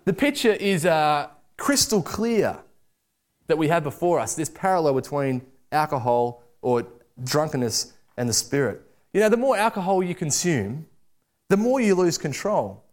The 0.05 0.13
picture 0.13 0.53
is 0.53 0.87
uh, 0.87 1.29
crystal 1.57 2.03
clear 2.03 2.59
that 3.47 3.59
we 3.59 3.69
have 3.69 3.83
before 3.83 4.21
us 4.21 4.35
this 4.35 4.49
parallel 4.49 4.95
between 4.95 5.43
alcohol 5.73 6.43
or 6.63 6.87
drunkenness 7.23 7.93
and 8.17 8.29
the 8.29 8.33
spirit. 8.33 8.83
You 9.13 9.21
know, 9.21 9.29
the 9.29 9.37
more 9.37 9.57
alcohol 9.57 10.03
you 10.03 10.15
consume, 10.15 10.87
the 11.49 11.57
more 11.57 11.81
you 11.81 11.95
lose 11.95 12.19
control. 12.19 12.85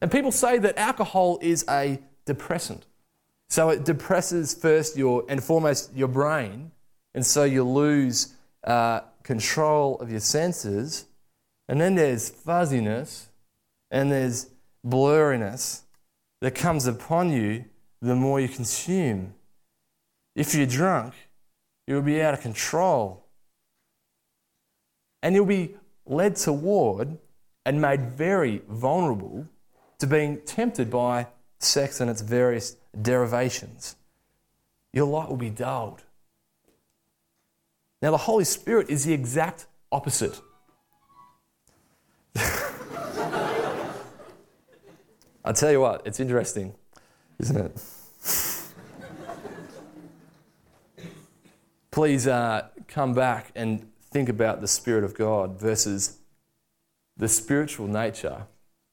And 0.00 0.10
people 0.10 0.32
say 0.32 0.58
that 0.58 0.78
alcohol 0.78 1.38
is 1.40 1.64
a 1.68 1.98
depressant. 2.24 2.86
So 3.48 3.70
it 3.70 3.84
depresses 3.84 4.54
first 4.54 4.96
your 4.96 5.24
and 5.28 5.42
foremost 5.42 5.94
your 5.94 6.08
brain, 6.08 6.72
and 7.14 7.24
so 7.24 7.44
you 7.44 7.64
lose 7.64 8.34
uh, 8.64 9.00
control 9.24 9.96
of 9.96 10.10
your 10.10 10.20
senses. 10.20 11.06
And 11.68 11.80
then 11.80 11.96
there's 11.96 12.28
fuzziness, 12.28 13.30
and 13.90 14.12
there's 14.12 14.50
blurriness, 14.86 15.80
that 16.40 16.54
comes 16.54 16.86
upon 16.86 17.32
you 17.32 17.64
the 18.02 18.14
more 18.14 18.38
you 18.38 18.48
consume. 18.48 19.34
If 20.36 20.54
you're 20.54 20.66
drunk, 20.66 21.14
you'll 21.86 22.02
be 22.02 22.20
out 22.20 22.34
of 22.34 22.40
control. 22.40 23.24
And 25.22 25.34
you'll 25.34 25.46
be 25.46 25.76
led 26.04 26.36
toward 26.36 27.16
and 27.64 27.80
made 27.80 28.12
very 28.12 28.60
vulnerable 28.68 29.48
to 29.98 30.06
being 30.06 30.42
tempted 30.42 30.90
by 30.90 31.28
sex 31.60 32.00
and 32.00 32.10
its 32.10 32.20
various 32.20 32.76
derivations. 33.00 33.96
Your 34.92 35.06
light 35.06 35.30
will 35.30 35.38
be 35.38 35.50
dulled. 35.50 36.02
Now, 38.04 38.10
the 38.10 38.18
Holy 38.18 38.44
Spirit 38.44 38.90
is 38.90 39.06
the 39.06 39.14
exact 39.14 39.64
opposite. 39.90 40.38
I'll 45.42 45.54
tell 45.54 45.72
you 45.72 45.80
what, 45.80 46.02
it's 46.04 46.20
interesting, 46.20 46.74
isn't 47.38 47.56
it? 47.56 47.82
Please 51.90 52.26
uh, 52.26 52.68
come 52.88 53.14
back 53.14 53.52
and 53.54 53.90
think 54.10 54.28
about 54.28 54.60
the 54.60 54.68
Spirit 54.68 55.04
of 55.04 55.14
God 55.14 55.58
versus 55.58 56.18
the 57.16 57.26
spiritual 57.26 57.86
nature 57.86 58.48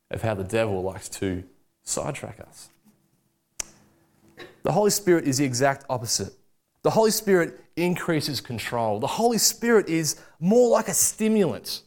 of 0.09 0.21
how 0.21 0.35
the 0.35 0.45
devil 0.45 0.81
likes 0.83 1.09
to 1.09 1.43
sidetrack 1.83 2.39
us. 2.39 2.69
The 4.63 4.71
Holy 4.71 4.89
Spirit 4.89 5.27
is 5.27 5.39
the 5.39 5.43
exact 5.43 5.85
opposite. 5.89 6.31
The 6.83 6.91
Holy 6.91 7.11
Spirit 7.11 7.59
increases 7.75 8.41
control. 8.41 8.99
The 8.99 9.07
Holy 9.07 9.37
Spirit 9.37 9.89
is 9.89 10.19
more 10.39 10.69
like 10.69 10.87
a 10.87 10.93
stimulant, 10.93 11.81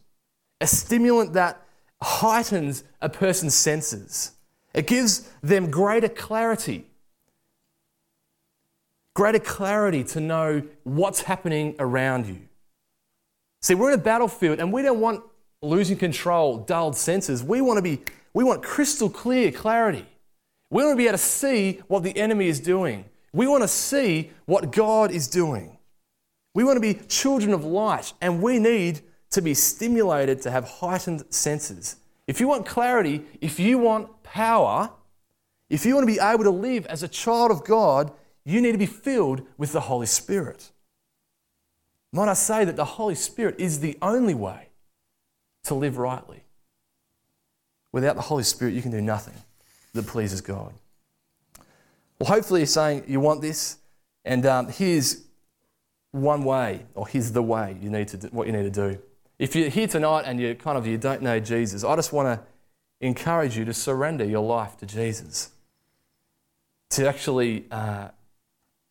a 0.60 0.66
stimulant 0.66 1.32
that 1.34 1.60
heightens 2.02 2.84
a 3.00 3.08
person's 3.08 3.54
senses. 3.54 4.32
It 4.74 4.86
gives 4.86 5.30
them 5.42 5.70
greater 5.70 6.08
clarity. 6.08 6.86
Greater 9.14 9.38
clarity 9.38 10.02
to 10.04 10.20
know 10.20 10.62
what's 10.82 11.22
happening 11.22 11.76
around 11.78 12.26
you. 12.26 12.40
See, 13.62 13.74
we're 13.74 13.92
in 13.92 13.98
a 13.98 14.02
battlefield 14.02 14.58
and 14.58 14.72
we 14.72 14.82
don't 14.82 15.00
want 15.00 15.22
losing 15.62 15.96
control, 15.96 16.58
dulled 16.58 16.96
senses. 16.96 17.42
We 17.42 17.60
want 17.60 17.78
to 17.78 17.82
be, 17.82 18.02
we 18.34 18.44
want 18.44 18.62
crystal 18.62 19.08
clear 19.08 19.52
clarity. 19.52 20.06
We 20.70 20.82
want 20.82 20.94
to 20.94 20.96
be 20.96 21.06
able 21.06 21.18
to 21.18 21.24
see 21.24 21.80
what 21.86 22.02
the 22.02 22.16
enemy 22.16 22.48
is 22.48 22.58
doing. 22.60 23.04
We 23.32 23.46
want 23.46 23.62
to 23.62 23.68
see 23.68 24.30
what 24.46 24.72
God 24.72 25.12
is 25.12 25.28
doing. 25.28 25.73
We 26.54 26.64
want 26.64 26.76
to 26.76 26.80
be 26.80 26.94
children 27.08 27.52
of 27.52 27.64
light 27.64 28.12
and 28.20 28.40
we 28.40 28.58
need 28.58 29.00
to 29.30 29.42
be 29.42 29.54
stimulated 29.54 30.40
to 30.42 30.50
have 30.50 30.64
heightened 30.64 31.24
senses. 31.30 31.96
If 32.26 32.40
you 32.40 32.48
want 32.48 32.64
clarity, 32.64 33.24
if 33.40 33.58
you 33.58 33.78
want 33.78 34.22
power, 34.22 34.90
if 35.68 35.84
you 35.84 35.94
want 35.94 36.06
to 36.06 36.12
be 36.12 36.20
able 36.20 36.44
to 36.44 36.50
live 36.50 36.86
as 36.86 37.02
a 37.02 37.08
child 37.08 37.50
of 37.50 37.64
God, 37.64 38.12
you 38.44 38.60
need 38.60 38.72
to 38.72 38.78
be 38.78 38.86
filled 38.86 39.42
with 39.58 39.72
the 39.72 39.80
Holy 39.80 40.06
Spirit. 40.06 40.70
Might 42.12 42.28
I 42.28 42.34
say 42.34 42.64
that 42.64 42.76
the 42.76 42.84
Holy 42.84 43.16
Spirit 43.16 43.56
is 43.58 43.80
the 43.80 43.98
only 44.00 44.34
way 44.34 44.68
to 45.64 45.74
live 45.74 45.98
rightly? 45.98 46.44
Without 47.90 48.14
the 48.14 48.22
Holy 48.22 48.44
Spirit, 48.44 48.74
you 48.74 48.82
can 48.82 48.92
do 48.92 49.00
nothing 49.00 49.34
that 49.94 50.06
pleases 50.06 50.40
God. 50.40 50.74
Well, 52.18 52.28
hopefully, 52.28 52.60
you're 52.60 52.66
saying 52.66 53.04
you 53.08 53.18
want 53.18 53.40
this, 53.40 53.78
and 54.24 54.46
um, 54.46 54.68
here's 54.68 55.23
one 56.14 56.44
way, 56.44 56.86
or 56.94 57.08
here's 57.08 57.32
the 57.32 57.42
way 57.42 57.76
you 57.82 57.90
need 57.90 58.06
to 58.06 58.16
do, 58.16 58.28
what 58.28 58.46
you 58.46 58.52
need 58.52 58.62
to 58.62 58.70
do. 58.70 58.98
If 59.36 59.56
you're 59.56 59.68
here 59.68 59.88
tonight 59.88 60.22
and 60.26 60.38
you 60.38 60.54
kind 60.54 60.78
of 60.78 60.86
you 60.86 60.96
don't 60.96 61.22
know 61.22 61.40
Jesus, 61.40 61.82
I 61.82 61.96
just 61.96 62.12
want 62.12 62.28
to 62.28 62.46
encourage 63.04 63.58
you 63.58 63.64
to 63.64 63.74
surrender 63.74 64.24
your 64.24 64.44
life 64.44 64.76
to 64.76 64.86
Jesus. 64.86 65.50
To 66.90 67.08
actually, 67.08 67.64
uh, 67.72 68.10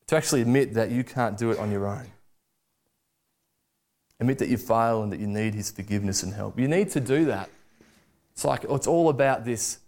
to 0.08 0.16
actually 0.18 0.42
admit 0.42 0.74
that 0.74 0.92
you 0.92 1.06
can't 1.06 1.38
do 1.38 1.52
it 1.52 1.60
on 1.60 1.72
your 1.72 1.88
own. 1.88 2.08
Admit 4.20 4.40
that 4.40 4.50
you 4.50 4.58
fail 4.58 5.02
and 5.02 5.12
that 5.14 5.22
you 5.22 5.28
need 5.28 5.54
His 5.54 5.72
forgiveness 5.72 6.24
and 6.24 6.34
help. 6.34 6.60
You 6.60 6.68
need 6.68 6.90
to 6.90 7.00
do 7.00 7.24
that. 7.26 7.50
It's 8.34 8.44
like 8.44 8.66
it's 8.70 8.88
all 8.88 9.08
about 9.08 9.46
this 9.46 9.80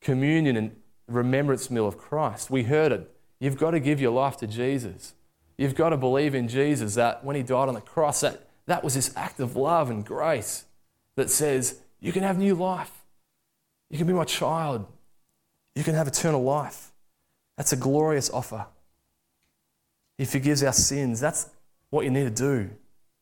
communion 0.00 0.56
and 0.56 0.76
remembrance 1.06 1.70
meal 1.70 1.86
of 1.86 1.98
Christ. 1.98 2.48
We 2.48 2.62
heard 2.62 2.90
it. 2.90 3.14
You've 3.38 3.58
got 3.58 3.72
to 3.72 3.80
give 3.80 4.00
your 4.00 4.12
life 4.12 4.38
to 4.38 4.46
Jesus. 4.46 5.12
You've 5.60 5.74
got 5.74 5.90
to 5.90 5.98
believe 5.98 6.34
in 6.34 6.48
Jesus 6.48 6.94
that 6.94 7.22
when 7.22 7.36
he 7.36 7.42
died 7.42 7.68
on 7.68 7.74
the 7.74 7.82
cross, 7.82 8.22
that, 8.22 8.48
that 8.64 8.82
was 8.82 8.94
this 8.94 9.14
act 9.14 9.40
of 9.40 9.56
love 9.56 9.90
and 9.90 10.02
grace 10.02 10.64
that 11.16 11.28
says, 11.28 11.80
you 12.00 12.12
can 12.12 12.22
have 12.22 12.38
new 12.38 12.54
life. 12.54 12.90
You 13.90 13.98
can 13.98 14.06
be 14.06 14.14
my 14.14 14.24
child. 14.24 14.86
You 15.74 15.84
can 15.84 15.94
have 15.94 16.08
eternal 16.08 16.42
life. 16.42 16.92
That's 17.58 17.74
a 17.74 17.76
glorious 17.76 18.30
offer. 18.30 18.68
He 20.16 20.24
forgives 20.24 20.62
our 20.62 20.72
sins. 20.72 21.20
That's 21.20 21.50
what 21.90 22.06
you 22.06 22.10
need 22.10 22.24
to 22.24 22.30
do. 22.30 22.70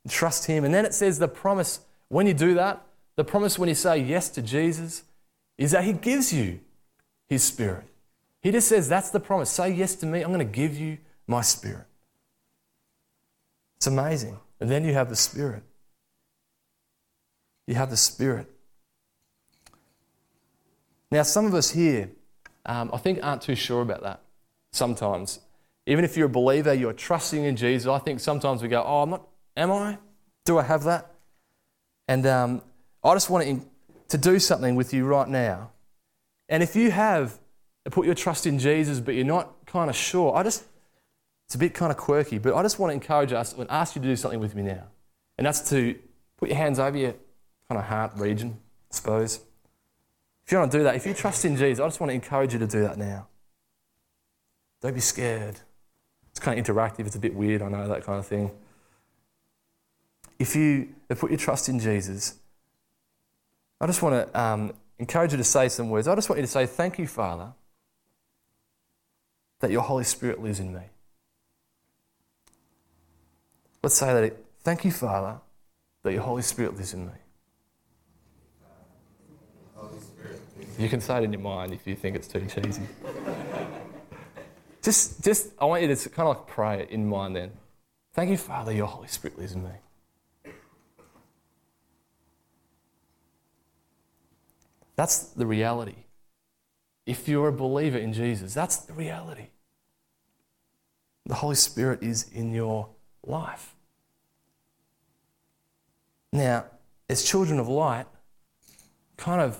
Trust 0.09 0.47
Him. 0.47 0.65
And 0.65 0.73
then 0.73 0.87
it 0.87 0.95
says 0.95 1.19
the 1.19 1.27
promise 1.27 1.81
when 2.07 2.29
you 2.29 2.35
do 2.35 2.55
that, 2.55 2.87
the 3.17 3.25
promise 3.25 3.59
when 3.59 3.69
you 3.69 3.75
say 3.75 3.99
yes 3.99 4.29
to 4.29 4.43
Jesus 4.43 5.03
is 5.57 5.73
that 5.73 5.83
He 5.83 5.93
gives 5.93 6.33
you 6.33 6.61
His 7.27 7.43
Spirit. 7.43 7.83
He 8.43 8.53
just 8.53 8.69
says, 8.69 8.89
That's 8.89 9.11
the 9.11 9.19
promise. 9.19 9.51
Say 9.51 9.73
yes 9.73 9.97
to 9.97 10.07
me. 10.07 10.23
I'm 10.23 10.33
going 10.33 10.39
to 10.39 10.45
give 10.45 10.79
you 10.79 10.99
my 11.27 11.41
Spirit. 11.41 11.88
It's 13.79 13.87
amazing. 13.87 14.39
And 14.61 14.69
then 14.69 14.85
you 14.85 14.93
have 14.93 15.09
the 15.09 15.17
Spirit. 15.17 15.63
You 17.67 17.77
have 17.77 17.91
the 17.91 17.97
Spirit. 17.97 18.51
Now, 21.11 21.23
some 21.23 21.47
of 21.47 21.55
us 21.55 21.71
here, 21.71 22.11
um, 22.67 22.91
I 22.93 22.99
think, 22.99 23.21
aren't 23.23 23.43
too 23.43 23.55
sure 23.55 23.83
about 23.83 24.03
that 24.03 24.21
sometimes. 24.73 25.41
Even 25.87 26.05
if 26.05 26.17
you're 26.17 26.27
a 26.27 26.31
believer, 26.31 26.75
you're 26.75 26.93
trusting 26.93 27.45
in 27.45 27.57
Jesus, 27.57 27.89
I 27.89 27.99
think 27.99 28.21
sometimes 28.21 28.63
we 28.63 28.69
go, 28.69 28.83
Oh, 28.85 29.03
I'm 29.03 29.11
not, 29.11 29.27
am 29.57 29.71
I? 29.71 29.99
Do 30.45 30.59
I 30.59 30.63
have 30.63 30.85
that? 30.85 31.15
And 32.09 32.27
um, 32.27 32.63
I 33.05 33.15
just 33.15 33.31
want 33.31 33.47
to, 33.47 33.67
to 34.09 34.19
do 34.19 34.39
something 34.39 34.75
with 34.75 34.93
you 34.93 35.07
right 35.07 35.29
now. 35.29 35.71
And 36.49 36.63
if 36.63 36.75
you 36.75 36.91
have 36.91 37.39
put 37.91 38.07
your 38.07 38.15
trust 38.15 38.47
in 38.47 38.59
Jesus, 38.59 39.01
but 39.01 39.15
you're 39.15 39.25
not 39.25 39.65
kind 39.67 39.89
of 39.89 39.97
sure, 39.97 40.35
I 40.35 40.43
just, 40.43 40.65
it's 41.49 41.55
a 41.55 41.59
bit 41.59 41.73
kind 41.73 41.91
of 41.91 41.97
quirky, 41.97 42.37
but 42.37 42.55
I 42.55 42.63
just 42.63 42.79
want 42.79 42.91
to 42.91 42.95
encourage 42.95 43.33
us 43.33 43.55
and 43.55 43.67
ask 43.71 43.97
you 43.97 44.03
to 44.03 44.09
do 44.09 44.17
something 44.17 44.39
with 44.39 44.55
me 44.55 44.61
now. 44.61 44.85
And 45.39 45.47
that's 45.47 45.71
to 45.71 45.99
put 46.37 46.51
your 46.51 46.59
hands 46.59 46.79
over 46.79 46.95
your 46.95 47.15
kind 47.71 47.79
of 47.79 47.85
heart 47.85 48.13
region, 48.17 48.59
I 48.93 48.95
suppose. 48.95 49.41
If 50.45 50.53
you 50.53 50.59
want 50.59 50.71
to 50.73 50.79
do 50.79 50.85
that, 50.85 50.95
if 50.95 51.07
you 51.07 51.15
trust 51.15 51.47
in 51.47 51.57
Jesus, 51.57 51.81
I 51.83 51.87
just 51.87 52.01
want 52.01 52.11
to 52.11 52.15
encourage 52.15 52.53
you 52.53 52.59
to 52.59 52.67
do 52.67 52.83
that 52.83 52.99
now. 52.99 53.29
Don't 54.83 54.93
be 54.93 55.01
scared. 55.01 55.59
It's 56.33 56.39
kind 56.39 56.61
of 56.61 56.67
interactive, 56.67 57.07
it's 57.07 57.17
a 57.17 57.19
bit 57.19 57.35
weird, 57.35 57.63
I 57.63 57.71
know, 57.71 57.89
that 57.89 58.05
kind 58.05 58.19
of 58.19 58.27
thing. 58.27 58.51
If 60.39 60.55
you 60.55 60.91
have 61.09 61.19
put 61.19 61.31
your 61.31 61.39
trust 61.39 61.71
in 61.71 61.81
Jesus, 61.81 62.35
I 63.81 63.87
just 63.87 64.03
want 64.03 64.31
to 64.31 64.39
um, 64.39 64.75
encourage 64.99 65.33
you 65.33 65.39
to 65.39 65.45
say 65.45 65.71
some 65.71 65.89
words. 65.89 66.09
I 66.09 66.15
just 66.15 66.29
want 66.29 66.41
you 66.41 66.45
to 66.45 66.53
say, 66.53 66.67
Thank 66.67 66.99
you, 66.99 67.07
Father, 67.07 67.55
that 69.61 69.71
your 69.71 69.81
Holy 69.81 70.05
Spirit 70.05 70.43
lives 70.43 70.61
in 70.61 70.75
me. 70.75 70.83
Let's 73.83 73.97
say 73.97 74.13
that. 74.13 74.37
Thank 74.63 74.85
you, 74.85 74.91
Father, 74.91 75.41
that 76.03 76.13
your 76.13 76.23
Holy 76.23 76.43
Spirit 76.43 76.77
lives 76.77 76.93
in 76.93 77.07
me. 77.07 77.13
You 80.79 80.89
can 80.89 81.01
say 81.01 81.19
it 81.19 81.25
in 81.25 81.33
your 81.33 81.43
mind 81.43 81.73
if 81.73 81.87
you 81.87 81.97
think 81.97 82.15
it's 82.15 82.29
too 82.29 82.47
cheesy. 82.47 82.83
just, 84.83 85.25
just, 85.25 85.51
I 85.59 85.65
want 85.65 85.83
you 85.83 85.95
to 85.95 86.09
kind 86.11 86.29
of 86.29 86.37
like 86.37 86.47
pray 86.47 86.83
it 86.83 86.91
in 86.91 87.09
mind 87.09 87.35
then. 87.35 87.51
Thank 88.13 88.31
you, 88.31 88.37
Father, 88.37 88.73
your 88.73 88.87
Holy 88.87 89.09
Spirit 89.09 89.39
lives 89.39 89.53
in 89.53 89.65
me. 89.65 89.71
That's 94.95 95.19
the 95.19 95.47
reality. 95.47 96.05
If 97.07 97.29
you're 97.29 97.49
a 97.49 97.53
believer 97.53 97.99
in 97.99 98.13
Jesus, 98.13 98.55
that's 98.55 98.79
the 98.79 98.93
reality. 98.93 99.47
The 101.27 101.37
Holy 101.37 101.55
Spirit 101.55 102.03
is 102.03 102.29
in 102.33 102.53
your 102.53 102.89
life. 103.29 103.75
Now, 106.33 106.67
as 107.09 107.25
children 107.25 107.59
of 107.59 107.69
light, 107.69 108.07
kind 109.17 109.41
of 109.41 109.59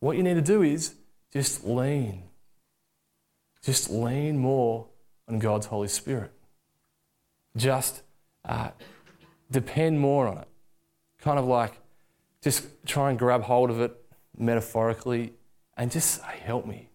what 0.00 0.16
you 0.16 0.22
need 0.22 0.34
to 0.34 0.42
do 0.42 0.62
is 0.62 0.94
just 1.32 1.64
lean. 1.64 2.24
Just 3.62 3.90
lean 3.90 4.38
more 4.38 4.86
on 5.28 5.38
God's 5.38 5.66
Holy 5.66 5.88
Spirit. 5.88 6.32
Just 7.56 8.02
uh, 8.44 8.70
depend 9.50 10.00
more 10.00 10.26
on 10.26 10.38
it. 10.38 10.48
Kind 11.20 11.38
of 11.38 11.44
like 11.44 11.74
just 12.42 12.66
try 12.86 13.10
and 13.10 13.18
grab 13.18 13.42
hold 13.42 13.68
of 13.70 13.80
it 13.80 13.94
metaphorically 14.36 15.34
and 15.76 15.90
just 15.90 16.22
say, 16.22 16.38
Help 16.42 16.66
me. 16.66 16.88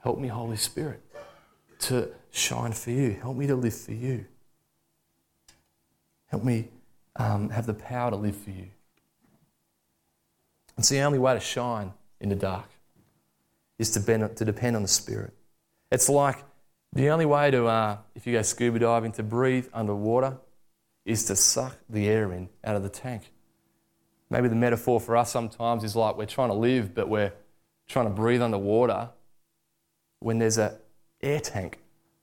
Help 0.00 0.18
me, 0.18 0.28
Holy 0.28 0.56
Spirit, 0.56 1.00
to 1.78 2.10
shine 2.32 2.72
for 2.72 2.90
you. 2.90 3.12
Help 3.22 3.36
me 3.36 3.46
to 3.46 3.54
live 3.54 3.74
for 3.74 3.92
you. 3.92 4.26
Help 6.42 6.48
me 6.48 6.68
um, 7.14 7.50
have 7.50 7.66
the 7.66 7.74
power 7.74 8.10
to 8.10 8.16
live 8.16 8.34
for 8.34 8.50
you. 8.50 8.66
It's 10.76 10.88
the 10.88 10.98
only 10.98 11.20
way 11.20 11.34
to 11.34 11.38
shine 11.38 11.92
in 12.20 12.30
the 12.30 12.34
dark, 12.34 12.68
is 13.78 13.92
to, 13.92 14.00
bend, 14.00 14.36
to 14.36 14.44
depend 14.44 14.74
on 14.74 14.82
the 14.82 14.88
Spirit. 14.88 15.34
It's 15.92 16.08
like 16.08 16.42
the 16.92 17.10
only 17.10 17.26
way 17.26 17.52
to, 17.52 17.66
uh, 17.66 17.98
if 18.16 18.26
you 18.26 18.32
go 18.32 18.42
scuba 18.42 18.80
diving, 18.80 19.12
to 19.12 19.22
breathe 19.22 19.68
underwater 19.72 20.38
is 21.04 21.26
to 21.26 21.36
suck 21.36 21.78
the 21.88 22.08
air 22.08 22.32
in 22.32 22.48
out 22.64 22.74
of 22.74 22.82
the 22.82 22.88
tank. 22.88 23.30
Maybe 24.28 24.48
the 24.48 24.56
metaphor 24.56 24.98
for 24.98 25.16
us 25.16 25.30
sometimes 25.30 25.84
is 25.84 25.94
like 25.94 26.16
we're 26.16 26.26
trying 26.26 26.48
to 26.48 26.56
live, 26.56 26.92
but 26.92 27.08
we're 27.08 27.32
trying 27.86 28.06
to 28.06 28.12
breathe 28.12 28.42
underwater 28.42 29.10
when 30.18 30.40
there's 30.40 30.58
an 30.58 30.72
air 31.22 31.38
tank 31.38 31.78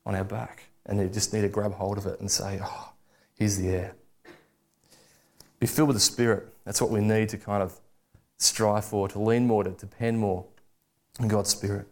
on 0.06 0.14
our 0.14 0.26
back, 0.26 0.72
and 0.86 1.00
you 1.00 1.08
just 1.08 1.32
need 1.32 1.44
to 1.44 1.48
grab 1.48 1.72
hold 1.72 1.98
of 1.98 2.06
it 2.06 2.20
and 2.20 2.30
say, 2.30 2.60
Oh, 2.62 2.92
here's 3.38 3.56
the 3.56 3.70
air. 3.70 3.96
Be 5.60 5.68
filled 5.68 5.90
with 5.90 5.98
the 5.98 6.02
Spirit. 6.02 6.48
That's 6.66 6.82
what 6.82 6.90
we 6.90 7.02
need 7.02 7.30
to 7.30 7.38
kind 7.38 7.62
of 7.62 7.80
strive 8.38 8.86
for, 8.86 9.08
to 9.10 9.20
lean 9.20 9.46
more, 9.46 9.64
to 9.64 9.72
depend 9.72 10.20
more 10.20 10.46
on 11.20 11.28
God's 11.28 11.50
Spirit. 11.50 11.88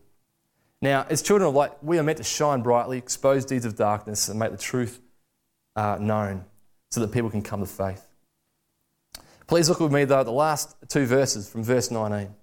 Now, 0.82 1.06
as 1.10 1.22
children 1.22 1.50
of 1.50 1.56
light, 1.56 1.72
we 1.84 1.98
are 1.98 2.04
meant 2.04 2.20
to 2.20 2.24
shine 2.24 2.62
brightly, 2.62 2.98
expose 2.98 3.46
deeds 3.46 3.66
of 3.66 3.76
darkness, 3.76 4.30
and 4.30 4.40
make 4.40 4.52
the 4.52 4.58
truth 4.58 5.00
uh, 5.76 5.98
known 6.00 6.46
so 6.90 7.02
that 7.02 7.12
people 7.12 7.30
can 7.30 7.42
come 7.42 7.60
to 7.60 7.66
faith. 7.66 8.08
Please 9.48 9.70
look 9.70 9.80
with 9.80 9.92
me, 9.92 10.06
though, 10.06 10.20
at 10.20 10.26
the 10.26 10.32
last 10.32 10.76
two 10.88 11.06
verses 11.06 11.50
from 11.50 11.64
verse 11.64 11.90
19. 11.90 12.20
It 12.20 12.34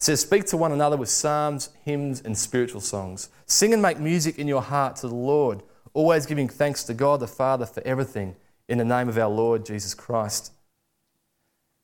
says, 0.00 0.20
Speak 0.20 0.44
to 0.46 0.56
one 0.56 0.72
another 0.72 0.96
with 0.96 1.08
psalms, 1.08 1.70
hymns, 1.84 2.20
and 2.20 2.36
spiritual 2.36 2.80
songs. 2.80 3.30
Sing 3.46 3.72
and 3.72 3.80
make 3.80 3.98
music 3.98 4.38
in 4.38 4.46
your 4.46 4.62
heart 4.62 4.96
to 4.96 5.08
the 5.08 5.14
Lord, 5.14 5.62
always 5.92 6.26
giving 6.26 6.48
thanks 6.48 6.84
to 6.84 6.94
God 6.94 7.20
the 7.20 7.26
Father 7.26 7.64
for 7.64 7.82
everything 7.86 8.36
in 8.68 8.78
the 8.78 8.84
name 8.84 9.08
of 9.08 9.18
our 9.18 9.28
Lord 9.28 9.64
Jesus 9.66 9.94
Christ. 9.94 10.52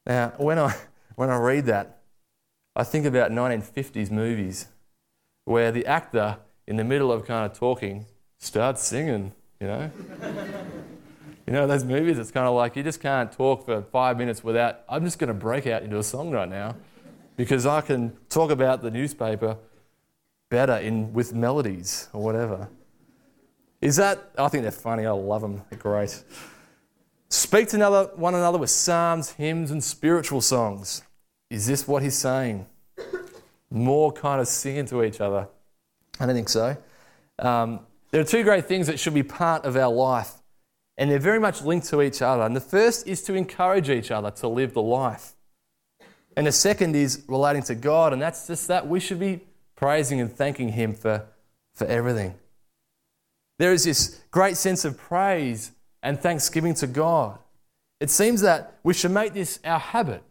Now, 0.07 0.33
when 0.39 0.59
I, 0.59 0.75
when 1.15 1.31
I 1.31 1.37
read 1.37 1.67
that, 1.67 2.01
I 2.75 2.85
think 2.85 3.07
about 3.07 3.31
1950s 3.31 4.11
movies 4.11 4.69
where 5.45 5.73
the 5.73 5.85
actor, 5.87 6.39
in 6.67 6.77
the 6.77 6.85
middle 6.85 7.13
of 7.13 7.27
kind 7.27 7.51
of 7.51 7.59
talking, 7.59 8.07
starts 8.39 8.83
singing, 8.83 9.33
you 9.61 9.67
know? 9.67 9.91
you 11.47 11.53
know, 11.53 11.67
those 11.67 11.85
movies, 11.85 12.19
it's 12.19 12.31
kind 12.31 12.47
of 12.47 12.55
like 12.55 12.77
you 12.77 12.83
just 12.83 13.01
can't 13.01 13.31
talk 13.33 13.67
for 13.67 13.83
five 13.83 14.17
minutes 14.17 14.43
without, 14.43 14.81
I'm 14.89 15.05
just 15.05 15.19
going 15.19 15.29
to 15.29 15.35
break 15.35 15.67
out 15.67 15.83
into 15.83 15.99
a 15.99 16.03
song 16.03 16.31
right 16.31 16.49
now 16.49 16.77
because 17.37 17.67
I 17.67 17.81
can 17.81 18.17
talk 18.29 18.51
about 18.51 18.83
the 18.83 18.91
newspaper 18.91 19.57
better 20.49 20.77
in, 20.77 21.13
with 21.13 21.33
melodies 21.33 22.09
or 22.13 22.23
whatever. 22.23 22.69
Is 23.81 23.97
that, 23.97 24.31
I 24.37 24.49
think 24.49 24.63
they're 24.63 24.71
funny, 24.71 25.07
I 25.07 25.11
love 25.11 25.41
them, 25.41 25.63
they're 25.71 25.79
great. 25.79 26.23
Speak 27.31 27.69
to 27.69 28.11
one 28.17 28.35
another 28.35 28.59
with 28.59 28.71
psalms, 28.71 29.31
hymns, 29.33 29.71
and 29.71 29.83
spiritual 29.83 30.41
songs. 30.41 31.03
Is 31.49 31.67
this 31.67 31.87
what 31.87 32.03
he's 32.03 32.17
saying? 32.17 32.67
More 33.71 34.13
kind 34.13 34.41
of 34.41 34.49
singing 34.49 34.87
to 34.87 35.05
each 35.05 35.21
other? 35.21 35.47
I 36.19 36.27
don't 36.27 36.35
think 36.35 36.49
so. 36.49 36.77
Um, 37.39 37.81
there 38.11 38.21
are 38.21 38.25
two 38.25 38.43
great 38.43 38.67
things 38.67 38.89
that 38.89 38.99
should 38.99 39.15
be 39.15 39.23
part 39.23 39.65
of 39.65 39.77
our 39.77 39.93
life, 39.93 40.33
and 40.99 41.09
they're 41.09 41.21
very 41.21 41.39
much 41.39 41.63
linked 41.63 41.87
to 41.89 42.03
each 42.03 42.21
other. 42.21 42.43
And 42.43 42.57
the 42.57 42.61
first 42.61 43.07
is 43.07 43.23
to 43.23 43.35
encourage 43.35 43.89
each 43.89 44.11
other 44.11 44.33
to 44.33 44.49
live 44.49 44.75
the 44.75 44.83
life. 44.83 45.35
And 46.37 46.49
the 46.49 46.53
second 46.53 46.97
is 46.97 47.23
relating 47.29 47.63
to 47.65 47.77
God, 47.77 48.13
and 48.13 48.21
that's 48.21 48.49
just 48.49 48.67
that 48.67 48.89
we 48.89 48.99
should 48.99 49.21
be 49.21 49.41
praising 49.77 50.21
and 50.21 50.33
thanking 50.33 50.71
Him 50.71 50.95
for, 50.95 51.27
for 51.75 51.87
everything. 51.87 52.35
There 53.61 53.73
is 53.73 53.85
this 53.85 54.21
great 54.33 54.57
sense 54.57 54.85
of 54.85 54.99
praise 54.99 55.71
and 56.03 56.21
thanksgiving 56.21 56.75
to 56.75 56.87
God. 56.87 57.39
It 58.01 58.11
seems 58.11 58.41
that 58.41 58.79
we 58.83 58.95
should 58.95 59.11
make 59.11 59.35
this 59.35 59.59
our 59.65 59.79
habit. 59.79 60.23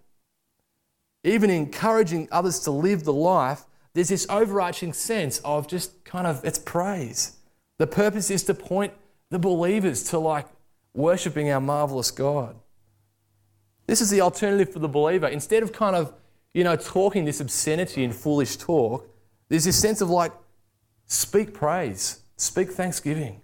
Even 1.24 1.50
encouraging 1.50 2.28
others 2.32 2.60
to 2.62 2.72
live 2.72 3.04
the 3.04 3.14
life, 3.14 3.66
there's 3.94 4.10
this 4.10 4.26
overarching 4.30 4.94
sense 4.94 5.40
of 5.40 5.68
just 5.68 6.04
kind 6.04 6.26
of 6.26 6.44
it's 6.44 6.60
praise. 6.60 7.38
The 7.78 7.88
purpose 7.88 8.32
is 8.32 8.44
to 8.46 8.54
point 8.54 8.94
the 9.30 9.40
believers 9.40 10.04
to 10.06 10.20
like 10.20 10.48
worshiping 10.94 11.52
our 11.52 11.62
marvelous 11.62 12.12
God. 12.12 12.56
This 13.88 14.02
is 14.02 14.10
the 14.10 14.22
alternative 14.22 14.72
for 14.72 14.80
the 14.80 14.88
believer. 14.88 15.28
Instead 15.28 15.64
of 15.64 15.74
kind 15.74 15.96
of, 15.96 16.14
you 16.54 16.64
know, 16.64 16.76
talking 16.76 17.26
this 17.26 17.40
obscenity 17.40 18.04
and 18.04 18.16
foolish 18.16 18.56
talk, 18.58 19.10
There's 19.50 19.64
this 19.64 19.80
sense 19.80 20.02
of 20.02 20.10
like, 20.10 20.32
speak 21.08 21.54
praise, 21.54 22.22
speak 22.38 22.72
thanksgiving. 22.72 23.42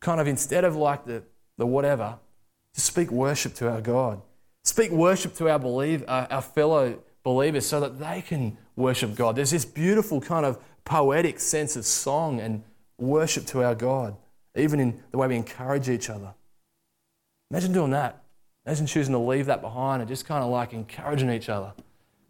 Kind 0.00 0.20
of 0.20 0.26
instead 0.26 0.64
of 0.64 0.76
like 0.76 1.06
the, 1.06 1.22
the 1.56 1.66
whatever, 1.66 2.18
to 2.74 2.80
speak 2.80 3.10
worship 3.10 3.54
to 3.54 3.70
our 3.70 3.80
God. 3.80 4.20
Speak 4.62 4.90
worship 4.90 5.34
to 5.36 5.48
our, 5.48 5.58
believe, 5.58 6.02
uh, 6.08 6.26
our 6.30 6.42
fellow 6.42 6.98
believers 7.22 7.66
so 7.66 7.80
that 7.80 7.98
they 7.98 8.22
can 8.22 8.56
worship 8.76 9.14
God. 9.14 9.36
There's 9.36 9.50
this 9.50 9.64
beautiful 9.64 10.20
kind 10.20 10.44
of 10.46 10.58
poetic 10.84 11.40
sense 11.40 11.76
of 11.76 11.84
song 11.84 12.40
and 12.40 12.62
worship 12.98 13.46
to 13.46 13.62
our 13.62 13.74
God, 13.74 14.16
even 14.56 14.80
in 14.80 15.02
the 15.10 15.18
way 15.18 15.28
we 15.28 15.36
encourage 15.36 15.88
each 15.88 16.10
other. 16.10 16.34
Imagine 17.50 17.72
doing 17.72 17.90
that. 17.90 18.22
Imagine 18.66 18.86
choosing 18.86 19.12
to 19.12 19.18
leave 19.18 19.46
that 19.46 19.60
behind 19.60 20.00
and 20.00 20.08
just 20.08 20.26
kind 20.26 20.42
of 20.42 20.50
like 20.50 20.72
encouraging 20.72 21.30
each 21.30 21.48
other, 21.48 21.72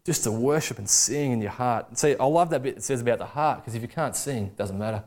just 0.05 0.23
to 0.23 0.31
worship 0.31 0.77
and 0.77 0.89
sing 0.89 1.31
in 1.31 1.41
your 1.41 1.51
heart. 1.51 1.97
see, 1.97 2.15
I 2.15 2.25
love 2.25 2.49
that 2.49 2.61
bit 2.61 2.75
that 2.75 2.81
says 2.81 3.01
about 3.01 3.19
the 3.19 3.25
heart, 3.25 3.61
because 3.61 3.75
if 3.75 3.81
you 3.81 3.87
can't 3.87 4.15
sing, 4.15 4.47
it 4.47 4.57
doesn't 4.57 4.77
matter. 4.77 5.03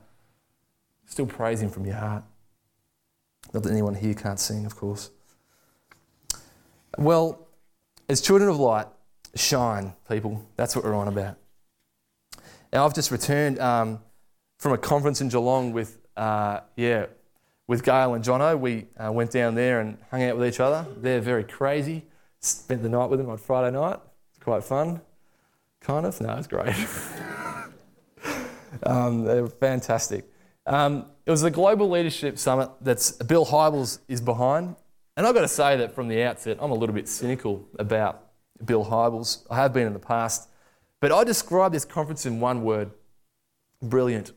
Still 1.06 1.26
praise 1.26 1.60
Him 1.60 1.70
from 1.70 1.84
your 1.84 1.96
heart. 1.96 2.24
Not 3.52 3.62
that 3.62 3.70
anyone 3.70 3.94
here 3.94 4.14
can't 4.14 4.38
sing, 4.38 4.66
of 4.66 4.76
course. 4.76 5.10
Well, 6.96 7.48
as 8.08 8.20
children 8.20 8.50
of 8.50 8.58
light, 8.58 8.86
shine, 9.34 9.94
people. 10.08 10.44
That's 10.56 10.74
what 10.74 10.84
we're 10.84 10.94
on 10.94 11.08
about. 11.08 11.36
Now, 12.72 12.84
I've 12.84 12.94
just 12.94 13.10
returned 13.10 13.58
um, 13.58 14.00
from 14.58 14.72
a 14.72 14.78
conference 14.78 15.20
in 15.20 15.28
Geelong 15.28 15.72
with, 15.72 15.98
uh, 16.16 16.60
yeah, 16.76 17.06
with 17.66 17.82
Gail 17.82 18.14
and 18.14 18.24
Jono. 18.24 18.58
We 18.58 18.86
uh, 18.96 19.12
went 19.12 19.30
down 19.30 19.54
there 19.54 19.80
and 19.80 19.98
hung 20.10 20.22
out 20.22 20.36
with 20.36 20.46
each 20.46 20.60
other. 20.60 20.86
They're 20.96 21.20
very 21.20 21.44
crazy. 21.44 22.04
Spent 22.40 22.82
the 22.82 22.88
night 22.88 23.06
with 23.06 23.20
them 23.20 23.30
on 23.30 23.38
Friday 23.38 23.74
night. 23.74 23.98
It's 24.30 24.42
quite 24.42 24.64
fun. 24.64 25.00
Kind 25.80 26.06
of. 26.06 26.20
No, 26.20 26.36
it's 26.36 26.46
great. 26.46 26.74
um, 28.82 29.24
they're 29.24 29.46
fantastic. 29.46 30.30
Um, 30.68 31.06
it 31.24 31.30
was 31.30 31.40
the 31.40 31.50
Global 31.50 31.88
Leadership 31.88 32.38
Summit 32.38 32.68
that 32.82 33.12
Bill 33.26 33.46
Hybels 33.46 34.00
is 34.06 34.20
behind. 34.20 34.76
And 35.16 35.26
I've 35.26 35.34
got 35.34 35.40
to 35.40 35.48
say 35.48 35.78
that 35.78 35.94
from 35.94 36.08
the 36.08 36.22
outset, 36.22 36.58
I'm 36.60 36.70
a 36.70 36.74
little 36.74 36.94
bit 36.94 37.08
cynical 37.08 37.66
about 37.78 38.26
Bill 38.64 38.84
Hybels. 38.84 39.46
I 39.50 39.56
have 39.56 39.72
been 39.72 39.86
in 39.86 39.94
the 39.94 39.98
past. 39.98 40.48
But 41.00 41.10
I 41.10 41.24
describe 41.24 41.72
this 41.72 41.86
conference 41.86 42.26
in 42.26 42.38
one 42.38 42.62
word 42.62 42.90
brilliant. 43.80 44.32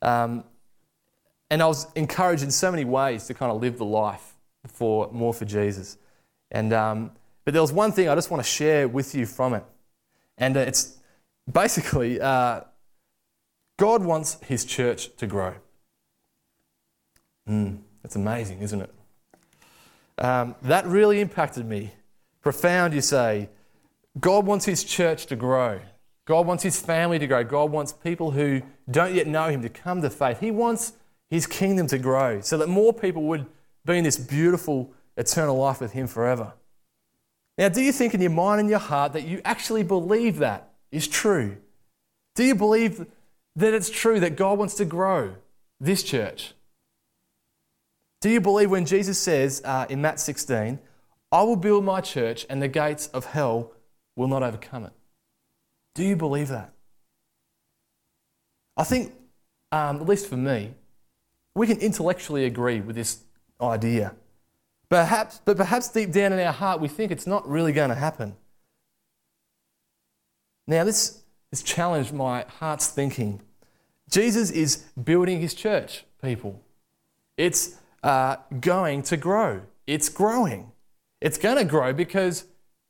Um, 0.00 0.42
and 1.50 1.62
I 1.62 1.66
was 1.66 1.86
encouraged 1.94 2.42
in 2.42 2.50
so 2.50 2.72
many 2.72 2.84
ways 2.84 3.26
to 3.26 3.34
kind 3.34 3.52
of 3.52 3.60
live 3.60 3.78
the 3.78 3.84
life 3.84 4.34
for 4.66 5.08
more 5.12 5.32
for 5.32 5.44
Jesus. 5.44 5.98
And, 6.50 6.72
um, 6.72 7.12
but 7.44 7.54
there 7.54 7.62
was 7.62 7.72
one 7.72 7.92
thing 7.92 8.08
I 8.08 8.14
just 8.16 8.30
want 8.30 8.42
to 8.42 8.48
share 8.48 8.88
with 8.88 9.14
you 9.14 9.26
from 9.26 9.54
it. 9.54 9.64
And 10.36 10.56
uh, 10.56 10.60
it's 10.60 10.96
basically 11.50 12.20
uh, 12.20 12.62
God 13.82 14.04
wants 14.04 14.36
his 14.46 14.64
church 14.64 15.10
to 15.16 15.26
grow. 15.26 15.54
Mm, 17.48 17.78
that's 18.00 18.14
amazing, 18.14 18.60
isn't 18.60 18.80
it? 18.80 18.94
Um, 20.18 20.54
that 20.62 20.86
really 20.86 21.20
impacted 21.20 21.66
me. 21.66 21.92
Profound, 22.42 22.94
you 22.94 23.00
say. 23.00 23.48
God 24.20 24.46
wants 24.46 24.66
his 24.66 24.84
church 24.84 25.26
to 25.26 25.34
grow. 25.34 25.80
God 26.26 26.46
wants 26.46 26.62
his 26.62 26.80
family 26.80 27.18
to 27.18 27.26
grow. 27.26 27.42
God 27.42 27.72
wants 27.72 27.92
people 27.92 28.30
who 28.30 28.62
don't 28.88 29.16
yet 29.16 29.26
know 29.26 29.48
him 29.48 29.62
to 29.62 29.68
come 29.68 30.00
to 30.02 30.10
faith. 30.10 30.38
He 30.38 30.52
wants 30.52 30.92
his 31.28 31.48
kingdom 31.48 31.88
to 31.88 31.98
grow 31.98 32.40
so 32.40 32.56
that 32.58 32.68
more 32.68 32.92
people 32.92 33.24
would 33.24 33.46
be 33.84 33.98
in 33.98 34.04
this 34.04 34.16
beautiful 34.16 34.92
eternal 35.16 35.56
life 35.56 35.80
with 35.80 35.90
him 35.90 36.06
forever. 36.06 36.52
Now, 37.58 37.68
do 37.68 37.82
you 37.82 37.90
think 37.90 38.14
in 38.14 38.20
your 38.20 38.30
mind 38.30 38.60
and 38.60 38.70
your 38.70 38.78
heart 38.78 39.12
that 39.14 39.24
you 39.24 39.40
actually 39.44 39.82
believe 39.82 40.38
that 40.38 40.70
is 40.92 41.08
true? 41.08 41.56
Do 42.36 42.44
you 42.44 42.54
believe 42.54 43.04
that 43.56 43.74
it's 43.74 43.90
true 43.90 44.20
that 44.20 44.36
God 44.36 44.58
wants 44.58 44.74
to 44.74 44.84
grow 44.84 45.34
this 45.80 46.02
church? 46.02 46.54
Do 48.20 48.30
you 48.30 48.40
believe 48.40 48.70
when 48.70 48.86
Jesus 48.86 49.18
says 49.18 49.60
uh, 49.64 49.86
in 49.88 50.00
Matt 50.00 50.20
16, 50.20 50.78
I 51.32 51.42
will 51.42 51.56
build 51.56 51.84
my 51.84 52.00
church 52.02 52.46
and 52.50 52.62
the 52.62 52.68
gates 52.68 53.08
of 53.08 53.24
hell 53.24 53.72
will 54.16 54.28
not 54.28 54.42
overcome 54.42 54.84
it. 54.84 54.92
Do 55.94 56.04
you 56.04 56.14
believe 56.14 56.48
that? 56.48 56.72
I 58.76 58.84
think, 58.84 59.14
um, 59.70 59.96
at 59.96 60.06
least 60.06 60.28
for 60.28 60.36
me, 60.36 60.74
we 61.54 61.66
can 61.66 61.78
intellectually 61.78 62.44
agree 62.44 62.80
with 62.80 62.96
this 62.96 63.24
idea. 63.60 64.14
Perhaps, 64.88 65.40
but 65.44 65.56
perhaps 65.56 65.88
deep 65.88 66.12
down 66.12 66.32
in 66.32 66.40
our 66.40 66.52
heart, 66.52 66.80
we 66.80 66.88
think 66.88 67.10
it's 67.10 67.26
not 67.26 67.48
really 67.48 67.72
going 67.72 67.88
to 67.88 67.94
happen. 67.94 68.36
Now, 70.66 70.84
this 70.84 71.21
has 71.52 71.62
challenged 71.62 72.12
my 72.12 72.44
heart's 72.58 72.88
thinking. 72.88 73.40
Jesus 74.10 74.50
is 74.50 74.84
building 75.02 75.40
his 75.40 75.54
church, 75.54 76.04
people. 76.22 76.60
It's 77.36 77.76
uh, 78.02 78.36
going 78.60 79.02
to 79.04 79.16
grow. 79.16 79.62
It's 79.86 80.08
growing. 80.08 80.72
It's 81.20 81.38
going 81.38 81.56
to 81.56 81.64
grow 81.64 81.92
because 81.92 82.46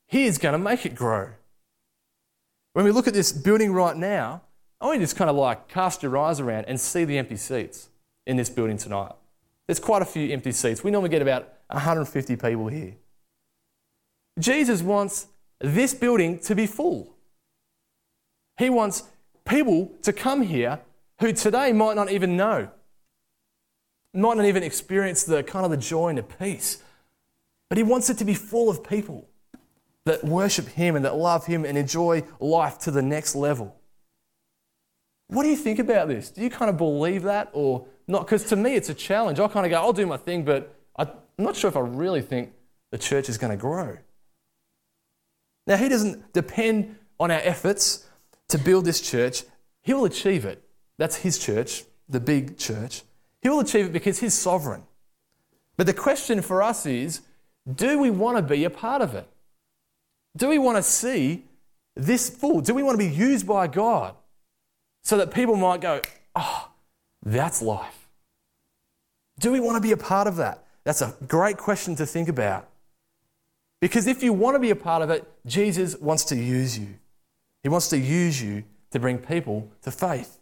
he 0.07 0.25
is 0.25 0.39
going 0.39 0.53
to 0.53 0.59
make 0.59 0.87
it 0.87 0.95
grow. 0.95 1.31
When 2.73 2.85
we 2.85 2.91
look 2.91 3.07
at 3.07 3.15
this 3.15 3.33
building 3.33 3.73
right 3.73 3.97
now, 3.97 4.43
I 4.81 4.87
want 4.87 4.97
you 4.97 5.01
to 5.01 5.05
just 5.05 5.17
kind 5.17 5.31
of 5.31 5.37
like 5.37 5.69
cast 5.69 6.03
your 6.03 6.17
eyes 6.17 6.41
around 6.41 6.65
and 6.65 6.81
see 6.81 7.05
the 7.05 7.19
empty 7.19 7.37
seats 7.37 7.89
in 8.27 8.37
this 8.37 8.49
building 8.49 8.79
tonight. 8.79 9.13
There's 9.67 9.79
quite 9.79 10.03
a 10.03 10.07
few 10.07 10.33
empty 10.33 10.53
seats. 10.53 10.83
We 10.83 10.91
normally 10.91 11.11
get 11.11 11.23
about 11.23 11.53
150 11.69 12.37
people 12.37 12.69
here. 12.69 12.95
Jesus 14.39 14.83
wants 14.83 15.27
this 15.61 15.95
building 15.95 16.39
to 16.41 16.55
be 16.55 16.67
full. 16.67 17.12
He 18.59 18.71
wants 18.71 19.05
people 19.45 19.93
to 20.03 20.13
come 20.13 20.43
here 20.43 20.81
who 21.21 21.33
today 21.33 21.73
might 21.73 21.95
not 21.95 22.11
even 22.11 22.37
know, 22.37 22.69
might 24.15 24.37
not 24.37 24.47
even 24.47 24.63
experience 24.63 25.25
the 25.25 25.43
kind 25.43 25.65
of 25.65 25.71
the 25.71 25.77
joy 25.77 26.09
and 26.09 26.19
the 26.19 26.23
peace. 26.23 26.83
But 27.69 27.79
he 27.79 27.85
wants 27.85 28.11
it 28.11 28.19
to 28.19 28.25
be 28.25 28.35
full 28.35 28.69
of 28.69 28.85
people 28.85 29.29
that 30.05 30.25
worship 30.25 30.69
Him 30.69 30.97
and 30.97 31.05
that 31.05 31.17
love 31.17 31.47
Him 31.47 31.65
and 31.65 31.79
enjoy 31.79 32.25
life 32.41 32.79
to 32.81 32.91
the 32.91 33.03
next 33.03 33.35
level. 33.35 33.77
What 35.29 35.45
do 35.45 35.49
you 35.49 35.57
think 35.57 35.79
about 35.79 36.09
this? 36.09 36.31
Do 36.31 36.43
you 36.43 36.51
kind 36.51 36.69
of 36.69 36.77
believe 36.77 37.23
that 37.23 37.51
or 37.53 37.87
not? 38.07 38.27
Because 38.27 38.45
to 38.45 38.57
me, 38.57 38.75
it's 38.75 38.89
a 38.89 38.95
challenge. 38.95 39.41
I 39.41 39.49
kind 39.49 39.65
of 39.65 39.71
go, 39.71 39.77
I'll 39.81 39.93
do 39.93 40.07
my 40.07 40.17
thing, 40.17 40.45
but 40.45 40.75
I'm 40.97 41.09
not 41.39 41.57
sure 41.57 41.69
if 41.69 41.77
I 41.77 41.81
really 41.81 42.21
think 42.21 42.53
the 42.91 42.99
church 42.99 43.29
is 43.29 43.39
going 43.39 43.53
to 43.53 43.57
grow. 43.57 43.97
Now, 45.67 45.77
He 45.77 45.89
doesn't 45.89 46.33
depend 46.33 46.97
on 47.19 47.31
our 47.31 47.41
efforts 47.43 48.07
to 48.53 48.59
build 48.59 48.85
this 48.85 49.01
church, 49.01 49.45
He 49.83 49.93
will 49.93 50.05
achieve 50.05 50.45
it. 50.45 50.63
That's 50.99 51.17
His 51.17 51.39
church, 51.39 51.85
the 52.09 52.21
big 52.21 52.59
church. 52.59 53.03
He 53.41 53.49
will 53.49 53.61
achieve 53.61 53.87
it 53.87 53.93
because 53.93 54.21
He's 54.21 54.35
sovereign. 54.35 54.85
But 55.77 55.87
the 55.87 55.95
question 55.95 56.43
for 56.43 56.63
us 56.63 56.87
is 56.87 57.23
do 57.73 57.99
we 57.99 58.11
want 58.11 58.37
to 58.37 58.43
be 58.43 58.65
a 58.65 58.71
part 58.71 59.03
of 59.03 59.15
it? 59.15 59.27
Do 60.37 60.49
we 60.49 60.59
want 60.59 60.77
to 60.77 60.83
see 60.83 61.45
this 61.97 62.31
full? 62.31 62.61
Do 62.61 62.75
we 62.75 62.83
want 62.83 62.99
to 62.99 63.07
be 63.07 63.13
used 63.13 63.47
by 63.47 63.67
God 63.67 64.15
so 65.03 65.17
that 65.17 65.33
people 65.33 65.57
might 65.57 65.81
go, 65.81 66.01
oh, 66.35 66.71
that's 67.23 67.63
life? 67.63 68.09
Do 69.39 69.51
we 69.51 69.61
want 69.61 69.77
to 69.77 69.81
be 69.81 69.93
a 69.93 69.97
part 69.97 70.27
of 70.27 70.37
that? 70.37 70.65
That's 70.85 71.03
a 71.03 71.15
great 71.27 71.57
question 71.57 71.97
to 71.97 72.07
think 72.07 72.29
about. 72.29 72.69
Because 73.81 74.07
if 74.07 74.23
you 74.23 74.33
want 74.33 74.55
to 74.55 74.59
be 74.59 74.71
a 74.71 74.77
part 74.77 75.03
of 75.03 75.11
it, 75.11 75.29
Jesus 75.47 75.97
wants 75.99 76.25
to 76.27 76.37
use 76.37 76.79
you. 76.79 76.99
He 77.63 77.69
wants 77.69 77.89
to 77.89 77.99
use 77.99 78.43
you 78.43 78.65
to 78.91 78.99
bring 78.99 79.19
people 79.19 79.71
to 79.83 79.91
faith. 79.91 80.39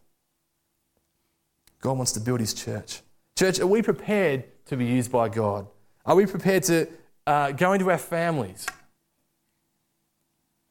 God 1.80 1.96
wants 1.96 2.12
to 2.12 2.20
build 2.20 2.40
his 2.40 2.54
church. 2.54 3.00
Church, 3.36 3.60
are 3.60 3.66
we 3.66 3.82
prepared 3.82 4.44
to 4.66 4.76
be 4.76 4.84
used 4.84 5.10
by 5.10 5.28
God? 5.28 5.66
Are 6.04 6.14
we 6.14 6.26
prepared 6.26 6.62
to 6.64 6.88
uh, 7.26 7.52
go 7.52 7.72
into 7.72 7.90
our 7.90 7.98
families? 7.98 8.66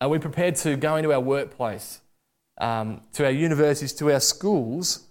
Are 0.02 0.10
we 0.10 0.20
prepared 0.20 0.56
to 0.58 0.76
go 0.76 0.96
into 0.96 1.12
our 1.12 1.20
workplace, 1.20 2.02
um, 2.58 3.02
to 3.14 3.26
our 3.26 3.32
universities, 3.32 3.94
to 3.94 4.12
our 4.12 4.20
schools, 4.20 5.08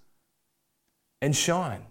and 1.21 1.35
shine? 1.35 1.85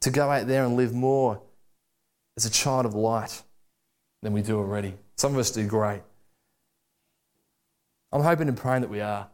To 0.00 0.10
go 0.10 0.30
out 0.30 0.46
there 0.46 0.64
and 0.64 0.76
live 0.76 0.92
more 0.92 1.40
as 2.36 2.44
a 2.44 2.50
child 2.50 2.86
of 2.86 2.94
light 2.94 3.42
than 4.22 4.32
we 4.32 4.42
do 4.42 4.58
already. 4.58 4.94
Some 5.16 5.32
of 5.32 5.38
us 5.38 5.50
do 5.50 5.66
great. 5.66 6.02
I'm 8.12 8.22
hoping 8.22 8.48
and 8.48 8.56
praying 8.56 8.82
that 8.82 8.90
we 8.90 9.00
are, 9.00 9.28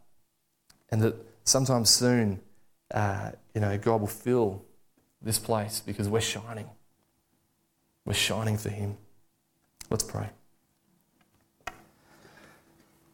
and 0.91 1.01
that 1.03 1.15
sometime 1.45 1.85
soon, 1.85 2.41
uh, 2.93 3.33
you 3.55 3.61
know, 3.61 3.77
God 3.79 4.01
will 4.01 4.09
fill 4.09 4.65
this 5.21 5.39
place 5.39 5.81
because 5.81 6.09
we're 6.09 6.21
shining. 6.21 6.69
We're 8.05 8.15
shining 8.15 8.59
for 8.59 8.71
Him. 8.71 8.97
Let's 9.91 10.05
pray. 10.05 10.31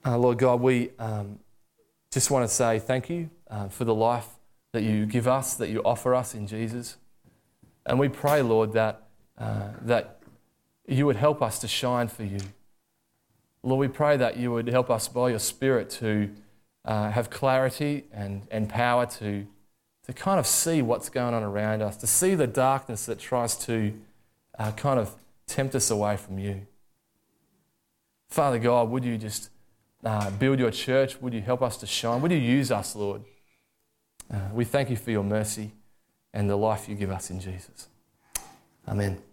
Uh, 0.06 0.16
Lord 0.16 0.38
God, 0.38 0.60
we 0.60 0.90
um, 0.98 1.38
just 2.10 2.30
want 2.30 2.48
to 2.48 2.54
say 2.54 2.78
thank 2.78 3.10
you 3.10 3.30
uh, 3.50 3.68
for 3.68 3.84
the 3.84 3.94
life 3.94 4.28
that 4.72 4.82
you 4.82 5.06
give 5.06 5.26
us, 5.26 5.54
that 5.54 5.68
you 5.68 5.82
offer 5.84 6.14
us 6.14 6.34
in 6.34 6.46
Jesus. 6.46 6.96
And 7.84 7.98
we 7.98 8.08
pray, 8.08 8.42
Lord, 8.42 8.72
that, 8.72 9.02
uh, 9.38 9.70
that 9.82 10.17
you 10.88 11.06
would 11.06 11.16
help 11.16 11.42
us 11.42 11.58
to 11.60 11.68
shine 11.68 12.08
for 12.08 12.24
you. 12.24 12.40
Lord, 13.62 13.80
we 13.80 13.88
pray 13.88 14.16
that 14.16 14.36
you 14.36 14.52
would 14.52 14.68
help 14.68 14.90
us 14.90 15.08
by 15.08 15.30
your 15.30 15.38
Spirit 15.38 15.90
to 15.90 16.30
uh, 16.84 17.10
have 17.10 17.28
clarity 17.28 18.04
and, 18.12 18.46
and 18.50 18.68
power 18.68 19.04
to, 19.04 19.46
to 20.06 20.12
kind 20.12 20.40
of 20.40 20.46
see 20.46 20.80
what's 20.80 21.10
going 21.10 21.34
on 21.34 21.42
around 21.42 21.82
us, 21.82 21.96
to 21.98 22.06
see 22.06 22.34
the 22.34 22.46
darkness 22.46 23.06
that 23.06 23.18
tries 23.18 23.56
to 23.66 23.92
uh, 24.58 24.72
kind 24.72 24.98
of 24.98 25.14
tempt 25.46 25.74
us 25.74 25.90
away 25.90 26.16
from 26.16 26.38
you. 26.38 26.66
Father 28.28 28.58
God, 28.58 28.90
would 28.90 29.04
you 29.04 29.18
just 29.18 29.50
uh, 30.04 30.30
build 30.30 30.58
your 30.58 30.70
church? 30.70 31.20
Would 31.20 31.34
you 31.34 31.40
help 31.40 31.62
us 31.62 31.76
to 31.78 31.86
shine? 31.86 32.22
Would 32.22 32.30
you 32.30 32.38
use 32.38 32.70
us, 32.70 32.94
Lord? 32.94 33.22
Uh, 34.32 34.38
we 34.52 34.64
thank 34.64 34.90
you 34.90 34.96
for 34.96 35.10
your 35.10 35.24
mercy 35.24 35.72
and 36.32 36.48
the 36.48 36.56
life 36.56 36.88
you 36.88 36.94
give 36.94 37.10
us 37.10 37.30
in 37.30 37.40
Jesus. 37.40 37.88
Amen. 38.86 39.27